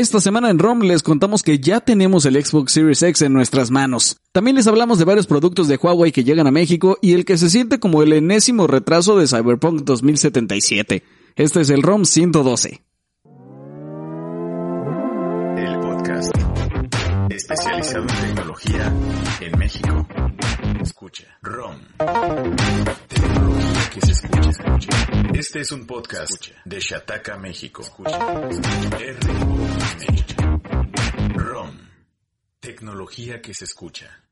[0.00, 3.70] Esta semana en ROM les contamos que ya tenemos el Xbox Series X en nuestras
[3.70, 4.16] manos.
[4.32, 7.36] También les hablamos de varios productos de Huawei que llegan a México y el que
[7.36, 11.02] se siente como el enésimo retraso de Cyberpunk 2077.
[11.36, 12.82] Este es el ROM 112.
[15.58, 16.32] El podcast
[17.28, 18.94] especializado en tecnología
[19.42, 20.08] en México.
[20.80, 21.24] Escucha.
[21.42, 21.76] ROM.
[23.06, 24.50] Tecnología que se escucha.
[24.50, 24.88] escucha.
[25.34, 27.82] Este es un podcast de Shataka, México.
[29.00, 29.18] R
[31.34, 31.70] ROM.
[32.60, 34.22] Tecnología que se escucha.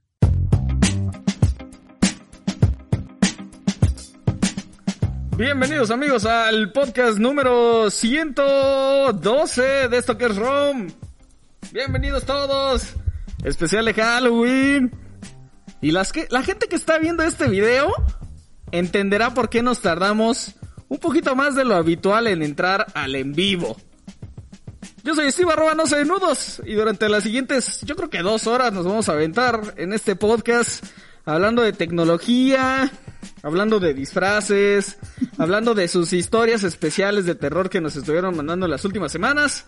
[5.37, 10.87] Bienvenidos amigos al podcast número 112 de esto que es ROM.
[11.73, 12.95] Bienvenidos todos.
[13.43, 14.93] Especial de Halloween.
[15.81, 17.93] Y las que, la gente que está viendo este video
[18.73, 20.55] entenderá por qué nos tardamos
[20.89, 23.77] un poquito más de lo habitual en entrar al en vivo.
[25.05, 28.47] Yo soy Steve arroba no sé nudos y durante las siguientes, yo creo que dos
[28.47, 30.85] horas nos vamos a aventar en este podcast
[31.25, 32.91] hablando de tecnología,
[33.43, 34.99] hablando de disfraces,
[35.39, 39.65] hablando de sus historias especiales de terror que nos estuvieron mandando en las últimas semanas.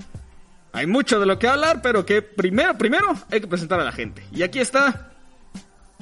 [0.72, 3.92] Hay mucho de lo que hablar, pero que primero, primero hay que presentar a la
[3.92, 4.24] gente.
[4.32, 5.09] Y aquí está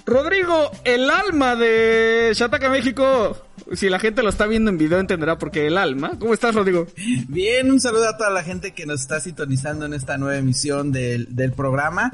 [0.08, 3.36] Rodrigo, el alma de Shataka México.
[3.74, 6.12] Si la gente lo está viendo en video entenderá por qué el alma.
[6.18, 6.86] ¿Cómo estás, Rodrigo?
[7.28, 10.92] Bien, un saludo a toda la gente que nos está sintonizando en esta nueva emisión
[10.92, 12.10] del, del programa.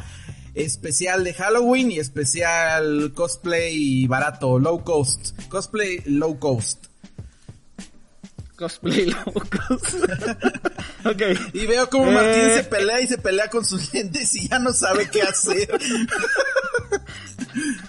[0.57, 5.39] Especial de Halloween y especial cosplay barato, low cost.
[5.49, 6.87] Cosplay low cost.
[8.57, 9.95] Cosplay low cost.
[11.05, 11.23] ok.
[11.53, 14.73] Y veo como Martín se pelea y se pelea con sus lentes y ya no
[14.73, 15.69] sabe qué hacer.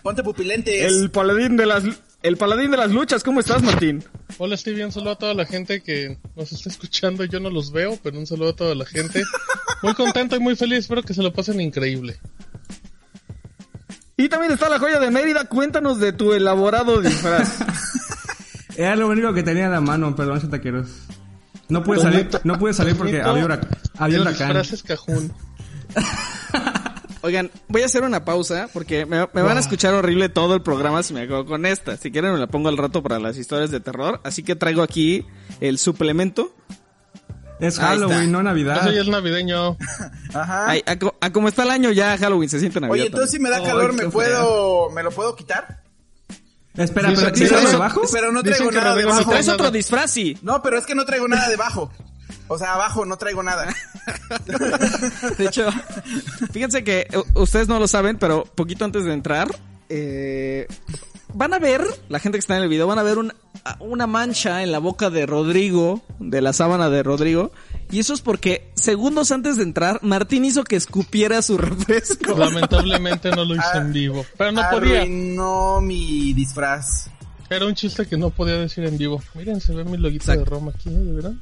[0.04, 0.92] Ponte pupilentes.
[0.92, 1.84] El paladín de las
[2.26, 4.04] el paladín de las luchas, ¿cómo estás, Martín?
[4.40, 4.92] Hola, estoy bien.
[4.92, 7.24] Saludo a toda la gente que nos está escuchando.
[7.24, 9.22] Yo no los veo, pero un saludo a toda la gente.
[9.84, 10.80] Muy contento y muy feliz.
[10.80, 12.20] Espero que se lo pasen increíble.
[14.18, 15.46] Y también está la joya de Mérida.
[15.46, 17.60] Cuéntanos de tu elaborado disfraz.
[18.76, 20.42] Era lo único que tenía en la mano, perdón.
[21.70, 23.68] No pude salir, no pude salir porque había, hurac
[24.00, 24.50] había huracán.
[24.50, 25.32] El disfraz es cajón.
[27.26, 30.62] Oigan, voy a hacer una pausa porque me, me van a escuchar horrible todo el
[30.62, 31.98] programa si me hago con esta.
[31.98, 34.22] Si quieren me la pongo al rato para las historias de terror.
[34.24, 35.26] Así que traigo aquí
[35.60, 36.54] el suplemento.
[37.60, 38.82] Es Halloween, no Navidad.
[38.82, 39.76] Eso ya es navideño.
[40.36, 40.70] Ajá.
[40.70, 42.94] Ay, a, a, como está el año ya Halloween se siente Navidad.
[42.94, 45.82] Oye, entonces si me da calor, ¿me puedo, me lo puedo quitar?
[46.78, 48.02] Espera, pero ¿tienes debajo?
[48.12, 49.24] Pero no traigo nada debajo.
[49.24, 50.38] Si traes otro disfraz, sí.
[50.44, 51.90] No, pero es que no traigo nada debajo.
[52.48, 53.74] O sea, abajo no traigo nada.
[55.38, 55.68] de hecho,
[56.52, 59.48] fíjense que ustedes no lo saben, pero poquito antes de entrar,
[59.90, 60.68] eh,
[61.34, 63.34] van a ver, la gente que está en el video, van a ver un,
[63.80, 67.52] una mancha en la boca de Rodrigo, de la sábana de Rodrigo.
[67.92, 72.38] Y eso es porque segundos antes de entrar, Martín hizo que escupiera su refresco.
[72.38, 74.26] Lamentablemente no lo hice en vivo.
[74.38, 75.06] Pero no podía.
[75.06, 77.10] No mi disfraz.
[77.50, 79.22] Era un chiste que no podía decir en vivo.
[79.36, 81.34] Miren, se ve mi loguito de Roma aquí, ¿verdad?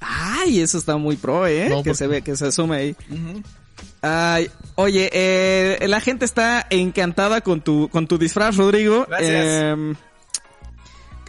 [0.00, 1.68] Ay, eso está muy pro, ¿eh?
[1.68, 2.96] No, que se ve, que se asume ahí.
[3.10, 3.44] Uh -huh.
[4.02, 9.06] Ay, oye, eh, la gente está encantada con tu, con tu disfraz, Rodrigo.
[9.08, 9.30] Gracias.
[9.32, 9.94] Eh,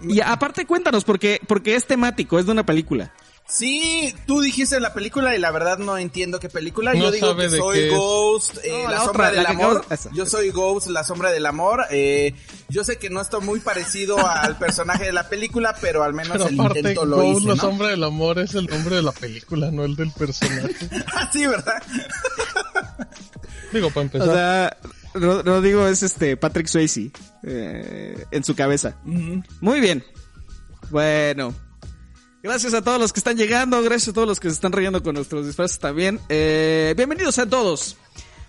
[0.03, 3.11] y aparte cuéntanos, porque, porque es temático, es de una película.
[3.50, 6.94] Sí, tú dijiste la película y la verdad no entiendo qué película.
[6.94, 9.85] No Yo digo que soy Ghost, eh, No, la, la sombra otra, del la amor.
[9.90, 10.09] esa.
[10.13, 11.85] Yo soy Ghost, la sombra del amor.
[11.90, 12.34] Eh,
[12.68, 16.34] yo sé que no está muy parecido al personaje de la película, pero al menos
[16.34, 17.62] Pero el aparte, intento lo Ghost, hice, la ¿no?
[17.62, 20.75] sombra del amor es el nombre de la película, no el del personaje.
[21.16, 21.81] Ah, sí, ¿verdad?
[23.72, 24.28] Digo, para empezar.
[24.29, 24.78] O sea,
[25.14, 27.12] Ro- Rodrigo es este Patrick Swayze
[27.44, 28.97] eh, en su cabeza.
[29.03, 30.03] Muy bien.
[30.90, 31.53] Bueno.
[32.43, 35.01] Gracias a todos los que están llegando, gracias a todos los que se están riendo
[35.01, 36.19] con nuestros disfraces también.
[36.29, 37.97] Eh, bienvenidos a todos.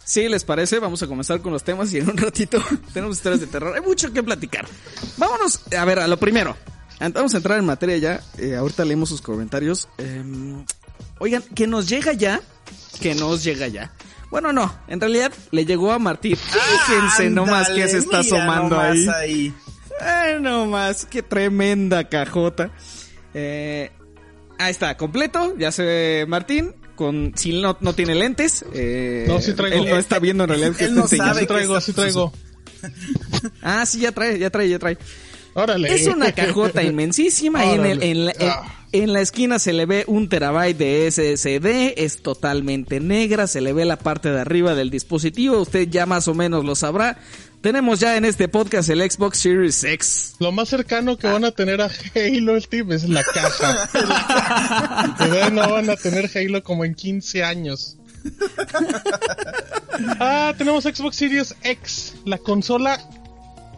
[0.05, 2.63] Si les parece, vamos a comenzar con los temas y en un ratito
[2.93, 3.75] tenemos historias de terror.
[3.75, 4.67] Hay mucho que platicar.
[5.17, 6.57] Vámonos, a ver, a lo primero.
[7.01, 8.21] Vamos a entrar en materia ya.
[8.39, 9.89] Eh, ahorita leemos sus comentarios.
[9.99, 10.23] Eh,
[11.19, 12.41] oigan, que nos llega ya.
[13.01, 13.93] Que nos llega ya.
[14.31, 16.37] Bueno, no, en realidad le llegó a Martín.
[16.37, 19.09] Fíjense nomás que se está asomando nomás ahí.
[19.09, 19.55] ahí.
[20.01, 22.71] Ay, no más, qué tremenda cajota.
[23.41, 23.91] Eh,
[24.59, 25.55] ahí está, completo.
[25.59, 26.75] Ya se ve Martín.
[26.97, 28.65] Con, si no, no tiene lentes.
[28.75, 29.85] Eh, No, sí traigo.
[29.85, 31.93] Él no está viendo en realidad que Él no sabe sí que traigo, está- sí
[31.93, 32.33] traigo.
[33.63, 34.99] Ah, sí, ya trae, ya trae, ya trae.
[35.55, 35.93] Órale.
[35.95, 37.65] Es una cajota inmensísima.
[37.67, 41.11] y en, el- en la, en- en la esquina se le ve un terabyte de
[41.11, 42.03] SSD.
[42.05, 43.47] Es totalmente negra.
[43.47, 45.61] Se le ve la parte de arriba del dispositivo.
[45.61, 47.19] Usted ya más o menos lo sabrá.
[47.61, 50.35] Tenemos ya en este podcast el Xbox Series X.
[50.39, 53.89] Lo más cercano que van a tener a Halo, Steve, es la caja.
[55.19, 57.97] Todavía no van a tener Halo como en 15 años.
[60.21, 63.01] ah, tenemos Xbox Series X, la consola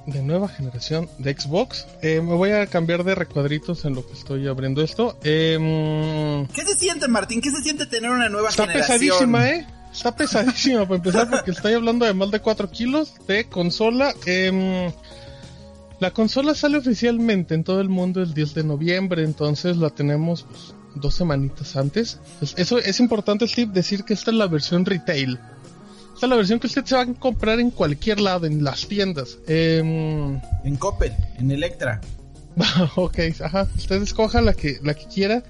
[0.06, 1.86] de nueva generación de Xbox.
[2.02, 5.18] Eh, me voy a cambiar de recuadritos en lo que estoy abriendo esto.
[5.22, 7.40] Eh, ¿Qué se siente, Martín?
[7.40, 8.98] ¿Qué se siente tener una nueva está generación?
[8.98, 9.66] pesadísima, ¿eh?
[9.92, 14.14] Está pesadísima para empezar porque estoy hablando de más de 4 kilos de consola.
[14.24, 14.92] Em,
[15.98, 20.44] la consola sale oficialmente en todo el mundo el 10 de noviembre, entonces la tenemos
[20.44, 22.18] pues, dos semanitas antes.
[22.38, 25.38] Pues, eso es importante, Steve, decir que esta es la versión retail.
[26.14, 28.86] Esta es la versión que usted se va a comprar en cualquier lado, en las
[28.86, 29.38] tiendas.
[29.46, 32.00] Em, En Coppel, en Electra.
[32.96, 33.68] ok, ajá.
[33.76, 35.42] Usted escoja la que, la que quiera.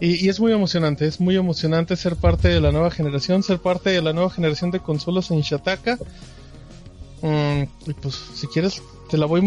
[0.00, 3.58] Y, y es muy emocionante, es muy emocionante ser parte de la nueva generación, ser
[3.58, 5.98] parte de la nueva generación de consolas en Shataka.
[7.22, 9.40] Mm, y pues, si quieres, te la voy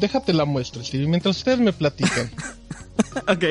[0.00, 2.30] Déjate la muestra, Stevie, mientras ustedes me platican.
[3.28, 3.44] ok.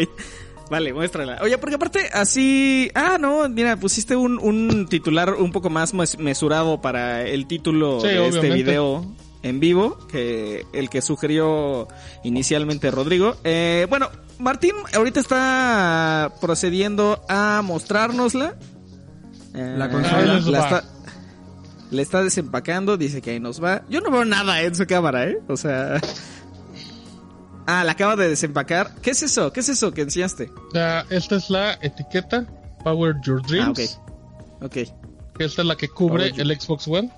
[0.69, 1.39] Vale, muéstrala.
[1.41, 2.89] Oye, porque aparte así...
[2.95, 8.01] Ah, no, mira, pusiste un, un titular un poco más mes- mesurado para el título
[8.01, 9.05] Sí, de este video
[9.43, 11.87] en vivo, que el que sugirió
[12.23, 13.37] inicialmente Rodrigo.
[13.43, 14.09] Eh, bueno,
[14.39, 18.55] Martín ahorita está procediendo a mostrárnosla.
[19.53, 20.39] Eh, La consola.
[20.41, 20.83] La está,
[21.91, 23.83] le está desempacando, dice que ahí nos va.
[23.89, 25.37] Yo no veo nada en su cámara, ¿eh?
[25.47, 25.99] O sea...
[27.67, 28.93] Ah, la acaba de desempacar.
[29.01, 29.51] ¿Qué es eso?
[29.51, 30.51] ¿Qué es eso que enseñaste?
[30.71, 32.45] Ya, esta es la etiqueta
[32.83, 33.47] Power Your Ah, ok.
[33.75, 33.99] Dreams.
[34.61, 34.71] Ok.
[34.73, 34.93] que
[35.39, 37.09] esta es la que cubre Power el Xbox One.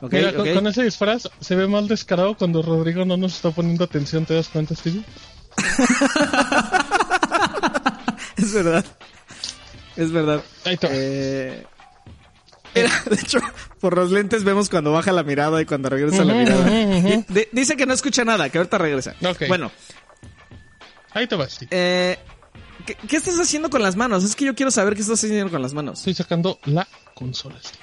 [0.00, 0.54] Ok, Mira, con, ok.
[0.54, 4.32] con ese disfraz se ve más descarado cuando Rodrigo no nos está poniendo atención, ¿te
[4.32, 5.04] das cuenta, Stevie?
[8.36, 8.84] Es verdad.
[9.96, 10.42] Es verdad.
[10.64, 10.88] Ahí está.
[10.90, 11.66] Eh,
[12.74, 13.38] mira, de hecho,
[13.80, 16.70] por los lentes vemos cuando baja la mirada y cuando regresa la mirada.
[17.52, 19.14] dice que no escucha nada, que ahorita regresa.
[19.24, 19.42] Ok.
[19.48, 19.70] Bueno,
[21.12, 21.68] Ahí te va, Steve.
[21.70, 22.18] eh,
[22.86, 24.24] ¿qué, qué estás haciendo con las manos?
[24.24, 25.98] Es que yo quiero saber qué estás haciendo con las manos.
[25.98, 27.78] Estoy sacando la consola, Steve.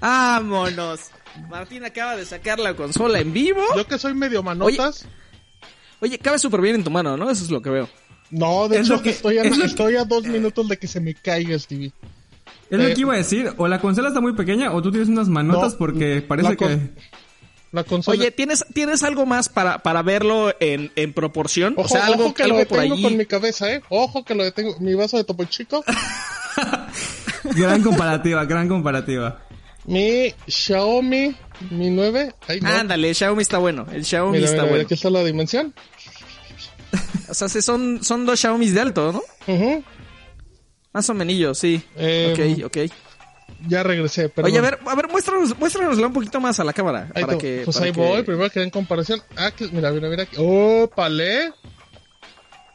[0.00, 1.00] ¡Vámonos!
[1.48, 3.62] Martín acaba de sacar la consola en vivo.
[3.74, 5.02] Yo que soy medio manotas.
[5.04, 5.12] Oye,
[6.22, 7.30] cabe súper bien en tu mano, ¿no?
[7.30, 7.88] Eso es lo que veo.
[8.30, 10.68] No, de Es hecho lo que- estoy, a, es lo que- estoy a dos minutos
[10.68, 11.92] de que se me caiga, Stevie.
[12.70, 14.90] Es lo Eh, que iba a decir, o la consola está muy pequeña o tú
[14.90, 16.90] tienes unas manotas No, porque parece la que...
[17.72, 18.18] La consola.
[18.18, 21.74] Oye, ¿tienes, ¿tienes algo más para, para verlo en, en proporción?
[21.76, 23.82] ojo, o sea, algo, ojo que algo lo por detengo con mi cabeza, ¿eh?
[23.90, 24.76] Ojo que lo detengo.
[24.80, 25.84] Mi vaso de topo chico.
[27.54, 29.40] Gran comparativa, gran comparativa.
[29.84, 31.36] mi Xiaomi
[31.70, 32.34] Mi 9.
[32.48, 32.68] Ahí no.
[32.68, 33.86] Ándale, el Xiaomi está bueno.
[33.92, 34.84] El Xiaomi Mira, está mira, bueno.
[34.84, 35.74] aquí está la dimensión.
[37.28, 39.52] O sea, se- son, son dos Xiaomis de alto, ¿no?
[39.52, 39.82] Ujú.
[40.92, 41.82] Más o menos, sí.
[41.96, 42.92] Eh, ok, ok.
[43.68, 44.46] Ya regresé, pero.
[44.46, 47.10] Oye, a ver, a ver, muéstranos, muéstranosla un poquito más a la cámara.
[47.14, 49.20] Ahí para que, pues para ahí que- voy, primero que en comparación.
[49.36, 50.22] Ah, que, mira, mira, mira.
[50.22, 50.36] Aquí.
[50.38, 51.52] ¡Oh, palé!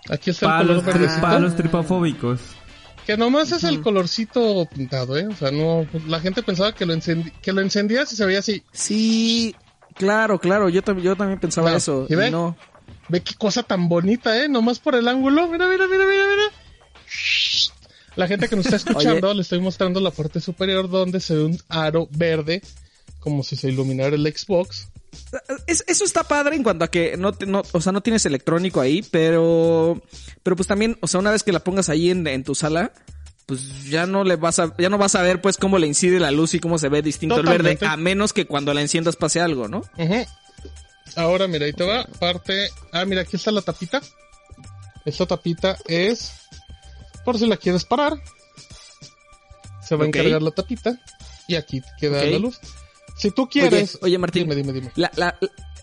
[0.10, 1.22] Aquí está el los, color tri- verdecito.
[1.22, 2.40] para los tripofóbicos.
[3.06, 5.28] Que nomás es el colorcito pintado, ¿eh?
[5.28, 5.88] O sea, no.
[6.08, 6.94] La gente pensaba que lo,
[7.42, 8.64] que lo encendías y se veía así.
[8.72, 9.56] Sí,
[9.96, 10.70] claro, claro.
[10.70, 11.78] Yo, tam- yo también pensaba Claro.
[11.78, 12.06] eso.
[12.10, 12.32] ¿Y y ve?
[12.32, 12.56] no.
[13.10, 14.48] Ve qué cosa tan bonita, ¿eh?
[14.48, 15.48] Nomás por el ángulo.
[15.48, 16.52] Mira, mira, mira, mira, mira.
[18.16, 21.44] La gente que nos está escuchando, le estoy mostrando la parte superior donde se ve
[21.46, 22.62] un aro verde,
[23.20, 24.90] como si se iluminara el Xbox.
[25.68, 28.82] Es- eso está padre en cuanto a que no, no, o sea, no tienes electrónico
[28.82, 30.02] ahí, pero,
[30.44, 32.92] pero pues también, o sea, una vez que la pongas ahí en, en tu sala,
[33.46, 36.20] pues ya no le vas a, ya no vas a ver pues cómo le incide
[36.20, 39.16] la luz y cómo se ve distinto el verde, a menos que cuando la enciendas
[39.16, 39.84] pase algo, ¿no?
[41.18, 42.06] Ahora, mira, ahí te va.
[42.20, 42.70] Parte.
[42.94, 44.02] Ah, mira, aquí está la tapita.
[45.06, 46.32] Esta tapita es.
[47.26, 48.14] Por si la quieres parar.
[49.86, 50.98] Se va a encargar la tapita.
[51.48, 52.60] Y aquí queda la luz.
[53.22, 53.96] Si tú quieres.
[54.02, 54.44] Oye, oye, Martín.
[54.44, 54.92] Dime, dime, dime.
[54.96, 55.38] La, la,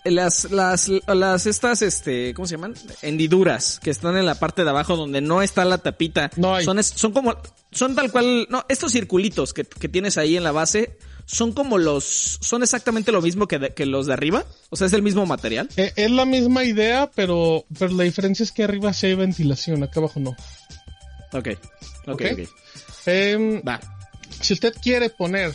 [0.05, 2.73] las, las, las, estas, este, ¿cómo se llaman?
[3.01, 6.29] Hendiduras que están en la parte de abajo donde no está la tapita.
[6.35, 6.65] No hay.
[6.65, 7.35] Son, como,
[7.71, 11.77] son tal cual, no, estos circulitos que, que tienes ahí en la base son como
[11.77, 14.45] los, son exactamente lo mismo que, de- que los de arriba.
[14.69, 15.69] O sea, es el mismo material.
[15.77, 19.83] Eh, es la misma idea, pero, pero la diferencia es que arriba sí hay ventilación,
[19.83, 20.31] acá abajo no.
[21.33, 21.47] Ok.
[22.07, 22.21] Ok, Ok.
[22.33, 22.49] ok.
[23.05, 23.79] Em, Va.
[24.41, 25.53] si usted quiere poner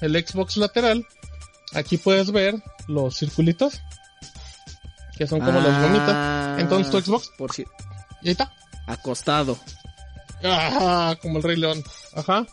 [0.00, 1.04] el Xbox lateral,
[1.76, 2.54] aquí puedes ver
[2.88, 3.80] los circulitos.
[5.16, 6.60] Que son como las Ah, gomitas.
[6.60, 7.62] Entonces tu Xbox, Por si,
[8.22, 8.52] y ahí está.
[8.86, 9.58] acostado.
[10.42, 11.82] Ajá, como el Rey León.
[12.14, 12.46] Ajá.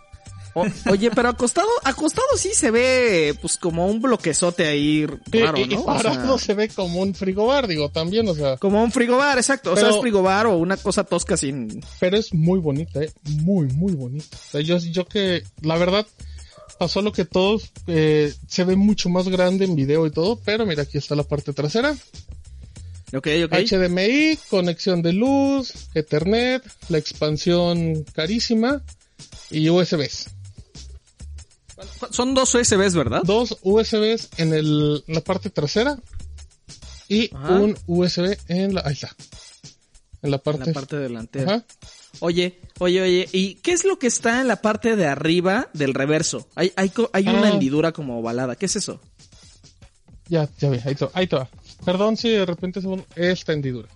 [0.56, 5.58] O- oye, pero acostado, acostado sí se ve, pues como un bloquezote ahí Y- raro,
[5.58, 5.82] y, y ¿no?
[5.82, 8.58] O sea, parado se ve como un frigobar, digo, también, o sea.
[8.58, 9.74] como un frigobar, exacto.
[9.74, 13.12] O sea, es frigobar o una cosa tosca sin, Pero es muy bonita, eh.
[13.24, 14.38] Muy, muy bonita.
[14.38, 16.06] O sea, yo, yo que, la verdad,
[16.80, 20.66] Pasó lo que todos eh, se ve mucho más grande en video y todo, pero
[20.66, 21.96] mira, aquí está la parte trasera.
[23.16, 23.54] Ok, ok.
[23.54, 28.82] HDMI, conexión de luz, Ethernet, la expansión carísima
[29.52, 30.28] y USBs.
[32.12, 33.22] Son dos USBs, ¿verdad?
[33.24, 35.98] Dos USBs en, el, en la parte trasera
[37.08, 37.54] y Ajá.
[37.60, 38.82] un USB en la...
[38.86, 39.16] Ahí está.
[40.22, 40.66] En la En parte...
[40.68, 41.56] la parte delantera.
[41.56, 41.66] Ajá.
[42.20, 45.94] Oye, oye, oye, ¿y qué es lo que está en la parte de arriba del
[45.94, 46.48] reverso?
[46.56, 47.50] Hay, hay, hay una Ah.
[47.50, 48.56] hendidura como ovalada.
[48.56, 49.00] ¿Qué es eso?
[50.30, 51.50] Ya, ya ve, ahí te, va, ahí va.
[51.86, 53.90] Perdón si de repente se pone esta hendidura.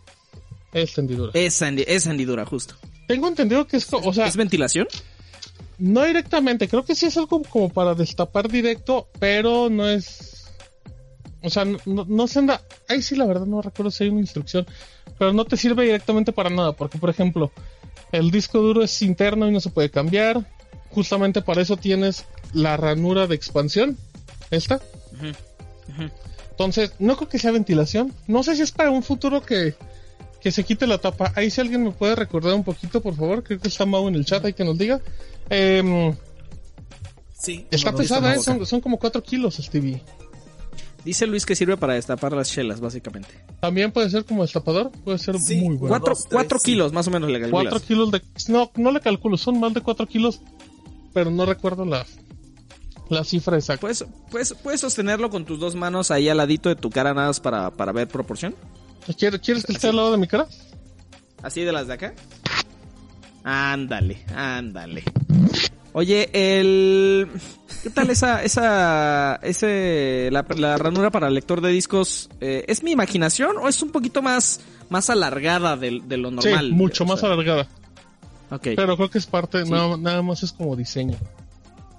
[0.73, 1.31] Esta hendidura.
[1.33, 2.75] Esa, esa hendidura, justo.
[3.07, 4.87] Tengo entendido que es, o sea, ¿Es ventilación?
[5.79, 10.47] no directamente, creo que sí es algo como para destapar directo, pero no es,
[11.43, 14.09] o sea, no, no, no se anda, ahí sí la verdad no recuerdo si hay
[14.09, 14.65] una instrucción,
[15.19, 17.51] pero no te sirve directamente para nada, porque por ejemplo,
[18.11, 20.45] el disco duro es interno y no se puede cambiar,
[20.91, 23.97] justamente para eso tienes la ranura de expansión,
[24.51, 24.79] esta.
[26.51, 29.75] Entonces, no creo que sea ventilación, no sé si es para un futuro que,
[30.41, 31.31] que se quite la tapa.
[31.35, 34.15] Ahí si alguien me puede recordar un poquito, por favor, creo que está Mau en
[34.15, 34.99] el chat, ahí que nos diga.
[35.49, 36.15] Em,
[37.37, 37.67] Sí.
[37.69, 38.39] Está pesada, ¿eh?
[38.39, 40.01] Son, son como 4 kilos, Stevie.
[41.07, 43.29] Dice Luis que sirve para destapar las chelas, básicamente.
[43.61, 45.87] También puede ser como destapador, puede ser Sí, muy bueno.
[45.87, 46.65] Cuatro, dos, tres, cuatro sí.
[46.65, 47.71] kilos, más o menos, le calculas.
[47.71, 48.21] 4 kilos de...
[48.49, 50.41] No, no le calculo, son más de 4 kilos,
[51.13, 52.05] pero no recuerdo la,
[53.07, 53.79] la cifra exacta.
[53.79, 57.27] ¿Puedes, puedes, ¿Puedes sostenerlo con tus dos manos ahí al ladito de tu cara nada
[57.27, 58.53] más para, para ver proporción?
[59.17, 60.45] ¿Quieres, ¿Quieres que esté al lado de mi cara?
[61.41, 62.13] ¿Así de las de acá?
[63.45, 65.05] Ándale, ándale.
[65.97, 67.27] Oye, el...
[67.81, 72.29] ¿Qué tal esa, esa, ese, la, la ranura para el lector de discos?
[72.39, 76.67] eh, ¿Es mi imaginación o es un poquito más, más alargada de, de lo normal?
[76.67, 77.67] sí, mucho O más alargada.
[78.51, 78.67] Ok.
[78.75, 79.71] Pero creo que es parte, Sí.
[79.71, 81.17] nada, nada más es como diseño.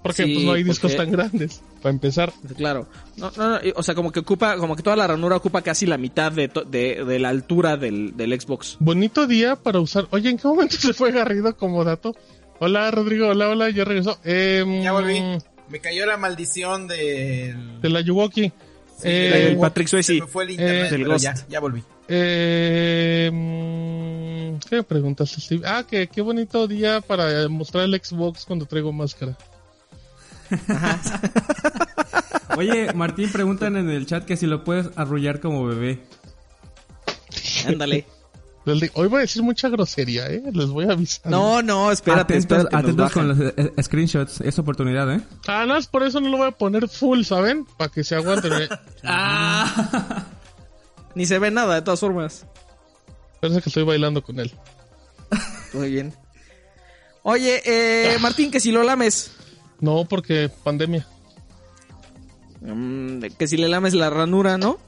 [0.00, 2.32] Porque Sí, pues no hay discos porque- tan grandes, para empezar.
[2.56, 2.86] Claro.
[3.16, 5.86] No, no, no, o sea, como que ocupa, como que toda la ranura ocupa casi
[5.86, 8.76] la mitad de, to- de, de la altura del, del Xbox.
[8.78, 10.06] Bonito día para usar.
[10.10, 12.14] Oye, ¿en qué momento se fue Garrido como dato?
[12.60, 13.28] Hola, Rodrigo.
[13.28, 14.18] Hola, hola, ya regresó.
[14.24, 15.20] Em, Ya volví.
[15.68, 17.80] Me cayó la maldición del...
[17.80, 18.44] De la Yuwoki.
[18.44, 18.52] Sí,
[19.04, 20.14] Eh, el Patrick Swayze.
[20.14, 21.24] Se me fue el internet, Eh, del pero Ghost.
[21.24, 21.82] ya, ya volví.
[22.08, 23.30] Eh,
[24.68, 25.62] ¿Qué me preguntaste, Steve?
[25.66, 29.36] Ah, que qué bonito día para mostrar el Xbox cuando traigo máscara.
[32.56, 36.00] Oye, Martín, preguntan en el chat que si lo puedes arrullar como bebé.
[37.66, 38.06] Ándale.
[38.94, 40.42] Hoy voy a decir mucha grosería, ¿eh?
[40.52, 41.30] Les voy a avisar.
[41.30, 42.74] No, no, espérate, atentos espérate.
[42.76, 44.40] nos atentos con los eh, screenshots.
[44.40, 45.20] Es oportunidad, ¿eh?
[45.46, 47.66] Ah, no, es por eso no lo voy a poner full, ¿saben?
[47.76, 48.52] Para que se aguanten.
[48.54, 48.68] ¿eh?
[51.14, 52.46] Ni se ve nada, de todas formas.
[53.40, 54.52] Parece que estoy bailando con él.
[55.72, 56.14] Muy bien.
[57.22, 59.32] Oye, eh, Martín, que si lo lames.
[59.80, 61.06] No, porque pandemia.
[62.60, 64.78] Mm, que si le lames la ranura, ¿no?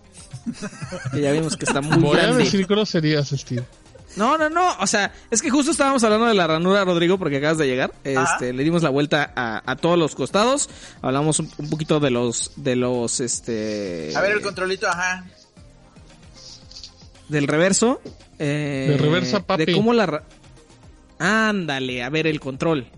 [1.13, 2.45] Que ya vimos que está muy Voy a grande.
[2.45, 3.65] decir groserías, Steve.
[4.17, 4.77] No, no, no.
[4.81, 7.93] O sea, es que justo estábamos hablando de la ranura, Rodrigo, porque acabas de llegar.
[8.03, 10.69] Este, le dimos la vuelta a, a todos los costados.
[11.01, 14.13] Hablamos un, un poquito de los, de los, este.
[14.17, 15.25] A ver el controlito, ajá.
[17.29, 18.01] Del reverso.
[18.39, 19.67] Eh, De reversa, papi.
[19.67, 20.25] De cómo la.
[21.19, 22.89] Ándale, a ver el control.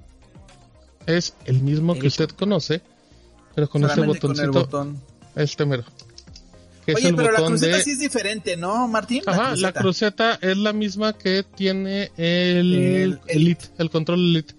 [1.07, 2.81] Es el mismo que El- usted conoce,
[3.55, 5.03] pero con ese Solamente con el botoncito, botón.
[5.35, 5.85] este mero.
[6.85, 7.83] Que es Oye, el pero la cruceta de...
[7.83, 9.23] sí es diferente, ¿no, Martín?
[9.27, 14.55] Ajá, la cruceta es la misma que tiene el, El Elite, el control Elite.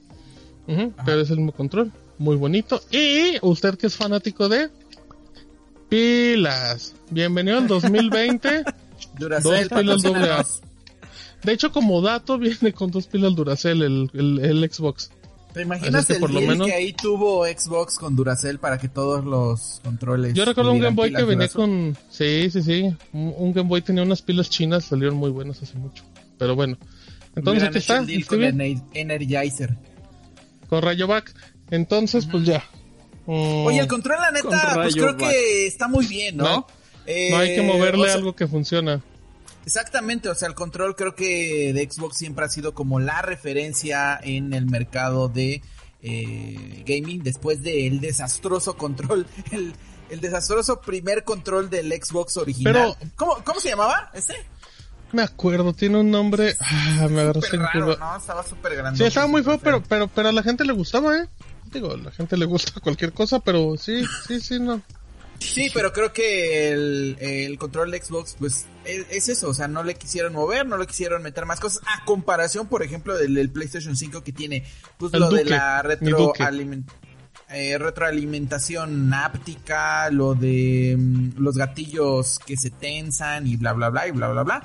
[1.06, 2.82] Pero es el mismo control, muy bonito.
[2.92, 4.70] Y usted que es fanático de
[5.90, 8.64] pilas, bienvenido al 2020.
[9.20, 10.46] Duracell, dos pilas doble A.
[11.44, 15.12] De hecho, como dato, viene con dos pilas Duracell el, el, el Xbox.
[15.54, 18.78] ¿Te imaginas Así que el por lo menos- que ahí tuvo Xbox con Duracell para
[18.78, 20.34] que todos los controles...
[20.34, 21.96] Yo recuerdo un Game Boy que venía con...
[22.10, 22.96] Sí, sí, sí.
[23.14, 26.04] Un, un Game Boy tenía unas pilas chinas, salieron muy buenas hace mucho.
[26.40, 26.78] Pero bueno.
[27.36, 29.78] Entonces aquí está, el deal con Ener- Energizer.
[30.70, 31.34] con Rayovac.
[31.72, 32.64] Entonces, pues ya.
[33.26, 36.44] Mm, Oye, el control, la neta, pues creo que está muy bien, ¿no?
[36.44, 36.68] No,
[37.06, 39.02] Eh, no hay que moverle o sea, algo que funciona.
[39.66, 44.20] Exactamente, o sea, el control creo que de Xbox siempre ha sido como la referencia
[44.22, 45.62] en el mercado de
[46.02, 49.74] eh, gaming después del desastroso control, el,
[50.10, 52.74] el desastroso primer control del Xbox original.
[53.00, 54.36] Pero- ¿Cómo, ¿Cómo se llamaba ese?
[55.14, 56.56] Me acuerdo, tiene un nombre...
[56.60, 57.98] Ah, me Súper en raro.
[57.98, 58.18] ¿no?
[58.18, 58.98] Estaba súper grande.
[58.98, 61.30] Sí, estaba muy feo, pero, pero, pero a la gente le gustaba, ¿eh?
[61.72, 64.82] Digo, a la gente le gusta cualquier cosa, pero sí, sí, sí, no.
[65.40, 69.68] Sí, pero creo que el, el control de Xbox, pues, es, es eso, o sea,
[69.68, 73.36] no le quisieron mover, no le quisieron meter más cosas, a comparación, por ejemplo, del,
[73.36, 74.64] del PlayStation 5 que tiene,
[74.98, 76.86] pues, El lo de la retroalimentación.
[77.50, 84.08] eh, retroalimentación áptica, lo de mm, los gatillos que se tensan y bla bla bla
[84.08, 84.64] y bla bla bla.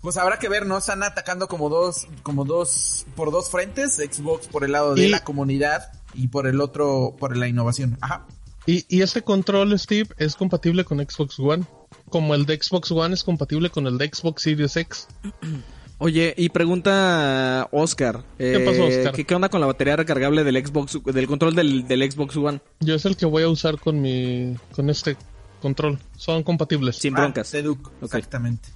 [0.00, 0.78] Pues habrá que ver, ¿no?
[0.78, 5.08] Están atacando como dos, como dos, por dos frentes, Xbox por el lado de Y-
[5.08, 7.96] la comunidad y por el otro, por la innovación.
[8.00, 8.26] Ajá.
[8.66, 11.64] Y, y este control, Steve, es compatible con Xbox One.
[12.08, 15.06] Como el de Xbox One es compatible con el de Xbox Series X.
[15.98, 18.22] Oye, y pregunta Oscar.
[18.36, 19.14] ¿Qué pasó, eh, Oscar?
[19.14, 22.60] ¿qué, qué onda con la batería recargable del Xbox, del control del, del Xbox One?
[22.80, 25.16] Yo es el que voy a usar con mi, con este
[25.62, 25.98] control.
[26.16, 26.96] Son compatibles.
[26.96, 27.54] Sin Ah, broncas.
[27.54, 28.02] Ok.
[28.02, 28.68] exactamente.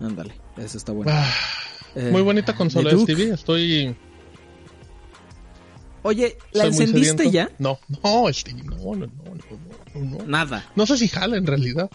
[0.00, 1.10] Ándale, eso está bueno.
[1.14, 1.32] Ah,
[1.94, 2.98] Eh, muy bonita consola, de.
[2.98, 3.32] Stevie.
[3.32, 3.96] Estoy.
[6.06, 7.50] Oye, ¿la encendiste ya?
[7.58, 9.34] No, no, Stevie, no, no, no, no,
[9.94, 10.24] no, no.
[10.26, 10.70] Nada.
[10.76, 11.90] No sé si jala en realidad.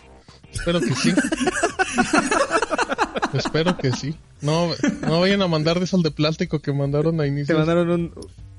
[0.53, 1.13] Espero que sí.
[3.33, 4.15] Espero que sí.
[4.41, 4.69] No,
[5.01, 7.57] no vayan a mandar de esas de plástico que mandaron a Te inicio.
[7.57, 8.13] mandaron un,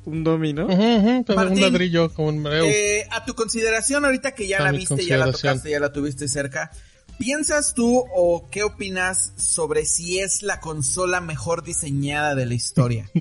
[0.07, 0.67] un domino.
[0.67, 2.65] Ujú, pero un Martín, ladrillo como un mareo.
[2.65, 5.93] Eh, a tu consideración, ahorita que ya A la viste, ya la tocaste, ya la
[5.93, 6.71] tuviste cerca,
[7.19, 13.11] ¿piensas tú o qué opinas sobre si es la consola mejor diseñada de la historia?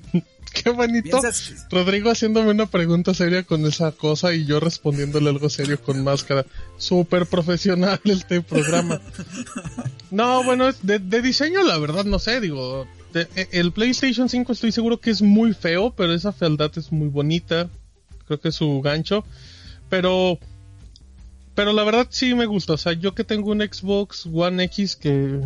[0.64, 1.20] Qué bonito.
[1.22, 6.04] ¿Piensas- Rodrigo haciéndome una pregunta seria con esa cosa y yo respondiéndole algo serio con
[6.04, 6.46] máscara.
[6.78, 9.00] Súper profesional este programa.
[10.10, 12.86] No, bueno, de, de diseño la verdad no sé, digo.
[13.14, 16.92] de- e- el PlayStation 5 estoy seguro que es muy feo, pero esa fealdad es
[16.92, 17.70] muy bonita.
[18.28, 19.24] Creo que es su gancho.
[19.90, 20.38] Pero...
[21.56, 22.74] Pero la verdad sí me gusta.
[22.74, 25.42] O sea, yo que tengo un Xbox One X que...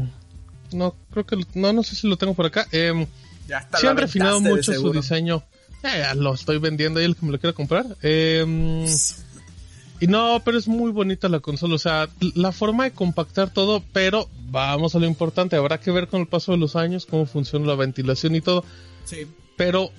[0.72, 1.38] No, creo que...
[1.56, 2.68] No, no sé si lo tengo por acá.
[2.72, 3.08] Em,
[3.48, 5.44] Ya sí lo han refinado mucho su diseño.
[5.84, 7.86] Ya lo estoy vendiendo ahí el que me lo quiera comprar.
[8.02, 8.86] Eh,
[10.00, 11.76] y no, pero es muy bonita la consola.
[11.76, 15.56] O sea, la forma de compactar todo, pero vamos a lo importante.
[15.56, 18.66] Habrá que ver con el paso de los años cómo funciona la ventilación y todo.
[19.06, 19.28] Sí.
[19.56, 19.92] Pero,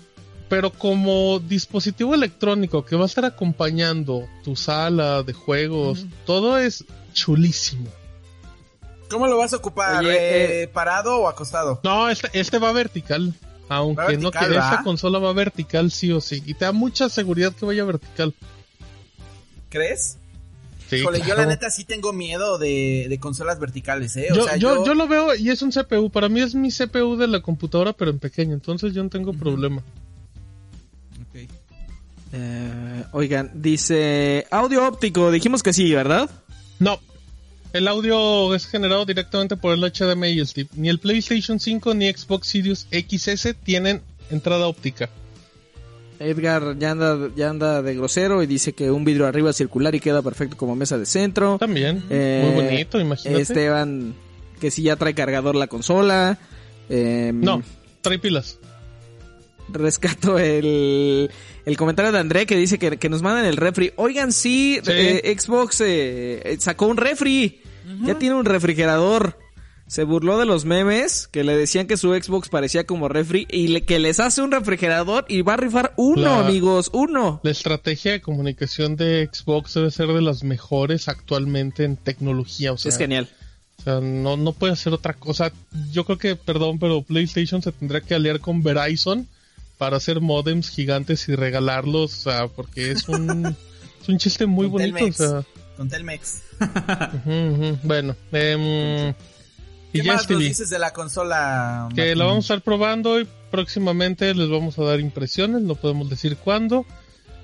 [0.48, 6.84] pero como dispositivo electrónico que va a estar acompañando tu sala de juegos, todo es
[7.14, 7.88] chulísimo.
[9.08, 10.00] ¿Cómo lo vas a ocupar?
[10.04, 11.80] Oye, eh, eh, ¿Parado o acostado?
[11.84, 13.34] No, este, este va vertical.
[13.68, 14.70] Aunque Va no que vertical, ¿va?
[14.70, 16.42] esta consola va vertical sí o sí.
[16.46, 18.34] Y te da mucha seguridad que vaya vertical.
[19.68, 20.18] ¿Crees?
[20.88, 24.28] Sí, Híjole, yo la neta sí tengo miedo de, de consolas verticales, ¿eh?
[24.30, 26.10] O Yo, sea, yo, yo, yo lo veo y es un CPU.
[26.10, 28.54] Para mí es mi CPU de la computadora, pero en pequeño.
[28.54, 29.82] Entonces yo no tengo problema.
[31.22, 31.50] Ok.
[32.32, 36.30] Eh, oigan, dice audio óptico, dijimos que sí, ¿verdad?
[36.78, 37.00] No.
[37.76, 40.68] El audio es generado directamente por el HDMI, Steve.
[40.76, 45.10] Ni el PlayStation 5 ni Xbox Series XS tienen entrada óptica.
[46.18, 50.00] Edgar ya anda, ya anda de grosero y dice que un vidrio arriba circular y
[50.00, 51.58] queda perfecto como mesa de centro.
[51.58, 52.02] También.
[52.08, 53.42] Eh, Muy bonito, imagínate.
[53.42, 54.14] Esteban,
[54.58, 56.38] que si ya trae cargador la consola.
[56.88, 57.62] Eh, No,
[58.00, 58.58] trae pilas.
[59.68, 61.28] Rescato el,
[61.66, 63.92] el comentario de André que dice que, que nos mandan el refri.
[63.96, 64.90] Oigan, sí, Sí.
[64.94, 67.60] eh, Xbox eh, eh, sacó un refri.
[68.04, 69.38] Ya tiene un refrigerador.
[69.86, 73.68] Se burló de los memes que le decían que su Xbox parecía como refri y
[73.68, 77.40] le- que les hace un refrigerador y va a rifar uno, La- amigos, uno.
[77.44, 82.72] La estrategia de comunicación de Xbox debe ser de las mejores actualmente en tecnología.
[82.72, 83.28] O sea, es genial.
[83.78, 85.52] O sea, no, no puede hacer otra cosa.
[85.92, 89.28] Yo creo que, perdón, pero PlayStation se tendrá que aliar con Verizon
[89.78, 93.46] para hacer modems gigantes y regalarlos, o sea, porque es un,
[94.02, 95.44] es un chiste muy bonito, o sea.
[95.76, 96.42] Con Telmex.
[97.82, 98.16] Bueno,
[99.92, 101.88] y ¿Qué ya más nos dices de la consola?
[101.94, 102.18] que Martín?
[102.18, 106.36] la vamos a estar probando y próximamente les vamos a dar impresiones, no podemos decir
[106.36, 106.84] cuándo.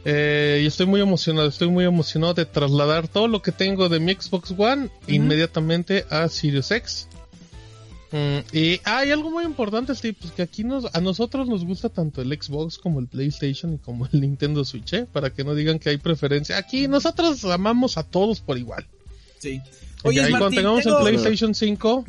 [0.04, 4.00] Eh, y estoy muy emocionado, estoy muy emocionado de trasladar todo lo que tengo de
[4.00, 7.08] mi Xbox One inmediatamente a Sirius X.
[8.12, 11.88] Mm, y hay algo muy importante, Steve, pues que aquí nos, a nosotros nos gusta
[11.88, 15.06] tanto el Xbox como el PlayStation y como el Nintendo Switch, ¿eh?
[15.10, 16.58] para que no digan que hay preferencia.
[16.58, 18.86] Aquí nosotros amamos a todos por igual.
[19.38, 19.60] Sí.
[20.04, 22.04] y Oye, cuando Martín, tengamos tengo- el PlayStation 5,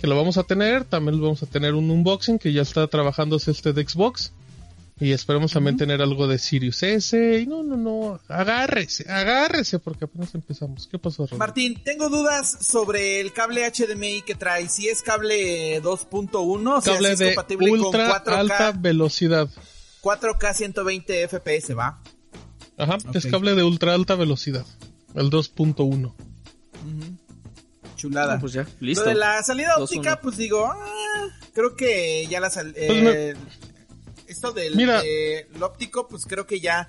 [0.00, 3.50] que lo vamos a tener, también vamos a tener un unboxing que ya está trabajándose
[3.50, 4.32] este de Xbox.
[5.00, 7.40] Y esperemos también tener algo de Sirius S.
[7.40, 8.20] Y no, no, no.
[8.28, 10.88] Agárrese, agárrese porque apenas empezamos.
[10.88, 11.28] ¿Qué pasó?
[11.36, 14.68] Martín, tengo dudas sobre el cable HDMI que trae.
[14.68, 18.72] Si es cable 2.1, o sea, Cable si es de compatible ultra con 4K, alta
[18.72, 19.48] velocidad.
[20.02, 22.00] 4K 120 FPS, ¿va?
[22.76, 24.66] Ajá, es cable de ultra alta velocidad.
[25.14, 26.12] El 2.1.
[27.96, 28.34] Chulada.
[28.34, 29.04] No, pues ya, Lo listo.
[29.04, 33.36] de la salida óptica, pues digo, ah, creo que ya la sal Pues
[34.28, 35.02] esto del Mira.
[35.04, 36.88] eh, lo óptico, pues creo que ya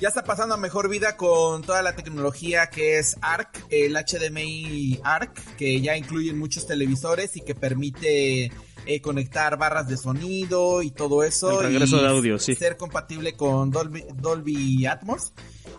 [0.00, 5.00] ya está pasando a mejor vida con toda la tecnología que es ARC, el HDMI
[5.02, 8.52] ARC, que ya incluyen muchos televisores y que permite
[8.86, 11.60] eh, conectar barras de sonido y todo eso.
[11.60, 12.54] El regreso y de audio, sí.
[12.54, 15.32] Ser compatible con Dolby, Dolby Atmos.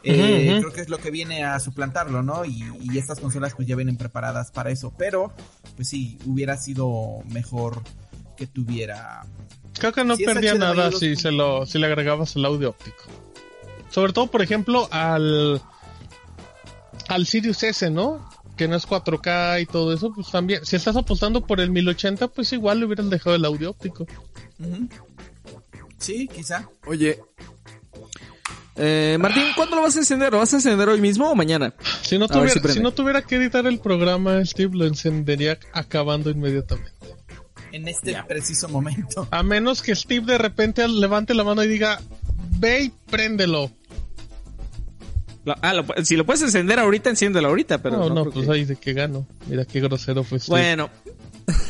[0.03, 0.57] Eh.
[0.59, 2.43] Creo que es lo que viene a suplantarlo, ¿no?
[2.45, 4.93] Y, y estas consolas pues ya vienen preparadas para eso.
[4.97, 5.33] Pero,
[5.75, 7.81] pues sí, hubiera sido mejor
[8.39, 9.25] que tuviera...
[9.77, 13.03] Creo que no perdía HDMI nada si se lo, si le agregabas el audio óptico.
[13.89, 15.61] Sobre todo, por ejemplo, al
[17.09, 18.29] al Sirius S, ¿no?
[18.55, 22.29] Que no es 4K y todo eso, pues también, si estás apostando por el 1080,
[22.29, 24.05] pues igual le hubieran dejado el audio óptico.
[25.97, 26.69] Sí, quizá.
[26.85, 27.19] Oye.
[28.75, 30.31] Eh, Martín, ¿cuándo lo vas a encender?
[30.31, 31.73] ¿Lo vas a encender hoy mismo o mañana?
[32.01, 37.18] Si no, tuviera, si no tuviera que editar el programa, Steve lo encendería acabando inmediatamente.
[37.71, 39.27] En este preciso momento.
[39.31, 41.99] A menos que Steve de repente levante la mano y diga,
[42.59, 43.71] ve y préndelo.
[45.45, 48.45] Lo- ah, lo si lo puedes encender ahorita, enciéndelo ahorita, pero no, no, no, pues
[48.45, 49.25] que- ahí de qué gano.
[49.47, 50.59] Mira qué grosero fue Steve.
[50.59, 50.89] Bueno,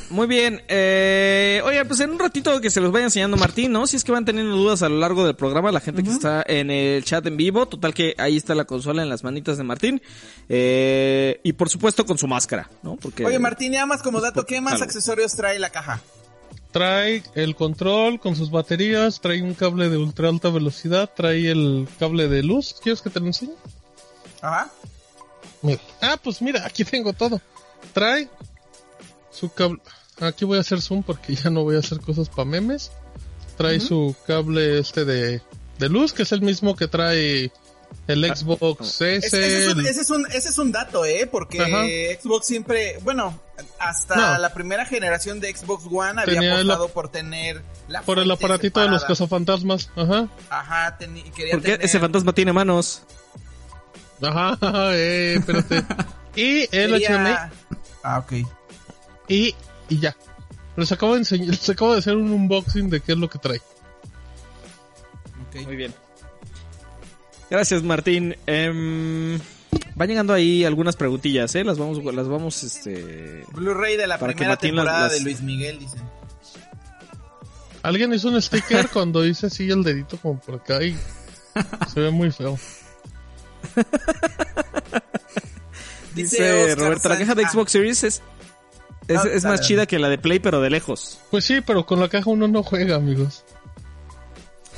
[0.10, 0.62] muy bien.
[0.68, 3.88] Eh, oye, pues en un ratito que se los vaya enseñando Martín, ¿no?
[3.88, 6.44] Si es que van teniendo dudas a lo largo del programa, la gente que está
[6.48, 9.64] en el chat en vivo, total que ahí está la consola en las manitas de
[9.64, 10.02] Martín.
[10.48, 12.96] Eh, y por supuesto con su máscara, ¿no?
[12.96, 14.86] Porque Oye, Martín, ya más como dato, ¿qué más Algo.
[14.86, 16.02] accesorios trae la caja?
[16.72, 21.88] Trae el control con sus baterías, trae un cable de ultra alta velocidad, trae el
[21.98, 22.76] cable de luz.
[22.82, 23.54] ¿Quieres que te lo enseñe?
[24.42, 24.70] Ajá.
[25.62, 25.82] Mira.
[26.02, 27.42] Ah, pues mira, aquí tengo todo.
[27.94, 28.30] Trae
[29.40, 29.80] su cable.
[30.20, 32.92] Aquí voy a hacer zoom porque ya no voy a hacer cosas para memes.
[33.58, 35.42] Trae su cable este de,
[35.80, 37.52] de luz, que es el mismo que trae
[38.08, 39.16] el Xbox S.
[39.16, 41.28] Es- ese, es un, ese es un- ese es un dato, ¿eh?
[41.30, 41.84] Porque Ajá.
[42.22, 43.42] Xbox siempre, bueno,
[43.80, 44.38] hasta No.
[44.38, 48.30] la primera generación de Xbox One había Tenía apostado ap- por tener la por el
[48.32, 49.90] aparatito de los cazafantasmas.
[49.98, 50.30] Ajá.
[50.50, 53.02] Ajá, quería ¿Por qué tener- ese fantasma tiene manos?
[54.22, 54.58] Ajá,
[54.96, 55.84] eh, espérate.
[56.36, 57.10] y el quería-
[57.50, 58.34] HDMI Ah, ok.
[59.30, 59.56] Y,
[59.88, 60.16] y ya.
[60.76, 63.40] Les acabo de enseñar, les acabo de hacer un unboxing de qué es lo que
[63.40, 63.62] trae.
[65.66, 65.94] Muy bien.
[67.50, 68.36] Gracias, Martín.
[68.46, 69.40] Em,
[69.96, 71.64] van llegando ahí algunas preguntillas, ¿eh?
[71.64, 73.44] Las vamos, las vamos, este...
[73.54, 76.02] Blu-ray de la primera las- temporada las- de Luis Miguel, dicen.
[77.82, 80.96] Alguien hizo un sticker cuando hice así el dedito como por acá y
[81.92, 82.58] se ve muy feo.
[86.16, 88.22] Dice Roberto, la caja de Xbox Series es,
[89.10, 91.20] es, Ah, es más chida que la de Play, pero de lejos.
[91.32, 93.44] Pues sí, pero con la caja uno no juega, amigos.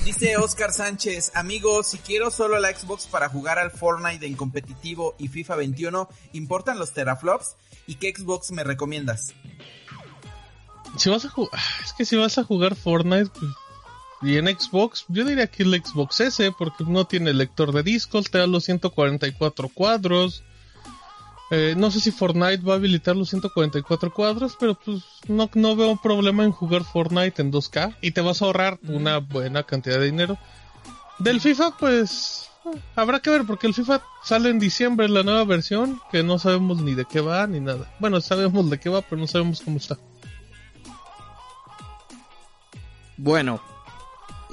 [0.06, 5.16] Dice Oscar Sánchez, amigos, si quiero solo la Xbox para jugar al Fortnite en competitivo
[5.20, 7.56] y FIFA 21, ¿importan los teraflops?
[7.86, 9.34] ¿Y qué Xbox me recomiendas?
[10.98, 13.52] Si vas a jugar, es que si vas a jugar Fortnite pues,
[14.24, 18.32] y en Xbox, yo diría que el Xbox S porque no tiene lector de discos,
[18.32, 20.44] te da los 144 cuadros.
[21.54, 25.76] Eh, no sé si Fortnite va a habilitar los 144 cuadros, pero pues no, no
[25.76, 29.64] veo un problema en jugar Fortnite en 2K y te vas a ahorrar una buena
[29.64, 30.38] cantidad de dinero.
[31.20, 35.44] Del FIFA, pues eh, habrá que ver porque el FIFA sale en diciembre la nueva
[35.44, 37.94] versión que no sabemos ni de qué va ni nada.
[38.00, 39.98] Bueno, sabemos de qué va, pero no sabemos cómo está.
[43.18, 43.62] Bueno,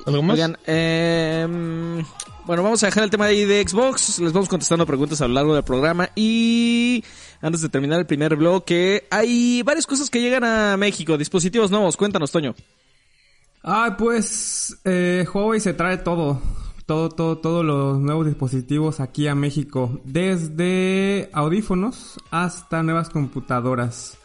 [0.07, 0.35] ¿Algo más?
[0.35, 2.05] oigan, em,
[2.47, 4.19] bueno, vamos a dejar el tema ahí de Xbox.
[4.21, 6.11] Les vamos contestando preguntas a lo largo del programa.
[6.15, 7.05] Y
[7.43, 11.19] antes de terminar el primer bloque, hay varias cosas que llegan a México.
[11.19, 11.97] Dispositivos nuevos.
[11.97, 12.55] Cuéntanos, Toño.
[13.63, 16.41] Ah, pues eh, Huawei se trae todo,
[16.87, 24.17] todo, todo, todos los nuevos dispositivos aquí a México, desde audífonos hasta nuevas computadoras.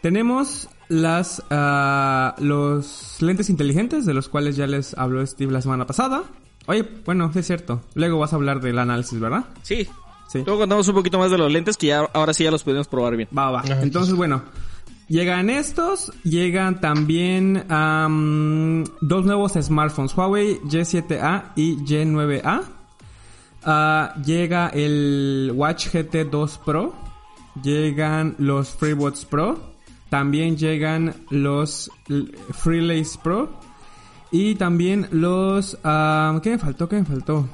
[0.00, 5.86] Tenemos las ah, los lentes inteligentes de los cuales ya les habló Steve la semana
[5.86, 6.24] pasada.
[6.66, 7.80] Oye, bueno, sí es cierto.
[7.94, 9.44] Luego vas a hablar del análisis, ¿verdad?
[9.62, 9.88] Sí.
[10.28, 10.42] Sí.
[10.44, 12.86] Luego contamos un poquito más de los lentes que ya ahora sí ya los podemos
[12.86, 13.28] probar bien.
[13.36, 13.60] Va, va.
[13.60, 14.42] Ajá, Entonces, bueno,
[15.08, 22.62] llegan estos, llegan también am, dos nuevos smartphones, Huawei Y7A y Y9A.
[23.64, 26.94] Ah, llega el Watch GT 2 Pro,
[27.62, 29.58] llegan los FreeBuds Pro,
[30.10, 31.90] también llegan los
[32.52, 33.50] Freelace Pro
[34.30, 35.78] y también los...
[35.84, 36.88] ah, ¿Qué me faltó?
[36.88, 37.48] ¿Qué me faltó?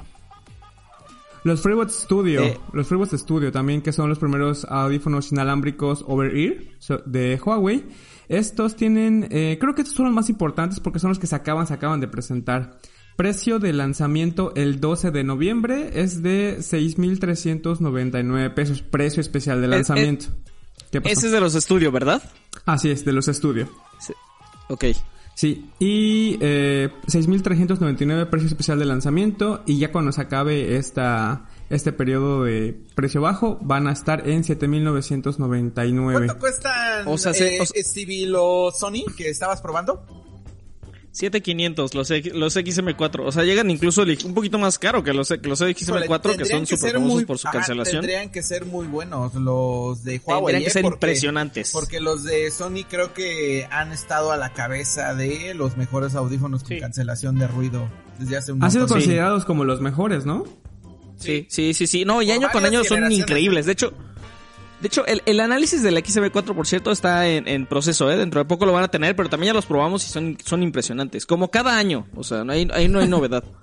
[1.43, 2.59] Los FreeBuds Studio, Eh.
[2.73, 6.55] los FreeBuds Studio también, que son los primeros audífonos inalámbricos over-ear
[7.05, 7.85] de Huawei.
[8.29, 11.35] Estos tienen, eh, creo que estos son los más importantes porque son los que se
[11.35, 12.79] acaban, se acaban de presentar.
[13.15, 19.69] Precio de lanzamiento el 12 de noviembre es de 6.399 pesos, precio especial de Eh,
[19.69, 20.25] lanzamiento.
[20.91, 21.13] ¿Qué pasó?
[21.13, 22.23] Ese es de los estudios, ¿verdad?
[22.65, 23.67] Así es, de los Studio.
[23.99, 24.13] Sí.
[24.69, 24.85] Ok.
[25.35, 31.91] Sí, y eh, 6.399 precio especial de lanzamiento y ya cuando se acabe esta, este
[31.91, 36.13] periodo de precio bajo, van a estar en 7.999.
[36.13, 40.05] ¿Cuánto cuestan O sea, se- eh, o sea- Stevie, los Sony que estabas probando?
[41.15, 43.21] 7500 los, X- los XM4.
[43.25, 46.65] O sea, llegan incluso un poquito más caro que los, que los XM4 que son
[46.67, 48.01] súper famosos muy- por su ajá, cancelación.
[48.01, 50.45] Tendrían que ser muy buenos los de Huawei.
[50.55, 50.71] Tendrían que ¿eh?
[50.71, 51.71] ser Porque- impresionantes.
[51.71, 56.63] Porque los de Sony creo que han estado a la cabeza de los mejores audífonos
[56.63, 56.79] con Sí.
[56.81, 60.43] cancelación de ruido desde hace un Han sido considerados como los mejores, ¿no?
[61.17, 62.03] Sí, sí, sí, sí.
[62.03, 63.65] No, y Por año con año son increíbles.
[63.67, 63.93] De hecho,
[64.85, 68.17] de hecho, el, el análisis del XM4, por cierto, está en, en proceso, ¿eh?
[68.17, 70.61] Dentro de poco lo van a tener, pero también ya los probamos y son, son
[70.61, 71.25] impresionantes.
[71.25, 72.05] Como cada año.
[72.15, 73.43] O sea, no hay, ahí no hay novedad.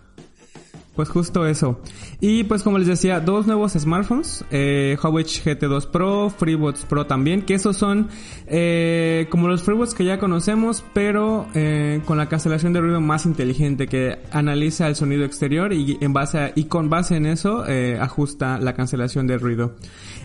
[0.94, 1.80] Pues justo eso.
[2.20, 7.40] Y pues como les decía, dos nuevos smartphones, eh, Huawei GT2 Pro, FreeBuds Pro también,
[7.46, 8.10] que esos son
[8.46, 13.24] eh, como los FreeBuds que ya conocemos, pero eh, con la cancelación de ruido más
[13.24, 17.66] inteligente que analiza el sonido exterior y en base a- y con base en eso
[17.66, 19.74] eh, ajusta la cancelación de ruido.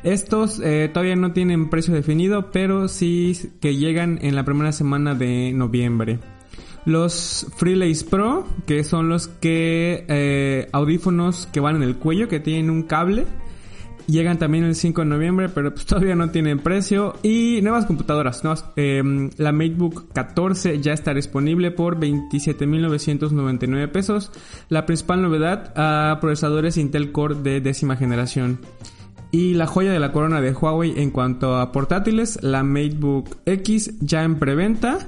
[0.03, 5.15] Estos eh, todavía no tienen precio definido, pero sí que llegan en la primera semana
[5.15, 6.19] de noviembre.
[6.85, 12.39] Los Freelace Pro, que son los que eh, audífonos que van en el cuello, que
[12.39, 13.25] tienen un cable.
[14.07, 17.15] Llegan también el 5 de noviembre, pero pues todavía no tienen precio.
[17.23, 18.41] Y nuevas computadoras.
[18.77, 19.03] Eh,
[19.35, 24.31] la MateBook 14 ya está disponible por 27.999 pesos.
[24.69, 28.61] La principal novedad, a procesadores Intel Core de décima generación.
[29.31, 33.91] Y la joya de la corona de Huawei en cuanto a portátiles, la MateBook X
[33.99, 34.99] ya en preventa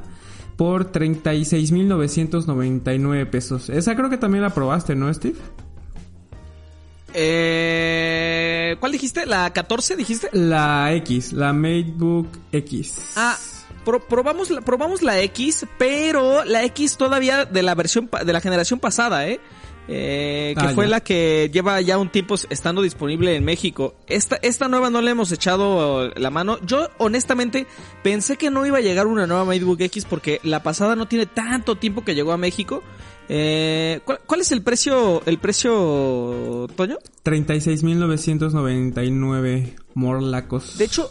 [0.57, 3.69] por 36.999 pesos.
[3.69, 5.35] Esa creo que también la probaste, ¿no, Steve?
[7.13, 9.25] Eh, ¿Cuál dijiste?
[9.25, 10.29] ¿La 14 dijiste?
[10.33, 13.13] La X, la MateBook X.
[13.15, 13.35] Ah,
[13.85, 18.41] pro- probamos, la, probamos la X, pero la X todavía de la versión, de la
[18.41, 19.39] generación pasada, ¿eh?
[19.91, 20.91] Eh, que Ah, fue ya.
[20.91, 23.95] la que lleva ya un tiempo estando disponible en México.
[24.07, 26.59] Esta, esta nueva no le hemos echado la mano.
[26.65, 27.65] Yo honestamente
[28.03, 31.25] pensé que no iba a llegar una nueva MateBook X porque la pasada no tiene
[31.25, 32.83] tanto tiempo que llegó a México.
[33.29, 36.97] Eh, ¿cuál, cuál es el precio, el precio, Toño?
[37.23, 40.77] 36.999 morlacos.
[40.77, 41.09] De hecho,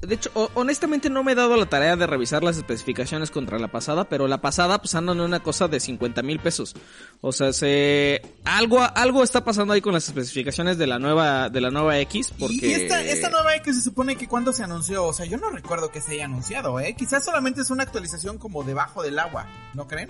[0.00, 3.58] de hecho, ho- honestamente no me he dado la tarea de revisar las especificaciones contra
[3.58, 6.74] la pasada, pero la pasada pues andan en una cosa de 50 mil pesos.
[7.20, 11.60] O sea, se algo algo está pasando ahí con las especificaciones de la nueva de
[11.60, 15.04] la nueva X porque Y esta, esta nueva X se supone que cuando se anunció,
[15.06, 16.94] o sea, yo no recuerdo que se haya anunciado, ¿eh?
[16.96, 20.08] Quizás solamente es una actualización como debajo del agua, ¿no creen?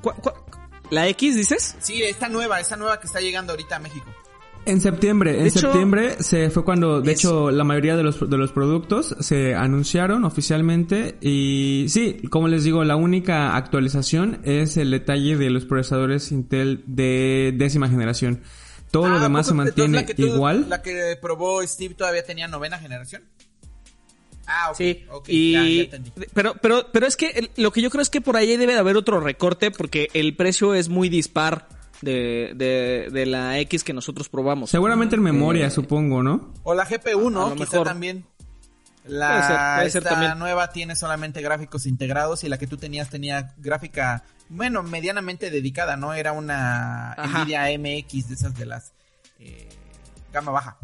[0.00, 0.32] ¿Cu- cu-
[0.90, 1.76] la X dices?
[1.80, 4.06] Sí, esta nueva, esta nueva que está llegando ahorita a México.
[4.70, 8.36] En septiembre, en hecho- septiembre se fue cuando, de hecho, la mayoría de los, de
[8.36, 14.90] los productos se anunciaron oficialmente y sí, como les digo, la única actualización es el
[14.90, 18.42] detalle de los procesadores Intel de décima generación.
[18.90, 20.66] Todo lo Ah, demás se ¿poco- entonces mantiene la que tú- igual.
[20.68, 23.22] ¿La que probó Steve todavía tenía novena generación?
[24.46, 24.76] Ah, ok.
[24.76, 26.10] Sí, ok, y ya, ya entendí.
[26.32, 28.72] pero pero pero es que el- lo que yo creo es que por ahí debe
[28.72, 31.68] de haber otro recorte porque el precio es muy dispar
[32.02, 34.70] de, de, de la X que nosotros probamos.
[34.70, 36.52] Seguramente en memoria, Eh, supongo, ¿no?
[36.62, 37.54] O la GPU, ¿no?
[37.54, 37.86] Quizá mejor.
[37.86, 38.24] también.
[39.04, 40.38] La Puede ser, puede ser esta también.
[40.38, 45.96] nueva tiene solamente gráficos integrados y la que tú tenías tenía gráfica, bueno, medianamente dedicada,
[45.96, 46.12] ¿no?
[46.12, 47.44] Era una Ajá.
[47.44, 48.92] Nvidia MX de esas de las
[49.38, 49.68] eh,
[50.32, 50.76] gama baja.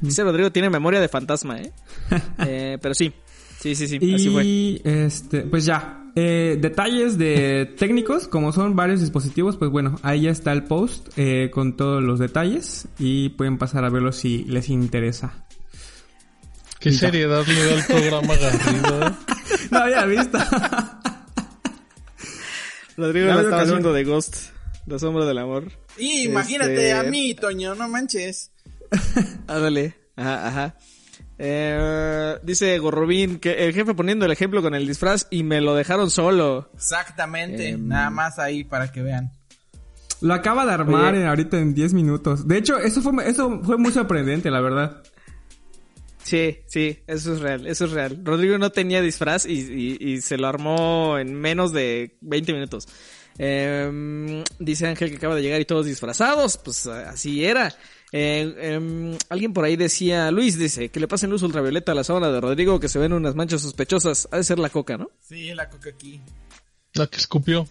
[0.00, 1.72] Dice Rodrigo tiene memoria de fantasma, ¿eh?
[2.46, 3.12] Eh, pero sí,
[3.60, 4.44] sí, sí, sí, así fue.
[4.44, 6.07] Y este, pues ya.
[6.20, 11.10] Eh, detalles de técnicos, como son varios dispositivos, pues bueno, ahí ya está el post
[11.16, 15.46] eh, con todos los detalles y pueden pasar a verlo si les interesa.
[16.80, 19.12] Qué seriedad le da el programa Garrido, ¿eh?
[19.70, 20.38] No había visto.
[22.96, 24.36] Rodrigo lo estaba haciendo de Ghost,
[24.86, 25.70] la sombra del amor.
[25.98, 28.50] Y imagínate Este- a mí, Toño, no manches.
[29.46, 30.74] Ándale, ajá, ajá.
[31.40, 35.74] Eh, dice Gorrobín que el jefe poniendo el ejemplo con el disfraz y me lo
[35.74, 36.68] dejaron solo.
[36.74, 37.86] Exactamente, Em.
[37.86, 39.30] nada más ahí para que vean.
[40.20, 42.48] Lo acaba de armar en- ahorita en 10 minutos.
[42.48, 45.02] De hecho, eso fue, eso fue muy sorprendente, la verdad.
[46.24, 48.20] Sí, sí, eso es real, eso es real.
[48.24, 52.88] Rodrigo no tenía disfraz y, y- y se lo armó en menos de 20 minutos.
[53.38, 57.72] Em, dice Ángel que acaba de llegar y todos disfrazados, pues así era.
[58.12, 62.04] Eh, em, alguien por ahí decía, Luis dice, que le pasen luz ultravioleta a la
[62.04, 64.28] sábana de Rodrigo que se ven unas manchas sospechosas.
[64.32, 65.10] Ha de ser la coca, ¿no?
[65.20, 66.20] Sí, la coca aquí.
[66.94, 67.68] La que escupió.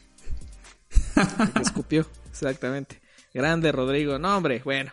[1.55, 3.01] que escupió, exactamente.
[3.33, 4.91] Grande Rodrigo, no hombre, bueno.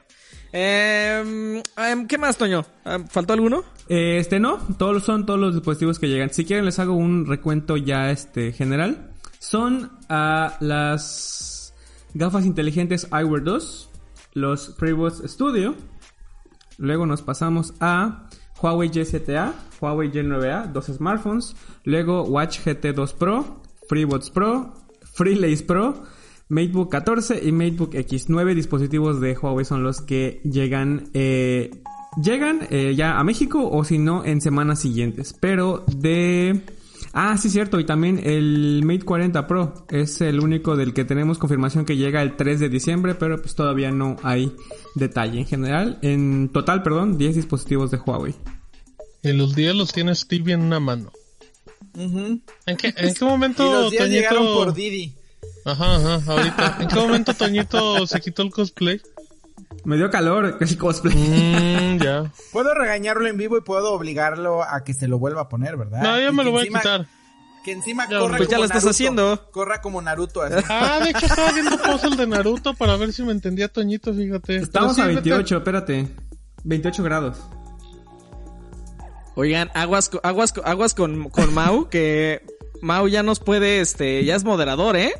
[0.52, 2.64] Em, em, ¿Qué más, Toño?
[2.84, 3.64] Em, ¿Faltó alguno?
[3.88, 6.32] Eh, Este no, todos son todos los dispositivos que llegan.
[6.32, 9.10] Si quieren les hago un recuento ya este general.
[9.40, 11.74] Son ah, las
[12.14, 13.90] gafas inteligentes Eyewear 2,
[14.34, 15.74] los FreeBuds Studio.
[16.76, 18.28] Luego nos pasamos a
[18.60, 21.56] Huawei G7A, Huawei G9A, dos smartphones.
[21.84, 24.74] Luego Watch GT2 Pro, FreeBuds Pro,
[25.14, 26.02] FreeLace Pro,
[26.48, 28.28] MateBook 14 y MateBook X.
[28.28, 31.70] Nueve dispositivos de Huawei son los que llegan, eh,
[32.22, 35.34] llegan eh, ya a México o si no en semanas siguientes.
[35.40, 36.62] Pero de...
[37.16, 37.78] Ah, sí, cierto.
[37.78, 42.20] Y también el Mate 40 Pro es el único del que tenemos confirmación que llega
[42.22, 44.52] el 3 de diciembre, pero pues todavía no hay
[44.96, 45.38] detalle.
[45.38, 48.34] En general, en total, perdón, 10 dispositivos de Huawei.
[49.22, 51.12] Y los días los tiene Stevie en una mano.
[51.96, 52.40] Ujú.
[52.66, 54.20] ¿En qué, en qué momento, Y los días Toñito?
[54.20, 55.14] llegaron por Didi.
[55.64, 56.78] Ajá, ajá, ahorita.
[56.80, 59.00] ¿En qué momento Toñito se quitó el cosplay?
[59.84, 61.98] Me dio calor el cosplay.
[61.98, 62.30] Ya.
[62.52, 66.02] Puedo regañarlo en vivo y puedo obligarlo a que se lo vuelva a poner, ¿verdad?
[66.02, 67.06] No, ya Y me que lo voy a encima- quitar.
[67.64, 68.90] Que encima Ya, corra pues ya como lo estás Naruto.
[68.90, 69.50] haciendo.
[69.50, 70.42] Corra como Naruto.
[70.42, 70.62] así.
[70.68, 74.56] Ah, de hecho estaba viendo puzzle de Naruto para ver si me entendía Toñito, fíjate.
[74.56, 76.08] Estamos a sí, vete- 28, espérate.
[76.64, 77.38] 28 grados.
[79.36, 82.42] Oigan, aguas, aguas, aguas con, con Mau, que
[82.82, 85.12] Mau ya nos puede, este, ya es moderador, ¿eh?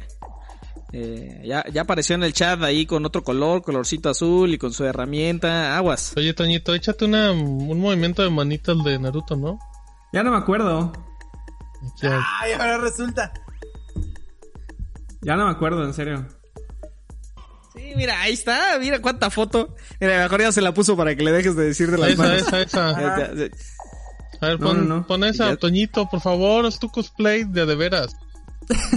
[0.96, 4.72] Eh, ya, ya apareció en el chat ahí con otro color, colorcito azul y con
[4.72, 5.76] su herramienta.
[5.76, 6.12] Aguas.
[6.16, 9.58] Oye, Toñito, échate una, un movimiento de manitas de Naruto, ¿no?
[10.12, 10.92] Ya no me acuerdo.
[12.00, 12.20] Ya.
[12.40, 13.32] Ay, ahora resulta.
[15.22, 16.26] Ya no me acuerdo, en serio.
[17.74, 19.74] Sí, mira, ahí está, mira cuánta foto.
[20.00, 22.22] Mira, mejor ya se la puso para que le dejes de decir de las Esa,
[22.22, 22.38] manos.
[22.42, 22.92] esa, esa.
[23.00, 23.48] Ya.
[24.40, 25.06] A ver, No, pon, no, no.
[25.08, 25.56] pon esa, Ya.
[25.56, 28.14] Toñito, por favor, es tu cosplay de de veras.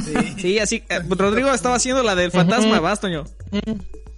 [0.06, 0.34] Sí.
[0.38, 0.84] Sí, así.
[0.90, 3.24] eh, Rodrigo estaba haciendo la del fantasma, vas, Toño.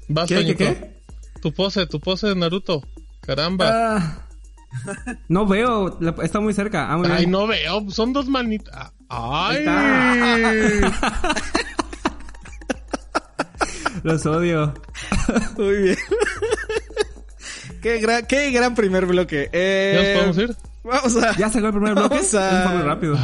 [0.07, 0.57] Vas, ¿Qué, Toñito.
[0.57, 0.99] qué, qué?
[1.41, 2.83] Tu pose, tu pose de Naruto.
[3.21, 3.97] Caramba.
[3.97, 4.25] Ah,
[5.27, 6.91] no veo, la- está muy cerca.
[6.91, 7.31] Ah, muy Ay, bien.
[7.31, 8.91] no veo, son dos manitas.
[9.09, 9.65] Ay.
[14.03, 14.73] Los odio.
[15.57, 15.97] Muy bien.
[17.81, 19.49] qué, gran, qué gran primer bloque.
[19.51, 20.55] Eh, ¿Ya nos podemos ir?
[20.83, 21.35] Vamos a.
[21.38, 22.09] Ya salió el primer bloque.
[22.15, 23.17] Vamos a- muy rápido.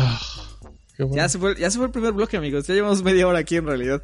[0.97, 1.15] Bueno.
[1.15, 2.67] Ya se, fue, ya se fue el primer bloque, amigos.
[2.67, 4.01] Ya llevamos media hora aquí en realidad.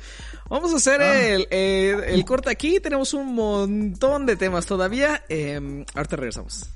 [0.50, 2.80] Vamos a hacer el, el, el corte aquí.
[2.80, 5.24] Tenemos un montón de temas todavía.
[5.30, 6.70] Eh, ahorita regresamos.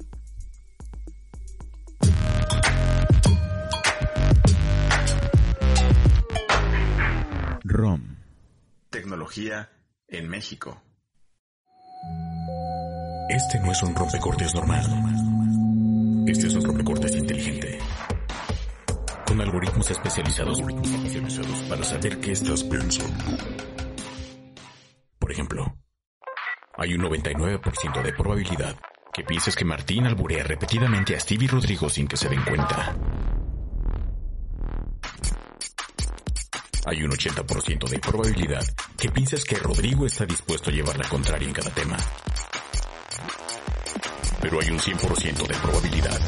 [7.63, 8.01] ROM.
[8.89, 9.69] Tecnología
[10.07, 10.81] en México.
[13.27, 14.85] Este no es un rompecortes normal.
[16.27, 17.79] Este es un rompecortes inteligente.
[19.41, 20.61] Algoritmos especializados
[21.67, 23.13] para saber qué estás pensando.
[25.19, 25.75] Por ejemplo,
[26.77, 28.75] hay un 99% de probabilidad
[29.13, 32.95] que pienses que Martín alburea repetidamente a Stevie Rodrigo sin que se den cuenta.
[36.85, 38.63] Hay un 80% de probabilidad
[38.97, 41.97] que pienses que Rodrigo está dispuesto a llevar la contraria en cada tema.
[44.41, 46.19] Pero hay un 100% de probabilidad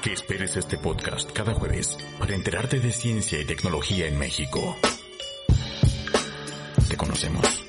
[0.00, 4.76] que esperes este podcast cada jueves para enterarte de ciencia y tecnología en México.
[6.88, 7.64] Te conocemos.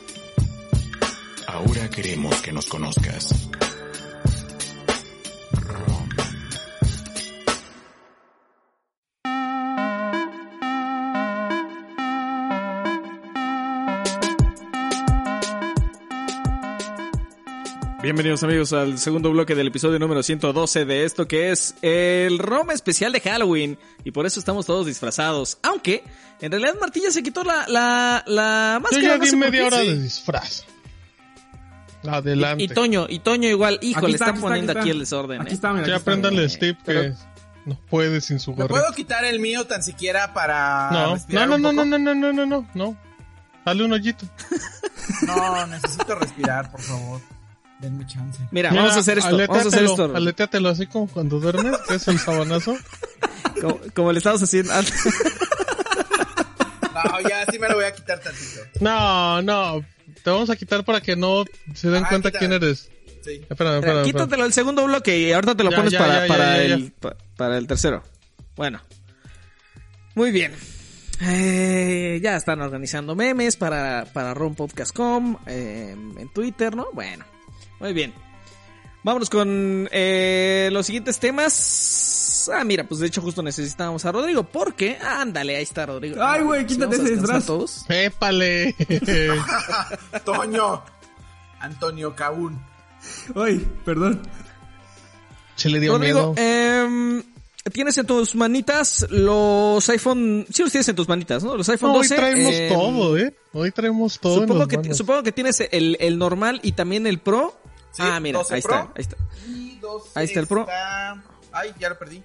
[1.48, 3.49] Ahora queremos que nos conozcas.
[18.20, 22.70] Bienvenidos amigos al segundo bloque del episodio número 112 de esto que es el ROM
[22.72, 25.58] especial de Halloween y por eso estamos todos disfrazados.
[25.64, 26.04] Aunque
[26.42, 29.02] en realidad Martín ya se quitó la, la, la Yo máscara.
[29.08, 29.88] ya no di media hora Sí.
[29.88, 30.66] de disfraz.
[32.06, 32.62] Adelante.
[32.62, 35.00] Y, y Toño, y Toño igual, hijo, Aquí le está, están está, poniendo aquí el
[35.00, 35.40] desorden.
[35.42, 35.54] Aquí ¿eh?
[35.54, 35.88] está, mira.
[35.88, 37.16] Ya aquí Steve que Pero-
[37.68, 38.74] no puede sin su ¿Me gorrito.
[38.82, 41.16] puedo quitar el mío tan siquiera para No,
[41.48, 42.98] no, no, no, no, no, no, no, no, no.
[43.66, 44.26] Dale un hoyito.
[45.26, 47.38] No, necesito respirar, por favor.
[47.80, 48.39] Denme chance.
[48.52, 49.38] Mira, Mira, vamos a hacer esto.
[49.38, 50.12] Vamos a hacer esto.
[50.15, 52.76] aletéatelo así como cuando duermes, que es el sabanazo.
[53.62, 54.94] Como, como le estamos haciendo antes.
[56.94, 58.62] No, ya sí me lo voy a quitar tantito.
[58.80, 59.82] No, no.
[60.24, 62.39] Te vamos a quitar para que no se den Ah, cuenta quítame.
[62.48, 62.89] quién eres.
[63.24, 63.32] Sí.
[63.50, 63.78] Espérame, espérame.
[63.80, 64.06] espérame.
[64.06, 66.58] Quítatelo el segundo bloque y ahorita te lo Ya, pones ya, para, ya, ya, para,
[66.58, 66.74] ya, ya.
[66.76, 68.04] el, pa- para el tercero.
[68.56, 68.82] Bueno.
[70.15, 70.54] Muy bien.
[71.22, 76.88] Eh, ya están organizando memes para, para RomPodcast.com eh, en Twitter, ¿no?
[76.94, 77.26] Bueno.
[77.80, 78.13] Muy bien.
[79.04, 82.50] Vámonos con eh, los siguientes temas.
[82.54, 84.44] Ah, mira, pues de hecho justo necesitábamos a Rodrigo.
[84.44, 86.17] Porque, ándale, ahí está Rodrigo.
[86.21, 87.46] Ay, güey, Sí, quítate ese disfraz.
[87.46, 87.86] todos.
[87.90, 88.75] ¡Épale!
[90.25, 90.84] Toño.
[91.60, 92.60] Antonio Caún.
[93.36, 94.21] Ay, perdón.
[95.56, 96.36] Se le dio Rodrigo, miedo.
[96.38, 97.21] em,
[97.73, 101.58] tienes en tus manitas los iPhone, sí los tienes en tus manitas, ¿no?
[101.58, 102.15] Los iPhone No, hoy 12.
[102.15, 103.34] traemos eh, todo, ¿eh?
[103.52, 104.42] Hoy traemos todo.
[104.42, 104.98] Supongo que, manos.
[104.98, 107.59] supongo que tienes el, el normal y también el Pro.
[107.92, 108.75] Sí, ah, mira, 12 ahí Pro.
[108.75, 109.17] está, ahí está.
[109.48, 110.62] Y 12 Ahí está el Pro.
[110.62, 112.23] está- Ay, ya lo perdí.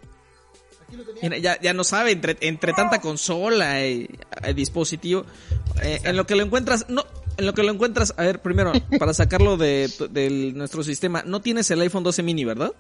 [0.87, 1.23] Aquí lo tenía.
[1.23, 4.09] Mira, ya, ya no sabe, entre, entre tanta consola y
[4.55, 5.25] dispositivo.
[5.83, 7.05] eh, en lo que lo encuentras, no,
[7.37, 11.41] en lo que lo encuentras, a ver, primero, para sacarlo de, de nuestro sistema, no
[11.41, 12.73] tienes el iPhone 12 mini, ¿verdad?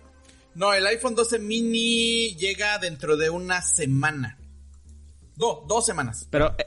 [0.54, 4.38] No, el iPhone 12 mini llega dentro de una semana.
[5.36, 6.28] No, dos semanas.
[6.30, 6.66] Pero, eh,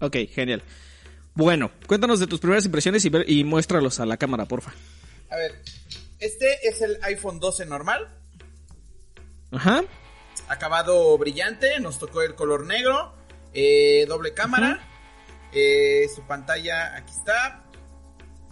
[0.00, 0.62] ok, genial.
[1.34, 4.72] Bueno, cuéntanos de tus primeras impresiones y, ver- y muéstralos a la cámara, porfa.
[5.30, 5.60] A ver,
[6.18, 8.08] este es el iPhone 12 normal.
[9.52, 9.82] Ajá.
[10.48, 13.14] Acabado brillante, nos tocó el color negro.
[13.54, 14.80] eh, doble cámara.
[15.52, 17.62] eh, su pantalla aquí está.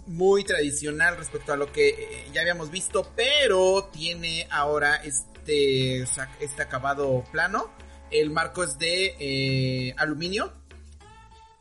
[0.07, 6.01] Muy tradicional respecto a lo que eh, ya habíamos visto, pero tiene ahora este,
[6.39, 7.71] este acabado plano.
[8.11, 10.53] El marco es de eh, aluminio.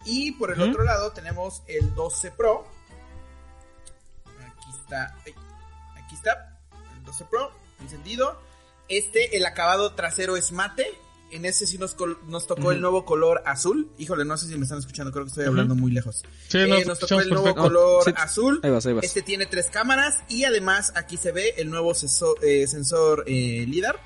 [0.05, 2.67] Y por el otro lado tenemos el 12 Pro.
[4.85, 5.14] Aquí está.
[5.26, 5.35] ay,
[6.05, 6.59] Aquí está.
[6.97, 7.51] El 12 Pro.
[7.80, 8.41] Encendido.
[8.89, 10.87] Este, el acabado trasero es mate.
[11.30, 11.97] En ese sí nos,
[12.28, 13.91] nos tocó el nuevo color azul.
[13.99, 16.22] Híjole, no sé si me están escuchando, creo que estoy hablando muy lejos.
[16.49, 17.62] Sí, Eh, nos nos tocó el nuevo perfecto.
[17.62, 18.12] color Sí.
[18.16, 18.61] azul.
[18.62, 19.05] Ahí vas, ahí vas.
[19.05, 23.99] Este tiene tres cámaras y además aquí se ve el nuevo eh, sensor eh, LIDAR.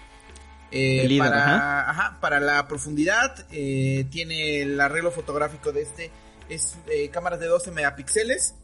[0.71, 6.11] Eh, para, ajá, para la profundidad eh, tiene el arreglo fotográfico de este
[6.51, 8.55] es eh, cámaras de 12 megapíxeles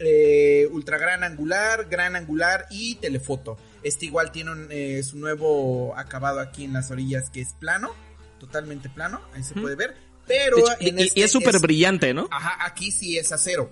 [0.00, 5.94] eh, ultra gran angular gran angular y telefoto este igual tiene un, eh, su nuevo
[5.96, 7.94] acabado aquí en las orillas que es plano
[8.38, 12.14] totalmente plano ahí se puede ver pero hecho, en y, y este es súper brillante,
[12.14, 12.28] ¿no?
[12.30, 13.68] Ajá, aquí sí es acero.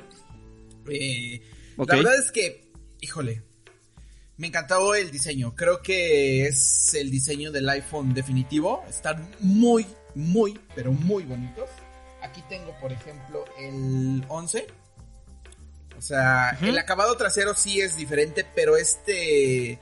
[0.88, 1.40] Eh.
[1.76, 3.44] La verdad es que, híjole,
[4.36, 5.54] me encantó el diseño.
[5.54, 8.84] Creo que es el diseño del iPhone definitivo.
[8.88, 11.68] Están muy, muy, pero muy bonitos.
[12.22, 14.66] Aquí tengo, por ejemplo, el 11.
[15.98, 19.78] O sea, el acabado trasero sí es diferente, pero este...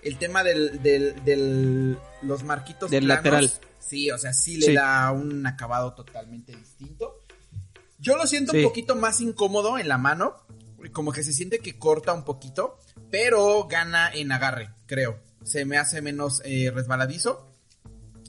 [0.00, 3.52] El tema del, del, del- los marquitos Del planos, lateral.
[3.80, 4.74] Sí, o sea, sí le Sí.
[4.74, 7.24] da un acabado totalmente distinto.
[7.98, 8.58] Yo lo siento Sí.
[8.58, 10.36] un poquito más incómodo en la mano.
[10.92, 12.78] Como que se siente que corta un poquito.
[13.10, 15.18] Pero gana en agarre, creo.
[15.42, 17.50] Se me hace menos eh, resbaladizo.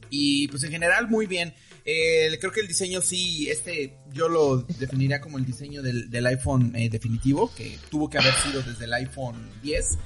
[0.09, 1.53] Y pues en general muy bien.
[1.84, 6.89] Creo que el diseño sí, este yo lo definiría como el diseño del, iPhone eh,
[6.89, 9.97] definitivo, que tuvo que haber sido desde el iPhone 10.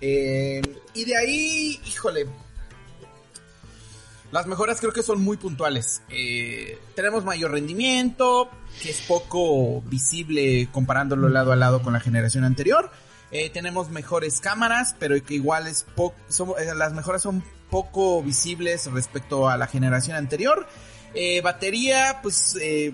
[0.00, 0.62] Eh,
[0.94, 2.26] y de ahí, híjole,
[4.32, 6.02] las mejoras creo que son muy puntuales.
[6.10, 8.50] Eh, tenemos mayor rendimiento,
[8.82, 12.90] que es poco visible comparándolo lado a lado con la generación anterior.
[13.52, 15.84] Tenemos mejores cámaras, pero que igual es
[16.74, 20.66] las mejoras son poco visibles respecto a la generación anterior.
[21.18, 22.92] Eh, batería, pues eh,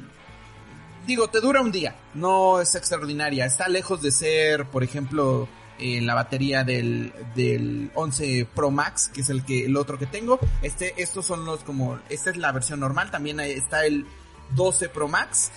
[1.07, 3.47] digo, te dura un día, no es extraordinaria.
[3.47, 5.49] Está lejos de ser, por ejemplo,
[5.81, 10.07] eh, la batería del, del 11 Pro Max, que es el que el otro que
[10.07, 10.39] tengo.
[10.63, 13.11] Este, estos son los como, esta es la versión normal.
[13.11, 14.07] También está el
[14.55, 15.51] 12 Pro Max.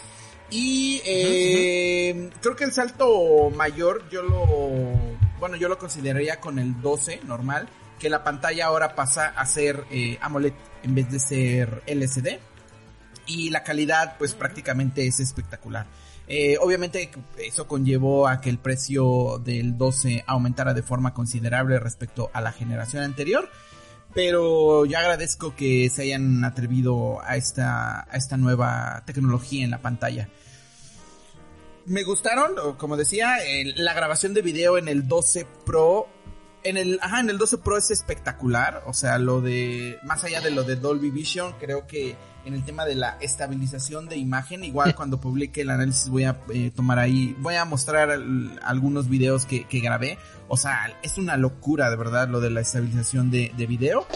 [0.50, 4.48] Y eh, creo que el salto mayor yo lo,
[5.40, 7.68] bueno, yo lo consideraría con el 12 normal,
[8.00, 10.54] que la pantalla ahora pasa a ser eh, AMOLED
[10.84, 12.40] en vez de ser LCD
[13.28, 15.86] y la calidad pues prácticamente es espectacular.
[16.28, 22.32] Eh, obviamente eso conllevó a que el precio del 12 aumentara de forma considerable respecto
[22.34, 23.50] a la generación anterior,
[24.14, 29.82] pero yo agradezco que se hayan atrevido a esta, a esta nueva tecnología en la
[29.82, 30.30] pantalla.
[31.86, 33.36] Me gustaron, como decía,
[33.76, 36.08] la grabación de video en el 12 Pro.
[36.64, 38.82] En el, ajá, en el 12 Pro es espectacular.
[38.88, 40.00] O sea, lo de.
[40.02, 42.16] Más allá de lo de Dolby Vision, creo que
[42.46, 46.38] en el tema de la estabilización de imagen, igual cuando publique el análisis voy a
[46.54, 47.36] eh, tomar ahí.
[47.40, 50.18] Voy a mostrar al- algunos videos que, que grabé.
[50.48, 54.08] O sea, es una locura, de verdad, lo de la estabilización de, de video.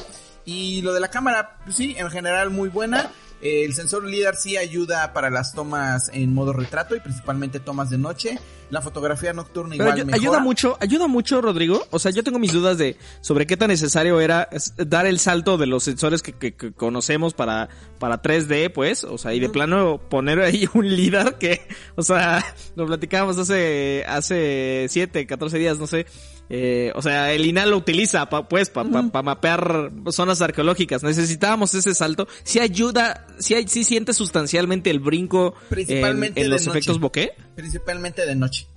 [0.45, 3.09] Y lo de la cámara, pues sí, en general muy buena.
[3.41, 7.97] El sensor LIDAR sí ayuda para las tomas en modo retrato y principalmente tomas de
[7.97, 8.37] noche.
[8.69, 10.21] La fotografía nocturna Pero igual ayu- mejora.
[10.21, 11.87] ayuda mucho, ayuda mucho, Rodrigo.
[11.89, 15.57] O sea, yo tengo mis dudas de sobre qué tan necesario era dar el salto
[15.57, 19.03] de los sensores que, que- que conocemos para, para 3D, pues.
[19.05, 21.61] O sea, y de plano poner ahí un LIDAR que,
[21.95, 22.43] o sea,
[22.75, 26.05] lo platicábamos hace, hace 7, 14 días, no sé.
[26.51, 28.89] Eh, o sea, el INAL lo utiliza, pa- pues, para
[29.21, 31.03] mapear zonas arqueológicas.
[31.03, 32.27] Necesitábamos ese salto.
[32.43, 36.77] Sí ayuda, sí, hay, sí siente sustancialmente el brinco en, Principalmente en de los noche.
[36.79, 37.33] efectos bokeh.
[37.55, 38.67] Principalmente de noche.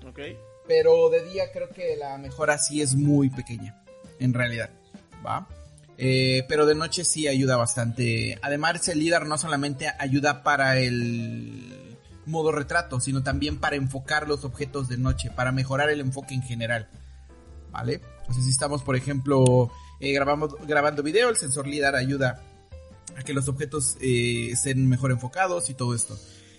[0.69, 3.83] Pero de día creo que la mejora sí es muy pequeña.
[4.19, 4.71] En realidad.
[5.25, 5.49] ¿Va?
[5.99, 8.39] Eh, pero de noche sí ayuda bastante.
[8.43, 11.97] Además, el LIDAR no solamente ayuda para el
[12.27, 16.43] modo retrato, sino también para enfocar los objetos de noche, para mejorar el enfoque en
[16.43, 16.89] general.
[17.73, 18.01] ¿Vale?
[18.21, 22.41] Entonces, si estamos, por ejemplo, eh, grabamos, grabando video, el sensor LIDAR ayuda
[23.17, 26.17] a que los objetos eh, estén mejor enfocados y todo esto.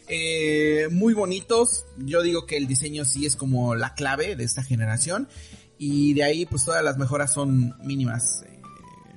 [0.08, 4.62] Eh, muy bonitos, yo digo que el diseño sí es como la clave de esta
[4.62, 5.30] generación
[5.78, 8.44] y de ahí pues todas las mejoras son mínimas.
[8.46, 8.62] Eh,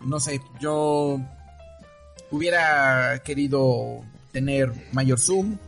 [0.05, 1.20] no sé, yo
[2.30, 5.59] hubiera querido tener mayor zoom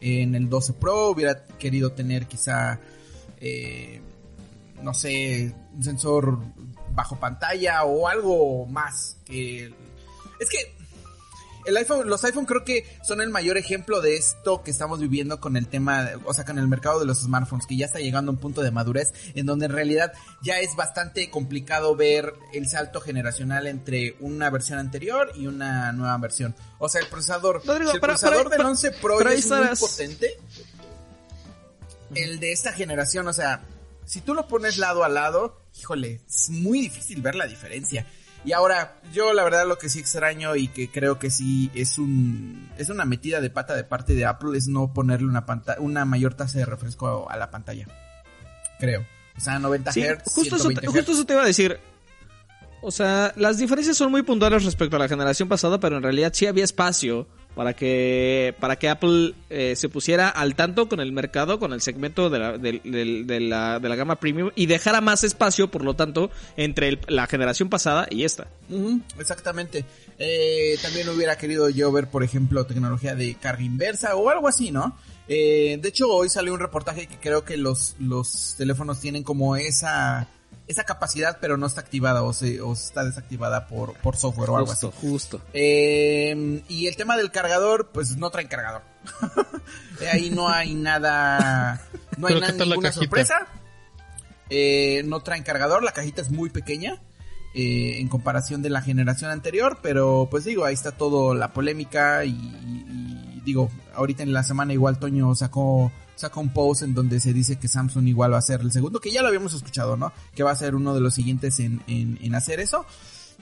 [0.00, 2.80] en el 12 Pro, hubiera querido tener quizá,
[3.40, 4.00] eh,
[4.84, 6.38] no sé, un sensor
[6.90, 9.16] bajo pantalla o algo más.
[9.24, 9.74] Que...
[10.38, 10.74] Es que
[11.64, 15.40] el iPhone, los iPhone creo que son el mayor ejemplo de esto que estamos viviendo
[15.40, 18.30] con el tema, o sea, con el mercado de los smartphones, que ya está llegando
[18.30, 20.12] a un punto de madurez en donde en realidad
[20.42, 26.16] ya es bastante complicado ver el salto generacional entre una versión anterior y una nueva
[26.18, 26.54] versión.
[26.78, 30.38] O sea, el procesador, Rodrigo, si el procesador pero- del 11 Pro es muy potente,
[32.14, 33.62] el de esta generación, o sea,
[34.04, 38.06] si tú lo pones lado a lado, híjole, es muy difícil ver la diferencia.
[38.44, 41.96] Y ahora, yo la verdad lo que sí extraño y que creo que sí es
[41.96, 45.80] un es una metida de pata de parte de Apple es no ponerle una pantalla
[45.80, 47.86] una mayor tasa de refresco a la pantalla.
[48.78, 49.06] Creo.
[49.36, 50.92] O sea, 90 Sí, Hz, justo eso, 120 Hz.
[50.92, 51.80] justo eso te iba a decir.
[52.82, 56.32] O sea, las diferencias son muy puntuales respecto a la generación pasada, pero en realidad
[56.34, 61.12] sí había espacio para que para que Apple eh, se pusiera al tanto con el
[61.12, 64.66] mercado, con el segmento de la, del- del- de la, de la gama premium y
[64.66, 68.48] dejara más espacio, por lo tanto, entre el- la generación pasada y esta.
[69.18, 69.84] Exactamente.
[70.18, 74.70] Eh, también hubiera querido yo ver, por ejemplo, tecnología de carga inversa o algo así,
[74.70, 74.96] ¿no?
[75.28, 79.56] Eh, de hecho, hoy salió un reportaje que creo que los, los teléfonos tienen como
[79.56, 80.28] esa,
[80.68, 84.56] esa capacidad, pero no está activada o, se, o está desactivada por, por software o
[84.56, 84.86] algo así.
[84.86, 85.40] Justo, justo.
[85.52, 88.82] Eh, y el tema del cargador, pues no traen cargador.
[90.00, 91.80] Eh, Ahí no hay nada,
[92.18, 93.46] no hay nada, ¿qué tal la ninguna sorpresa.
[94.50, 97.00] Eh, no traen cargador, la cajita es muy pequeña
[97.54, 102.24] eh, en comparación de la generación anterior, pero pues digo, ahí está todo la polémica
[102.24, 106.94] y, y- y digo, ahorita en la semana igual Toño sacó sacó un post en
[106.94, 109.54] donde se dice que Samsung igual va a ser el segundo, que ya lo habíamos
[109.54, 110.12] escuchado, ¿no?
[110.34, 112.86] Que va a ser uno de los siguientes en, en, en hacer eso.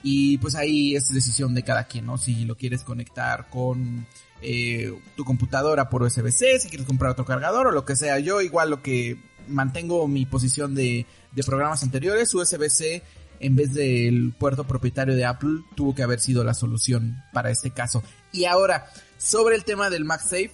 [0.01, 2.17] Y pues ahí es decisión de cada quien, ¿no?
[2.17, 4.05] Si lo quieres conectar con
[4.41, 8.19] eh, tu computadora por USB-C, si quieres comprar otro cargador o lo que sea.
[8.19, 9.17] Yo igual lo que
[9.47, 13.01] mantengo mi posición de, de programas anteriores, USB-C
[13.39, 17.71] en vez del puerto propietario de Apple tuvo que haber sido la solución para este
[17.71, 18.03] caso.
[18.31, 18.85] Y ahora,
[19.17, 20.51] sobre el tema del MagSafe,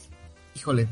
[0.55, 0.89] híjole,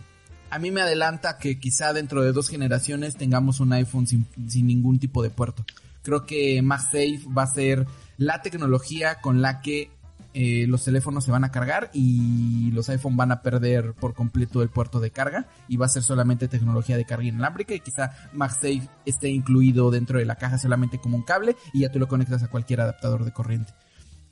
[0.50, 4.68] a mí me adelanta que quizá dentro de dos generaciones tengamos un iPhone sin, sin
[4.68, 5.66] ningún tipo de puerto.
[6.04, 7.86] Creo que MagSafe va a ser
[8.18, 9.92] la tecnología con la que
[10.34, 14.62] eh, los teléfonos se van a cargar y los iPhone van a perder por completo
[14.62, 18.12] el puerto de carga y va a ser solamente tecnología de carga inalámbrica y quizá
[18.34, 22.08] MagSafe esté incluido dentro de la caja solamente como un cable y ya tú lo
[22.08, 23.74] conectas a cualquier adaptador de corriente.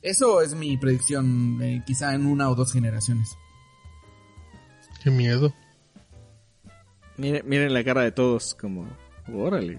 [0.00, 3.36] Eso es mi predicción, eh, quizá en una o dos generaciones.
[5.02, 5.52] Qué miedo.
[7.16, 8.86] Miren, miren la cara de todos, como,
[9.32, 9.78] órale.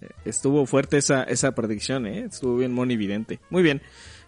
[0.00, 2.26] Eh, Estuvo fuerte esa, esa predicción, ¿eh?
[2.30, 3.40] Estuvo bien monividente.
[3.50, 3.82] Muy bien.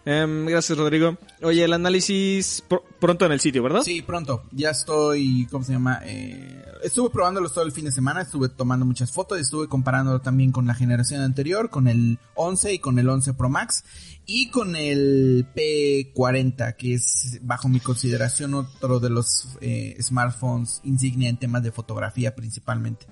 [0.05, 1.17] Em, gracias, Rodrigo.
[1.43, 3.81] Oye, el análisis pr- pronto en el sitio, ¿verdad?
[3.81, 4.43] Sí, pronto.
[4.51, 5.99] Ya estoy, ¿cómo se llama?
[6.03, 10.51] Eh, estuve probándolos todo el fin de semana, estuve tomando muchas fotos estuve comparándolo también
[10.51, 13.83] con la generación anterior, con el 11 y con el 11 Pro Max
[14.25, 21.29] y con el P40, que es bajo mi consideración otro de los eh, smartphones insignia
[21.29, 23.05] en temas de fotografía principalmente.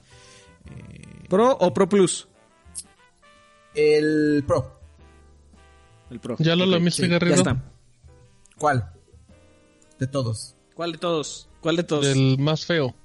[1.30, 2.28] ¿Pro o Pro Plus?
[3.76, 4.77] El Pro,
[6.10, 6.36] El Pro.
[6.40, 7.36] ¿Ya lo Ok, lamiste, sí, Garrido?
[7.36, 7.64] Ya está.
[8.58, 8.92] ¿cuál?
[10.00, 10.56] De todos.
[10.74, 11.50] ¿Cuál de todos?
[11.62, 12.06] ¿Cuál de todos?
[12.06, 12.96] Del más feo.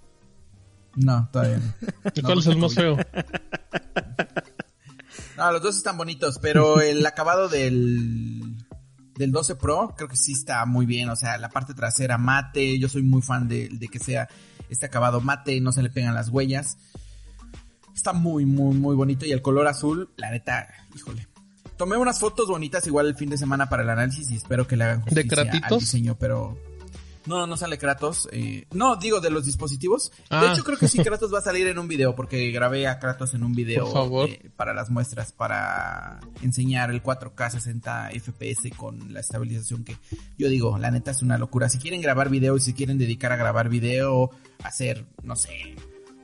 [0.95, 1.75] No, todavía no.
[2.15, 2.97] ¿Y No, cuál es el más feo?
[5.37, 8.57] No, los dos están bonitos, pero el acabado del,
[9.15, 11.09] del 12 Pro creo que sí está muy bien.
[11.09, 14.29] O sea, la parte trasera mate, yo soy muy fan de, de que sea
[14.69, 16.77] este acabado mate, no se le pegan las huellas.
[17.95, 19.25] Está muy, muy, muy bonito.
[19.25, 21.27] Y el color azul, la neta, híjole.
[21.83, 24.77] Tomé unas fotos bonitas igual el fin de semana para el análisis y espero que
[24.77, 25.81] le hagan justicia al cratitos?
[25.81, 26.57] diseño, pero...
[27.27, 28.29] No, no sale Kratos.
[28.31, 30.13] eh, no, digo de los dispositivos.
[30.31, 30.53] De Ah.
[30.53, 33.35] hecho, creo que sí Kratos va a salir en un video porque grabé a Kratos
[33.35, 39.19] en un video eh, para las muestras, para enseñar el 4K 60 FPS con la
[39.19, 39.97] estabilización que
[40.39, 41.69] yo digo, la neta es una locura.
[41.69, 44.31] Si quieren grabar video y si quieren dedicar a grabar video,
[44.63, 45.75] hacer, no sé,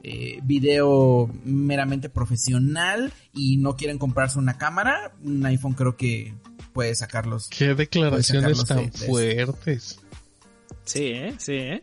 [0.03, 6.35] eh, video meramente profesional y no quieren comprarse una cámara, un iPhone creo que
[6.73, 7.49] puedes sacarlos.
[7.49, 9.99] Qué declaraciones sacarlos tan de- de- fuertes.
[10.85, 11.35] Sí, ¿eh?
[11.39, 11.83] Sí, ¿eh?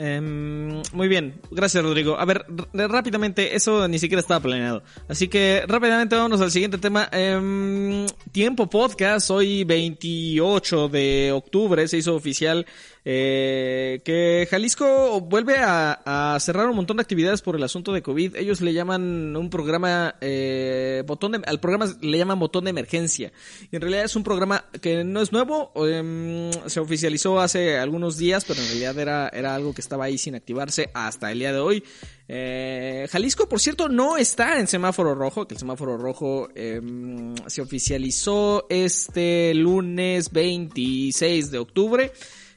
[0.00, 2.16] Em, muy bien, gracias Rodrigo.
[2.20, 4.84] A ver, r- rápidamente, eso ni siquiera estaba planeado.
[5.08, 7.08] Así que rápidamente vámonos al siguiente tema.
[7.10, 12.64] Em, tiempo podcast, hoy 28 de octubre se hizo oficial
[13.10, 18.02] eh, que Jalisco vuelve a, a cerrar un montón de actividades por el asunto de
[18.02, 18.36] COVID.
[18.36, 23.32] Ellos le llaman un programa, eh, botón de, al programa le llaman botón de emergencia.
[23.72, 28.18] Y en realidad es un programa que no es nuevo, em, se oficializó hace algunos
[28.18, 31.54] días, pero en realidad era, era algo que estaba ahí sin activarse hasta el día
[31.54, 31.82] de hoy.
[32.28, 37.62] Eh, Jalisco, por cierto, no está en semáforo rojo, que el semáforo rojo em, se
[37.62, 42.12] oficializó este lunes 26 de octubre.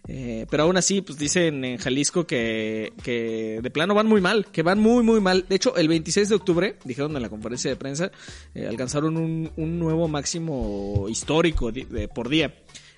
[0.08, 4.48] Eh, pero aún así, pues dicen en Jalisco que, que de plano van muy mal,
[4.52, 5.46] que van muy, muy mal.
[5.48, 8.12] De hecho, el 26 de octubre, dijeron en la conferencia de prensa,
[8.56, 11.72] eh, alcanzaron un, un nuevo máximo histórico
[12.14, 12.54] por día.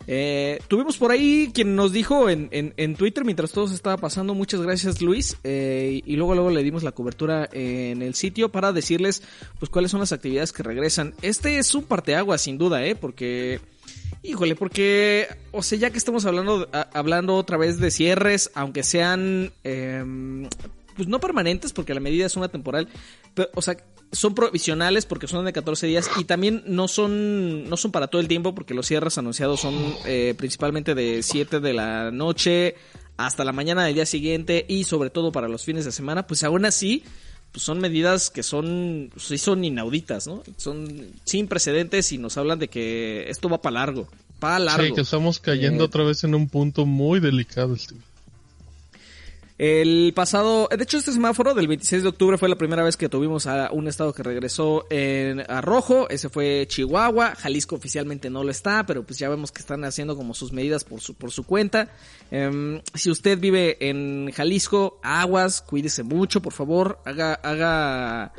[0.06, 3.98] Eh, tuvimos por ahí quien nos dijo en, en, en Twitter mientras todo se estaba
[3.98, 8.50] pasando, muchas gracias Luis, eh, y luego luego le dimos la cobertura en el sitio
[8.50, 9.24] para decirles
[9.60, 11.14] pues cuáles son las actividades que regresan.
[11.22, 13.62] Este es un parteaguas sin duda, eh, porque
[14.22, 19.52] Híjole, porque, o sea, ya que estamos hablando, hablando otra vez de cierres, aunque sean,
[19.64, 20.48] em,
[20.96, 22.88] pues no permanentes, porque la medida es una temporal,
[23.34, 23.78] pero, o sea,
[24.14, 28.22] son provisionales porque son de 14 días y también no son, no son para todo
[28.22, 32.76] el tiempo porque los cierres anunciados son eh, principalmente de 7 de la noche
[33.18, 36.44] hasta la mañana del día siguiente y sobre todo para los fines de semana, pues
[36.44, 37.04] aún así,
[37.54, 40.44] pues son medidas que son, sí son inauditas, ¿no?
[40.58, 44.08] Son sin precedentes y nos hablan de que esto va para largo,
[44.40, 44.88] para largo.
[44.88, 48.02] Sí, que estamos cayendo Eh, otra vez en un punto muy delicado, Steve.
[49.58, 53.08] El pasado, de hecho este semáforo del 26 de octubre fue la primera vez que
[53.08, 58.44] tuvimos a un estado que regresó en a rojo, ese fue Chihuahua, Jalisco oficialmente no
[58.44, 61.32] lo está, pero pues ya vemos que están haciendo como sus medidas por su por
[61.32, 61.90] su cuenta.
[62.32, 68.34] Em, si usted vive en Jalisco, aguas, cuídese mucho, por favor, haga haga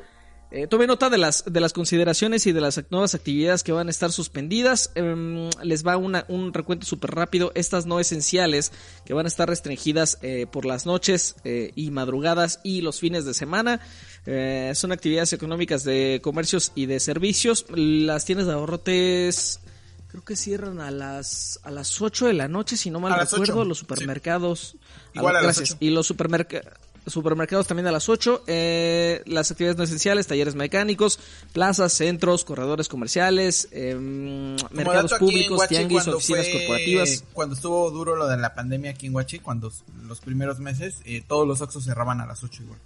[0.55, 3.88] eh, tome nota de las, de las consideraciones y de las nuevas actividades que van
[3.88, 4.92] a estar suspendidas.
[4.94, 7.50] Em, les va una, un recuento súper rápido.
[7.57, 8.70] Estas no esenciales
[9.05, 13.24] que van a estar restringidas eh, por las noches eh, y madrugadas y los fines
[13.24, 13.80] de semana.
[14.26, 17.66] Eh, son actividades económicas de comercios y de servicios.
[17.70, 19.59] Las tiendas de abarrotes
[20.07, 23.64] creo que cierran a las, a las 8 de la noche, si no mal recuerdo.
[23.64, 24.76] Los supermercados.
[25.14, 25.76] Igual a las gracias.
[25.80, 26.68] Y los supermercados
[27.07, 31.18] supermercados también a las 8, eh, las actividades no esenciales, talleres mecánicos,
[31.52, 37.24] plazas, centros, corredores comerciales, Como mercados públicos, tianguis, cuando oficinas fue- corporativas.
[37.32, 39.70] Cuando estuvo duro lo de la pandemia aquí en Huachi, cuando
[40.07, 42.78] los primeros meses, eh, todos los Oxxos cerraban a las 8 igual.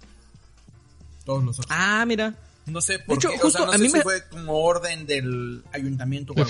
[1.25, 1.75] Todos los Oxxos.
[1.77, 2.35] Ah, mira.
[2.65, 4.23] no sé por hecho, qué, o justo sea, no a sé mí si me- fue
[4.29, 6.33] como orden del ayuntamiento.
[6.33, 6.49] o De algo.